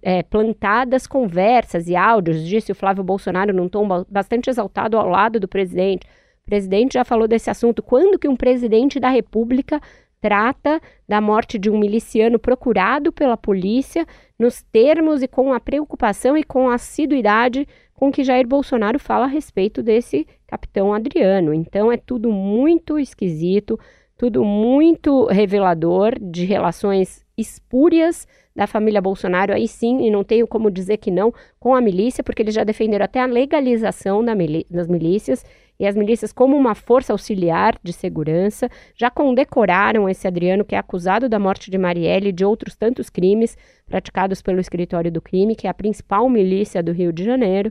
é, 0.00 0.22
plantadas 0.22 1.06
conversas 1.06 1.86
e 1.86 1.94
áudios, 1.94 2.42
disse 2.48 2.72
o 2.72 2.74
Flávio 2.74 3.04
Bolsonaro 3.04 3.52
num 3.52 3.68
tom 3.68 3.86
bastante 4.08 4.48
exaltado 4.48 4.96
ao 4.96 5.06
lado 5.06 5.38
do 5.38 5.46
presidente. 5.46 6.06
O 6.42 6.46
presidente 6.46 6.94
já 6.94 7.04
falou 7.04 7.28
desse 7.28 7.50
assunto. 7.50 7.82
Quando 7.82 8.18
que 8.18 8.26
um 8.26 8.34
presidente 8.34 8.98
da 8.98 9.10
República 9.10 9.78
trata 10.18 10.80
da 11.06 11.20
morte 11.20 11.58
de 11.58 11.68
um 11.68 11.78
miliciano 11.78 12.38
procurado 12.38 13.12
pela 13.12 13.36
polícia 13.36 14.06
nos 14.38 14.62
termos 14.62 15.22
e 15.22 15.28
com 15.28 15.52
a 15.52 15.60
preocupação 15.60 16.38
e 16.38 16.42
com 16.42 16.70
a 16.70 16.76
assiduidade 16.76 17.68
com 17.92 18.10
que 18.10 18.24
Jair 18.24 18.46
Bolsonaro 18.46 18.98
fala 18.98 19.24
a 19.24 19.28
respeito 19.28 19.82
desse 19.82 20.26
capitão 20.46 20.94
Adriano. 20.94 21.52
Então 21.52 21.92
é 21.92 21.98
tudo 21.98 22.32
muito 22.32 22.98
esquisito, 22.98 23.78
tudo 24.16 24.44
muito 24.44 25.26
revelador 25.26 26.18
de 26.20 26.44
relações 26.44 27.24
espúrias 27.36 28.26
da 28.54 28.66
família 28.66 29.02
Bolsonaro, 29.02 29.52
aí 29.52 29.68
sim, 29.68 30.06
e 30.06 30.10
não 30.10 30.24
tenho 30.24 30.46
como 30.46 30.70
dizer 30.70 30.96
que 30.96 31.10
não, 31.10 31.32
com 31.60 31.74
a 31.74 31.80
milícia, 31.80 32.24
porque 32.24 32.40
eles 32.40 32.54
já 32.54 32.64
defenderam 32.64 33.04
até 33.04 33.20
a 33.20 33.26
legalização 33.26 34.24
da 34.24 34.32
das 34.70 34.88
milícias 34.88 35.44
e 35.78 35.86
as 35.86 35.94
milícias 35.94 36.32
como 36.32 36.56
uma 36.56 36.74
força 36.74 37.12
auxiliar 37.12 37.78
de 37.82 37.92
segurança, 37.92 38.70
já 38.94 39.10
condecoraram 39.10 40.08
esse 40.08 40.26
Adriano, 40.26 40.64
que 40.64 40.74
é 40.74 40.78
acusado 40.78 41.28
da 41.28 41.38
morte 41.38 41.70
de 41.70 41.76
Marielle 41.76 42.30
e 42.30 42.32
de 42.32 42.46
outros 42.46 42.74
tantos 42.74 43.10
crimes 43.10 43.58
praticados 43.86 44.40
pelo 44.40 44.58
escritório 44.58 45.12
do 45.12 45.20
crime, 45.20 45.54
que 45.54 45.66
é 45.66 45.70
a 45.70 45.74
principal 45.74 46.28
milícia 46.30 46.82
do 46.82 46.92
Rio 46.92 47.12
de 47.12 47.24
Janeiro. 47.24 47.70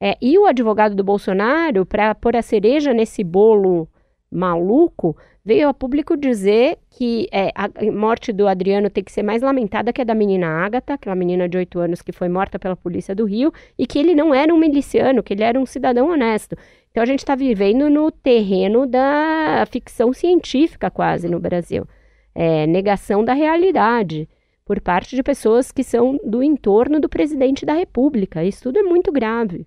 É, 0.00 0.16
e 0.20 0.36
o 0.36 0.46
advogado 0.46 0.96
do 0.96 1.04
Bolsonaro, 1.04 1.86
para 1.86 2.12
pôr 2.12 2.34
a 2.34 2.42
cereja 2.42 2.92
nesse 2.92 3.22
bolo 3.22 3.88
maluco, 4.34 5.16
veio 5.44 5.68
a 5.68 5.74
público 5.74 6.16
dizer 6.16 6.78
que 6.90 7.28
é, 7.30 7.52
a 7.54 7.68
morte 7.92 8.32
do 8.32 8.48
Adriano 8.48 8.90
tem 8.90 9.04
que 9.04 9.12
ser 9.12 9.22
mais 9.22 9.42
lamentada 9.42 9.92
que 9.92 10.00
a 10.00 10.04
da 10.04 10.14
menina 10.14 10.46
Ágata, 10.46 10.94
aquela 10.94 11.14
menina 11.14 11.48
de 11.48 11.56
8 11.56 11.78
anos 11.78 12.02
que 12.02 12.12
foi 12.12 12.28
morta 12.28 12.58
pela 12.58 12.74
polícia 12.74 13.14
do 13.14 13.24
Rio, 13.24 13.52
e 13.78 13.86
que 13.86 13.98
ele 13.98 14.14
não 14.14 14.34
era 14.34 14.52
um 14.52 14.58
miliciano, 14.58 15.22
que 15.22 15.34
ele 15.34 15.44
era 15.44 15.58
um 15.58 15.66
cidadão 15.66 16.10
honesto. 16.10 16.56
Então 16.90 17.02
a 17.02 17.06
gente 17.06 17.20
está 17.20 17.34
vivendo 17.34 17.88
no 17.88 18.10
terreno 18.10 18.86
da 18.86 19.64
ficção 19.70 20.12
científica 20.12 20.90
quase 20.90 21.28
no 21.28 21.38
Brasil. 21.38 21.86
É, 22.34 22.66
negação 22.66 23.24
da 23.24 23.32
realidade 23.32 24.28
por 24.64 24.80
parte 24.80 25.14
de 25.14 25.22
pessoas 25.22 25.70
que 25.70 25.84
são 25.84 26.18
do 26.24 26.42
entorno 26.42 26.98
do 26.98 27.08
presidente 27.08 27.64
da 27.64 27.74
República. 27.74 28.42
Isso 28.42 28.62
tudo 28.64 28.78
é 28.78 28.82
muito 28.82 29.12
grave. 29.12 29.66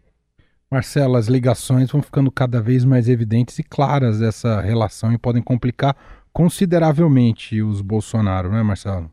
Marcelo, 0.70 1.16
as 1.16 1.28
ligações 1.28 1.90
vão 1.90 2.02
ficando 2.02 2.30
cada 2.30 2.62
vez 2.62 2.84
mais 2.84 3.08
evidentes 3.08 3.58
e 3.58 3.64
claras 3.64 4.20
dessa 4.20 4.60
relação 4.60 5.14
e 5.14 5.18
podem 5.18 5.42
complicar 5.42 5.96
consideravelmente 6.34 7.62
os 7.62 7.82
Bolsonaro, 7.82 8.52
não 8.52 8.58
é, 8.58 8.64
Marcelo? 8.64 9.10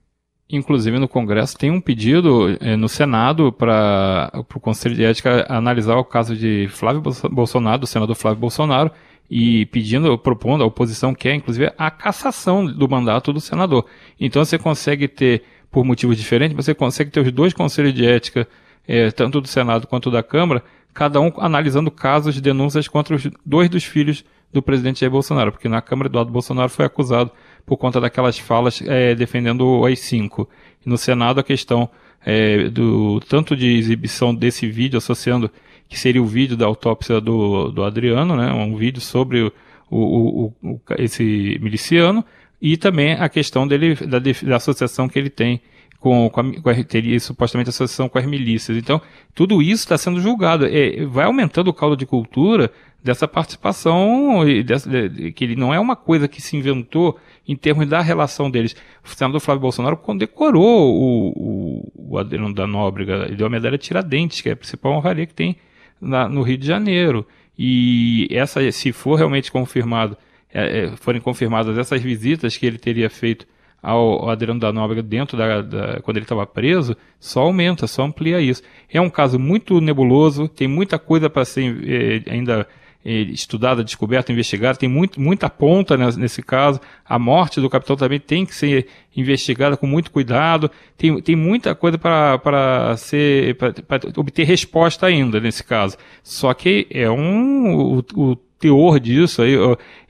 Inclusive 0.51 0.99
no 0.99 1.09
Congresso 1.09 1.57
tem 1.57 1.71
um 1.71 1.81
pedido 1.81 2.51
eh, 2.61 2.77
no 2.77 2.89
Senado 2.89 3.51
para 3.51 4.31
o 4.35 4.61
Conselho 4.61 4.95
de 4.95 5.05
Ética 5.05 5.47
analisar 5.49 5.97
o 5.97 6.05
caso 6.05 6.37
de 6.37 6.69
Flávio 6.69 7.03
Bolsonaro, 7.31 7.79
do 7.79 7.87
senador 7.87 8.15
Flávio 8.15 8.41
Bolsonaro, 8.41 8.91
e 9.31 9.65
pedindo, 9.67 10.19
propondo, 10.19 10.63
a 10.63 10.67
oposição 10.67 11.15
quer, 11.15 11.35
inclusive, 11.35 11.73
a 11.79 11.91
cassação 11.91 12.67
do 12.67 12.87
mandato 12.89 13.33
do 13.33 13.41
senador. 13.41 13.87
Então 14.21 14.45
você 14.45 14.59
consegue 14.59 15.09
ter, 15.09 15.45
por 15.71 15.83
motivos 15.83 16.19
diferentes, 16.19 16.55
você 16.55 16.75
consegue 16.75 17.11
ter 17.11 17.21
os 17.21 17.33
dois 17.33 17.55
conselhos 17.55 17.95
de 17.95 18.05
ética, 18.05 18.47
eh, 18.87 19.11
tanto 19.13 19.41
do 19.41 19.49
Senado 19.49 19.87
quanto 19.87 20.11
da 20.11 20.23
Câmara, 20.23 20.63
cada 20.95 21.21
um 21.21 21.31
analisando 21.39 21.91
casos 21.91 22.35
de 22.35 22.41
denúncias 22.41 22.87
contra 22.89 23.17
os 23.17 23.29
dois 23.45 23.69
dos 23.69 23.85
filhos 23.85 24.25
do 24.53 24.63
presidente 24.63 25.01
Jair 25.01 25.11
Bolsonaro, 25.11 25.51
porque 25.51 25.69
na 25.69 25.83
Câmara 25.83 26.09
Eduardo 26.09 26.31
Bolsonaro 26.31 26.69
foi 26.69 26.87
acusado 26.87 27.33
por 27.67 27.77
conta 27.77 28.01
daquelas 28.01 28.39
falas 28.39 28.81
é, 28.87 29.15
defendendo 29.15 29.67
o 29.67 29.85
AI-5. 29.85 30.47
E 30.87 30.89
no 30.89 30.97
Senado 30.97 31.41
a 31.41 31.43
questão 31.43 31.91
é, 32.25 32.69
do 32.69 33.19
tanto 33.29 33.57
de 33.57 33.77
exibição 33.77 34.33
desse 34.33 34.69
vídeo 34.69 34.97
associando 34.97 35.51
que 35.89 35.99
seria 35.99 36.23
o 36.23 36.27
vídeo 36.27 36.57
da 36.57 36.67
autópsia 36.67 37.21
do, 37.21 37.71
do 37.71 37.83
Adriano, 37.83 38.37
né, 38.37 38.53
um 38.53 38.77
vídeo 38.77 39.01
sobre 39.01 39.43
o, 39.43 39.53
o, 39.91 40.53
o, 40.63 40.81
esse 40.99 41.59
miliciano, 41.61 42.25
e 42.63 42.77
também 42.77 43.13
a 43.15 43.29
questão 43.29 43.67
dele 43.67 43.95
da, 43.95 44.19
da 44.19 44.57
associação 44.57 45.09
que 45.09 45.19
ele 45.19 45.29
tem 45.29 45.61
com, 46.05 46.29
com, 46.29 46.41
a, 46.41 46.61
com 46.61 46.69
a, 46.69 46.85
teria 46.85 47.19
supostamente 47.19 47.71
associação 47.71 48.11
com 48.11 48.19
as 48.19 48.27
milícias. 48.27 48.77
Então, 48.77 49.01
tudo 49.35 49.63
isso 49.63 49.85
está 49.85 49.97
sendo 49.97 50.21
julgado. 50.21 50.67
É, 50.67 51.07
vai 51.07 51.25
aumentando 51.25 51.69
o 51.69 51.73
caldo 51.73 51.97
de 51.97 52.05
cultura 52.05 52.71
dessa 53.03 53.27
participação, 53.27 54.45
dessa, 54.67 55.09
de, 55.09 55.33
que 55.33 55.43
ele 55.43 55.57
não 55.57 55.73
é 55.73 55.81
uma 55.81 55.97
coisa 55.97 56.29
que 56.29 56.43
se 56.43 56.59
inventou 56.59 57.19
em 57.49 57.57
termos 57.57 57.89
da 57.89 58.03
relação 58.03 58.51
deles. 58.51 58.77
O 59.03 59.09
senador 59.09 59.41
Flávio 59.41 59.63
Bolsonaro 59.63 59.97
condecorou 59.97 60.95
o, 60.95 61.29
o, 61.31 61.93
o 62.13 62.19
Adriano 62.19 62.53
da 62.53 62.67
Nóbrega, 62.67 63.25
ele 63.25 63.37
deu 63.37 63.47
a 63.47 63.51
medalha 63.51 63.79
Tiradentes, 63.79 64.43
que 64.43 64.51
é 64.51 64.53
a 64.53 64.57
principal 64.57 64.93
honraria 64.93 65.25
que 65.25 65.33
tem 65.33 65.57
na, 65.99 66.29
no 66.29 66.43
Rio 66.43 66.59
de 66.59 66.67
Janeiro. 66.67 67.27
E 67.59 68.29
essa, 68.31 68.71
se 68.71 68.93
for 68.93 69.15
realmente 69.15 69.51
confirmado, 69.51 70.19
é, 70.53 70.85
é, 70.85 70.97
forem 70.99 71.21
confirmadas 71.21 71.79
essas 71.79 72.03
visitas 72.03 72.59
que 72.59 72.67
ele 72.67 72.77
teria 72.77 73.09
feito 73.09 73.47
ao, 73.85 74.29
Adriano 74.31 74.59
da 74.59 74.73
Nóbrega 74.73 75.03
dentro 75.03 75.37
da, 75.37 75.61
da 75.61 76.01
quando 76.01 76.17
ele 76.17 76.25
estava 76.25 76.47
preso, 76.47 76.97
só 77.21 77.43
aumenta, 77.43 77.87
só 77.87 78.03
amplia 78.03 78.41
isso. 78.41 78.63
É 78.91 79.01
um 79.01 79.11
caso 79.11 79.39
muito 79.39 79.81
nebuloso, 79.81 80.49
tem 80.49 80.67
muita 80.67 80.99
coisa 80.99 81.29
para 81.29 81.45
ser 81.45 81.77
é, 81.87 82.31
ainda 82.33 82.67
estudada, 83.05 83.85
descoberta, 83.85 84.33
investigada, 84.33 84.79
tem 84.79 84.89
muito, 84.89 85.21
muita 85.21 85.51
ponta 85.51 85.95
nesse 86.17 86.43
caso. 86.43 86.81
A 87.05 87.19
morte 87.19 87.61
do 87.61 87.69
capitão 87.69 87.97
também 87.97 88.19
tem 88.19 88.47
que 88.47 88.55
ser 88.55 88.87
investigada 89.15 89.77
com 89.77 89.87
muito 89.87 90.11
cuidado. 90.11 90.71
Tem, 90.97 91.21
tem 91.21 91.37
muita 91.37 91.75
coisa 91.75 91.99
para 91.99 92.97
ser 92.97 93.57
para 93.57 94.01
obter 94.17 94.45
resposta 94.45 95.07
ainda 95.07 95.39
nesse 95.39 95.63
caso. 95.63 95.99
Só 96.23 96.55
que 96.55 96.87
é 96.91 97.11
um 97.11 97.99
o, 97.99 98.05
o 98.17 98.37
teor 98.59 98.99
disso 98.99 99.43
aí, 99.43 99.55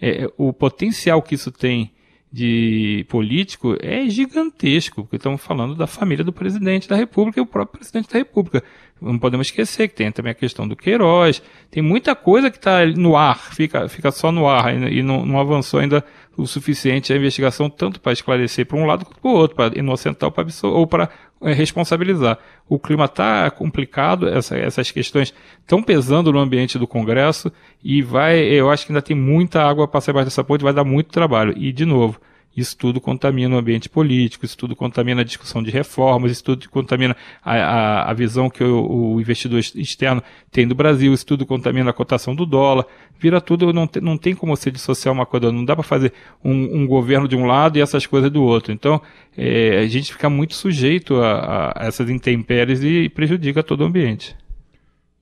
é, 0.00 0.30
o 0.38 0.52
potencial 0.52 1.20
que 1.20 1.34
isso 1.34 1.50
tem 1.50 1.90
de 2.34 3.06
político 3.08 3.76
é 3.80 4.08
gigantesco, 4.08 5.02
porque 5.02 5.14
estamos 5.14 5.40
falando 5.40 5.76
da 5.76 5.86
família 5.86 6.24
do 6.24 6.32
presidente 6.32 6.88
da 6.88 6.96
República 6.96 7.38
e 7.38 7.42
o 7.42 7.46
próprio 7.46 7.78
presidente 7.78 8.12
da 8.12 8.18
República. 8.18 8.60
Não 9.00 9.20
podemos 9.20 9.46
esquecer 9.46 9.86
que 9.86 9.94
tem 9.94 10.10
também 10.10 10.32
a 10.32 10.34
questão 10.34 10.66
do 10.66 10.74
Queiroz, 10.74 11.40
tem 11.70 11.80
muita 11.80 12.16
coisa 12.16 12.50
que 12.50 12.56
está 12.56 12.84
no 12.86 13.16
ar, 13.16 13.54
fica, 13.54 13.88
fica 13.88 14.10
só 14.10 14.32
no 14.32 14.48
ar 14.48 14.74
e 14.74 15.00
não, 15.00 15.24
não 15.24 15.38
avançou 15.38 15.78
ainda 15.78 16.04
o 16.36 16.46
suficiente 16.46 17.12
a 17.12 17.16
investigação, 17.16 17.70
tanto 17.70 18.00
para 18.00 18.12
esclarecer 18.12 18.66
para 18.66 18.76
um 18.76 18.86
lado 18.86 19.04
quanto 19.04 19.20
para 19.20 19.30
o 19.30 19.34
outro, 19.34 19.56
para 19.56 19.78
inocentar 19.78 20.32
ou 20.62 20.86
para 20.86 21.08
é, 21.42 21.52
responsabilizar. 21.52 22.38
O 22.68 22.78
clima 22.78 23.04
está 23.04 23.50
complicado, 23.50 24.28
essa, 24.28 24.56
essas 24.56 24.90
questões 24.90 25.34
estão 25.60 25.82
pesando 25.82 26.32
no 26.32 26.38
ambiente 26.38 26.78
do 26.78 26.86
Congresso 26.86 27.52
e 27.82 28.02
vai, 28.02 28.38
eu 28.38 28.70
acho 28.70 28.86
que 28.86 28.92
ainda 28.92 29.02
tem 29.02 29.16
muita 29.16 29.62
água 29.62 29.86
para 29.86 29.92
passar 29.92 30.12
embaixo 30.12 30.26
dessa 30.26 30.44
ponte, 30.44 30.64
vai 30.64 30.72
dar 30.72 30.84
muito 30.84 31.12
trabalho. 31.12 31.54
E, 31.56 31.72
de 31.72 31.84
novo, 31.84 32.20
isso 32.56 32.76
tudo 32.76 33.00
contamina 33.00 33.54
o 33.54 33.58
ambiente 33.58 33.88
político, 33.88 34.44
isso 34.44 34.56
tudo 34.56 34.76
contamina 34.76 35.22
a 35.22 35.24
discussão 35.24 35.62
de 35.62 35.70
reformas, 35.70 36.30
isso 36.30 36.44
tudo 36.44 36.68
contamina 36.70 37.16
a, 37.42 37.54
a, 37.54 38.10
a 38.10 38.14
visão 38.14 38.48
que 38.48 38.62
o, 38.62 39.14
o, 39.14 39.20
investidor 39.20 39.58
externo 39.58 40.22
tem 40.50 40.66
do 40.66 40.74
Brasil, 40.74 41.12
isso 41.12 41.26
tudo 41.26 41.44
contamina 41.44 41.90
a 41.90 41.92
cotação 41.92 42.34
do 42.34 42.46
dólar. 42.46 42.86
Vira 43.18 43.40
tudo, 43.40 43.72
não, 43.72 43.86
te, 43.86 44.00
não 44.00 44.16
tem 44.16 44.34
como 44.34 44.56
se 44.56 44.70
dissociar 44.70 45.12
uma 45.12 45.26
coisa, 45.26 45.50
não 45.50 45.64
dá 45.64 45.74
para 45.74 45.82
fazer 45.82 46.12
um, 46.44 46.82
um, 46.82 46.86
governo 46.86 47.26
de 47.26 47.36
um 47.36 47.44
lado 47.44 47.76
e 47.76 47.80
essas 47.80 48.06
coisas 48.06 48.30
do 48.30 48.42
outro. 48.42 48.72
Então, 48.72 49.00
é, 49.36 49.78
a 49.78 49.86
gente 49.86 50.12
fica 50.12 50.30
muito 50.30 50.54
sujeito 50.54 51.16
a, 51.16 51.72
a 51.76 51.86
essas 51.86 52.08
intempéries 52.08 52.82
e 52.82 53.08
prejudica 53.08 53.62
todo 53.62 53.80
o 53.80 53.84
ambiente. 53.84 54.36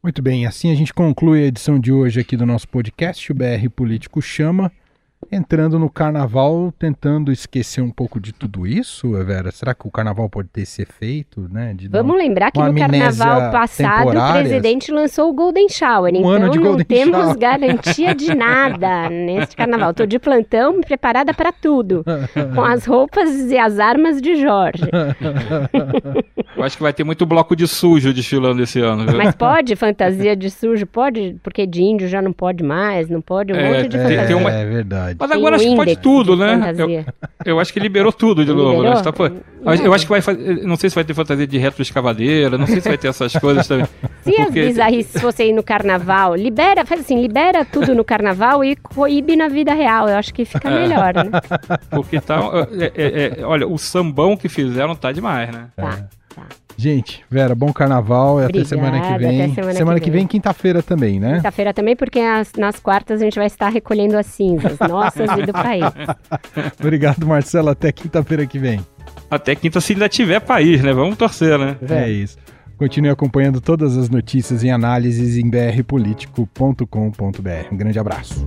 Muito 0.02 0.20
bem, 0.20 0.46
assim 0.46 0.72
a 0.72 0.74
gente 0.74 0.92
conclui 0.92 1.44
a 1.44 1.46
edição 1.46 1.78
de 1.78 1.92
hoje 1.92 2.20
aqui 2.20 2.36
do 2.36 2.44
nosso 2.44 2.68
podcast, 2.68 3.30
o 3.30 3.34
BR 3.34 3.70
Político 3.74 4.20
Chama 4.20 4.72
entrando 5.30 5.78
no 5.78 5.88
carnaval, 5.88 6.72
tentando 6.78 7.32
esquecer 7.32 7.80
um 7.80 7.90
pouco 7.90 8.20
de 8.20 8.32
tudo 8.32 8.66
isso, 8.66 9.12
Vera? 9.24 9.50
Será 9.50 9.74
que 9.74 9.86
o 9.86 9.90
carnaval 9.90 10.28
pode 10.28 10.48
ter 10.48 10.62
esse 10.62 10.82
efeito, 10.82 11.48
né? 11.50 11.74
Vamos 11.90 12.16
lembrar 12.16 12.50
que 12.50 12.60
no 12.60 12.74
carnaval 12.74 13.50
passado 13.50 14.08
o 14.18 14.32
presidente 14.32 14.90
lançou 14.92 15.30
o 15.30 15.32
Golden 15.32 15.68
Shower, 15.68 16.12
um 16.12 16.16
então 16.36 16.38
não 16.54 16.76
temos 16.84 17.16
Shower. 17.18 17.36
garantia 17.38 18.14
de 18.14 18.34
nada 18.34 19.08
nesse 19.08 19.56
carnaval. 19.56 19.90
Estou 19.90 20.06
de 20.06 20.18
plantão, 20.18 20.80
preparada 20.80 21.32
para 21.32 21.52
tudo, 21.52 22.04
com 22.54 22.62
as 22.64 22.84
roupas 22.84 23.50
e 23.50 23.56
as 23.58 23.78
armas 23.78 24.20
de 24.20 24.36
Jorge. 24.36 24.82
Eu 26.56 26.62
acho 26.64 26.76
que 26.76 26.82
vai 26.82 26.92
ter 26.92 27.02
muito 27.04 27.24
bloco 27.24 27.56
de 27.56 27.66
sujo 27.66 28.12
desfilando 28.12 28.62
esse 28.62 28.78
ano. 28.80 29.06
Viu? 29.06 29.16
Mas 29.16 29.34
pode 29.34 29.74
fantasia 29.74 30.36
de 30.36 30.50
sujo? 30.50 30.86
Pode, 30.86 31.36
porque 31.42 31.66
de 31.66 31.82
índio 31.82 32.06
já 32.08 32.20
não 32.20 32.32
pode 32.32 32.62
mais, 32.62 33.08
não 33.08 33.20
pode 33.20 33.52
um 33.52 33.56
É, 33.56 33.68
monte 33.68 33.88
de 33.88 33.96
tem- 33.96 34.00
fantasia. 34.08 34.26
tem 34.26 34.36
uma- 34.36 34.50
É 34.52 34.64
verdade. 34.64 35.11
Mas 35.18 35.28
Tem 35.30 35.38
agora 35.38 35.56
acho 35.56 35.64
que 35.64 35.76
pode 35.76 35.96
tudo, 35.96 36.36
né? 36.36 36.74
Eu, 36.76 37.04
eu 37.44 37.60
acho 37.60 37.72
que 37.72 37.80
liberou 37.80 38.12
tudo 38.12 38.44
de 38.44 38.52
novo, 38.52 38.82
né? 38.82 39.00
Tá, 39.02 39.12
pô, 39.12 39.26
eu, 39.26 39.92
acho 39.92 40.04
que 40.04 40.10
vai 40.10 40.20
fazer. 40.20 40.64
Não 40.64 40.76
sei 40.76 40.90
se 40.90 40.94
vai 40.94 41.04
ter 41.04 41.14
fantasia 41.14 41.46
de 41.46 41.58
retroescavadeira, 41.58 42.56
não 42.58 42.66
sei 42.66 42.80
se 42.80 42.88
vai 42.88 42.98
ter 42.98 43.08
essas 43.08 43.32
coisas 43.34 43.66
também. 43.66 43.86
Se 44.22 44.30
as 44.30 44.44
Porque- 44.46 44.66
bizarrices 44.66 45.20
fossem 45.20 45.50
ir 45.50 45.52
no 45.52 45.64
carnaval, 45.64 46.36
libera, 46.36 46.86
faz 46.86 47.00
assim, 47.00 47.20
libera 47.20 47.64
tudo 47.64 47.92
no 47.92 48.04
carnaval 48.04 48.62
e 48.64 48.76
coíbe 48.76 49.34
na 49.34 49.48
vida 49.48 49.74
real. 49.74 50.08
Eu 50.08 50.16
acho 50.16 50.32
que 50.32 50.44
fica 50.44 50.70
melhor, 50.70 51.12
né? 51.12 51.24
Porque 51.90 52.20
tá. 52.20 52.38
é- 52.78 52.92
é- 52.94 53.40
é- 53.40 53.44
olha, 53.44 53.66
o 53.66 53.76
sambão 53.78 54.36
que 54.36 54.48
fizeram 54.48 54.94
tá 54.94 55.10
demais, 55.10 55.50
né? 55.52 55.66
Tá. 55.76 55.98
Gente, 56.76 57.22
Vera, 57.30 57.54
bom 57.54 57.72
carnaval 57.72 58.40
e 58.40 58.44
até 58.44 58.64
semana 58.64 59.00
que 59.00 59.18
vem. 59.18 59.42
até 59.42 59.54
semana 59.72 60.00
que 60.00 60.04
que 60.06 60.10
vem. 60.10 60.20
vem, 60.20 60.26
quinta-feira 60.26 60.82
também, 60.82 61.20
né? 61.20 61.36
Quinta-feira 61.36 61.72
também, 61.74 61.94
porque 61.94 62.18
as- 62.18 62.52
nas 62.58 62.80
quartas 62.80 63.20
a 63.20 63.24
gente 63.24 63.36
vai 63.36 63.46
estar 63.46 63.68
recolhendo 63.68 64.16
as 64.18 64.26
cinzas, 64.26 64.76
nossas 64.88 65.28
e 65.38 65.42
do 65.46 65.52
país. 65.52 65.84
Obrigado, 66.80 67.24
Marcelo. 67.26 67.68
Até 67.70 67.92
quinta-feira 67.92 68.46
que 68.46 68.58
vem. 68.58 68.80
Até 69.30 69.54
quinta, 69.54 69.80
se 69.80 69.92
ainda 69.92 70.08
tiver 70.08 70.40
país, 70.40 70.82
né? 70.82 70.92
Vamos 70.92 71.16
torcer, 71.16 71.56
né? 71.58 71.76
É 71.88 72.10
isso. 72.10 72.36
Continue 72.76 73.10
acompanhando 73.10 73.60
todas 73.60 73.96
as 73.96 74.08
notícias 74.08 74.62
e 74.64 74.70
análises 74.70 75.36
em 75.36 75.48
brpolitico.com.br. 75.48 77.72
Um 77.72 77.76
grande 77.76 77.98
abraço. 77.98 78.46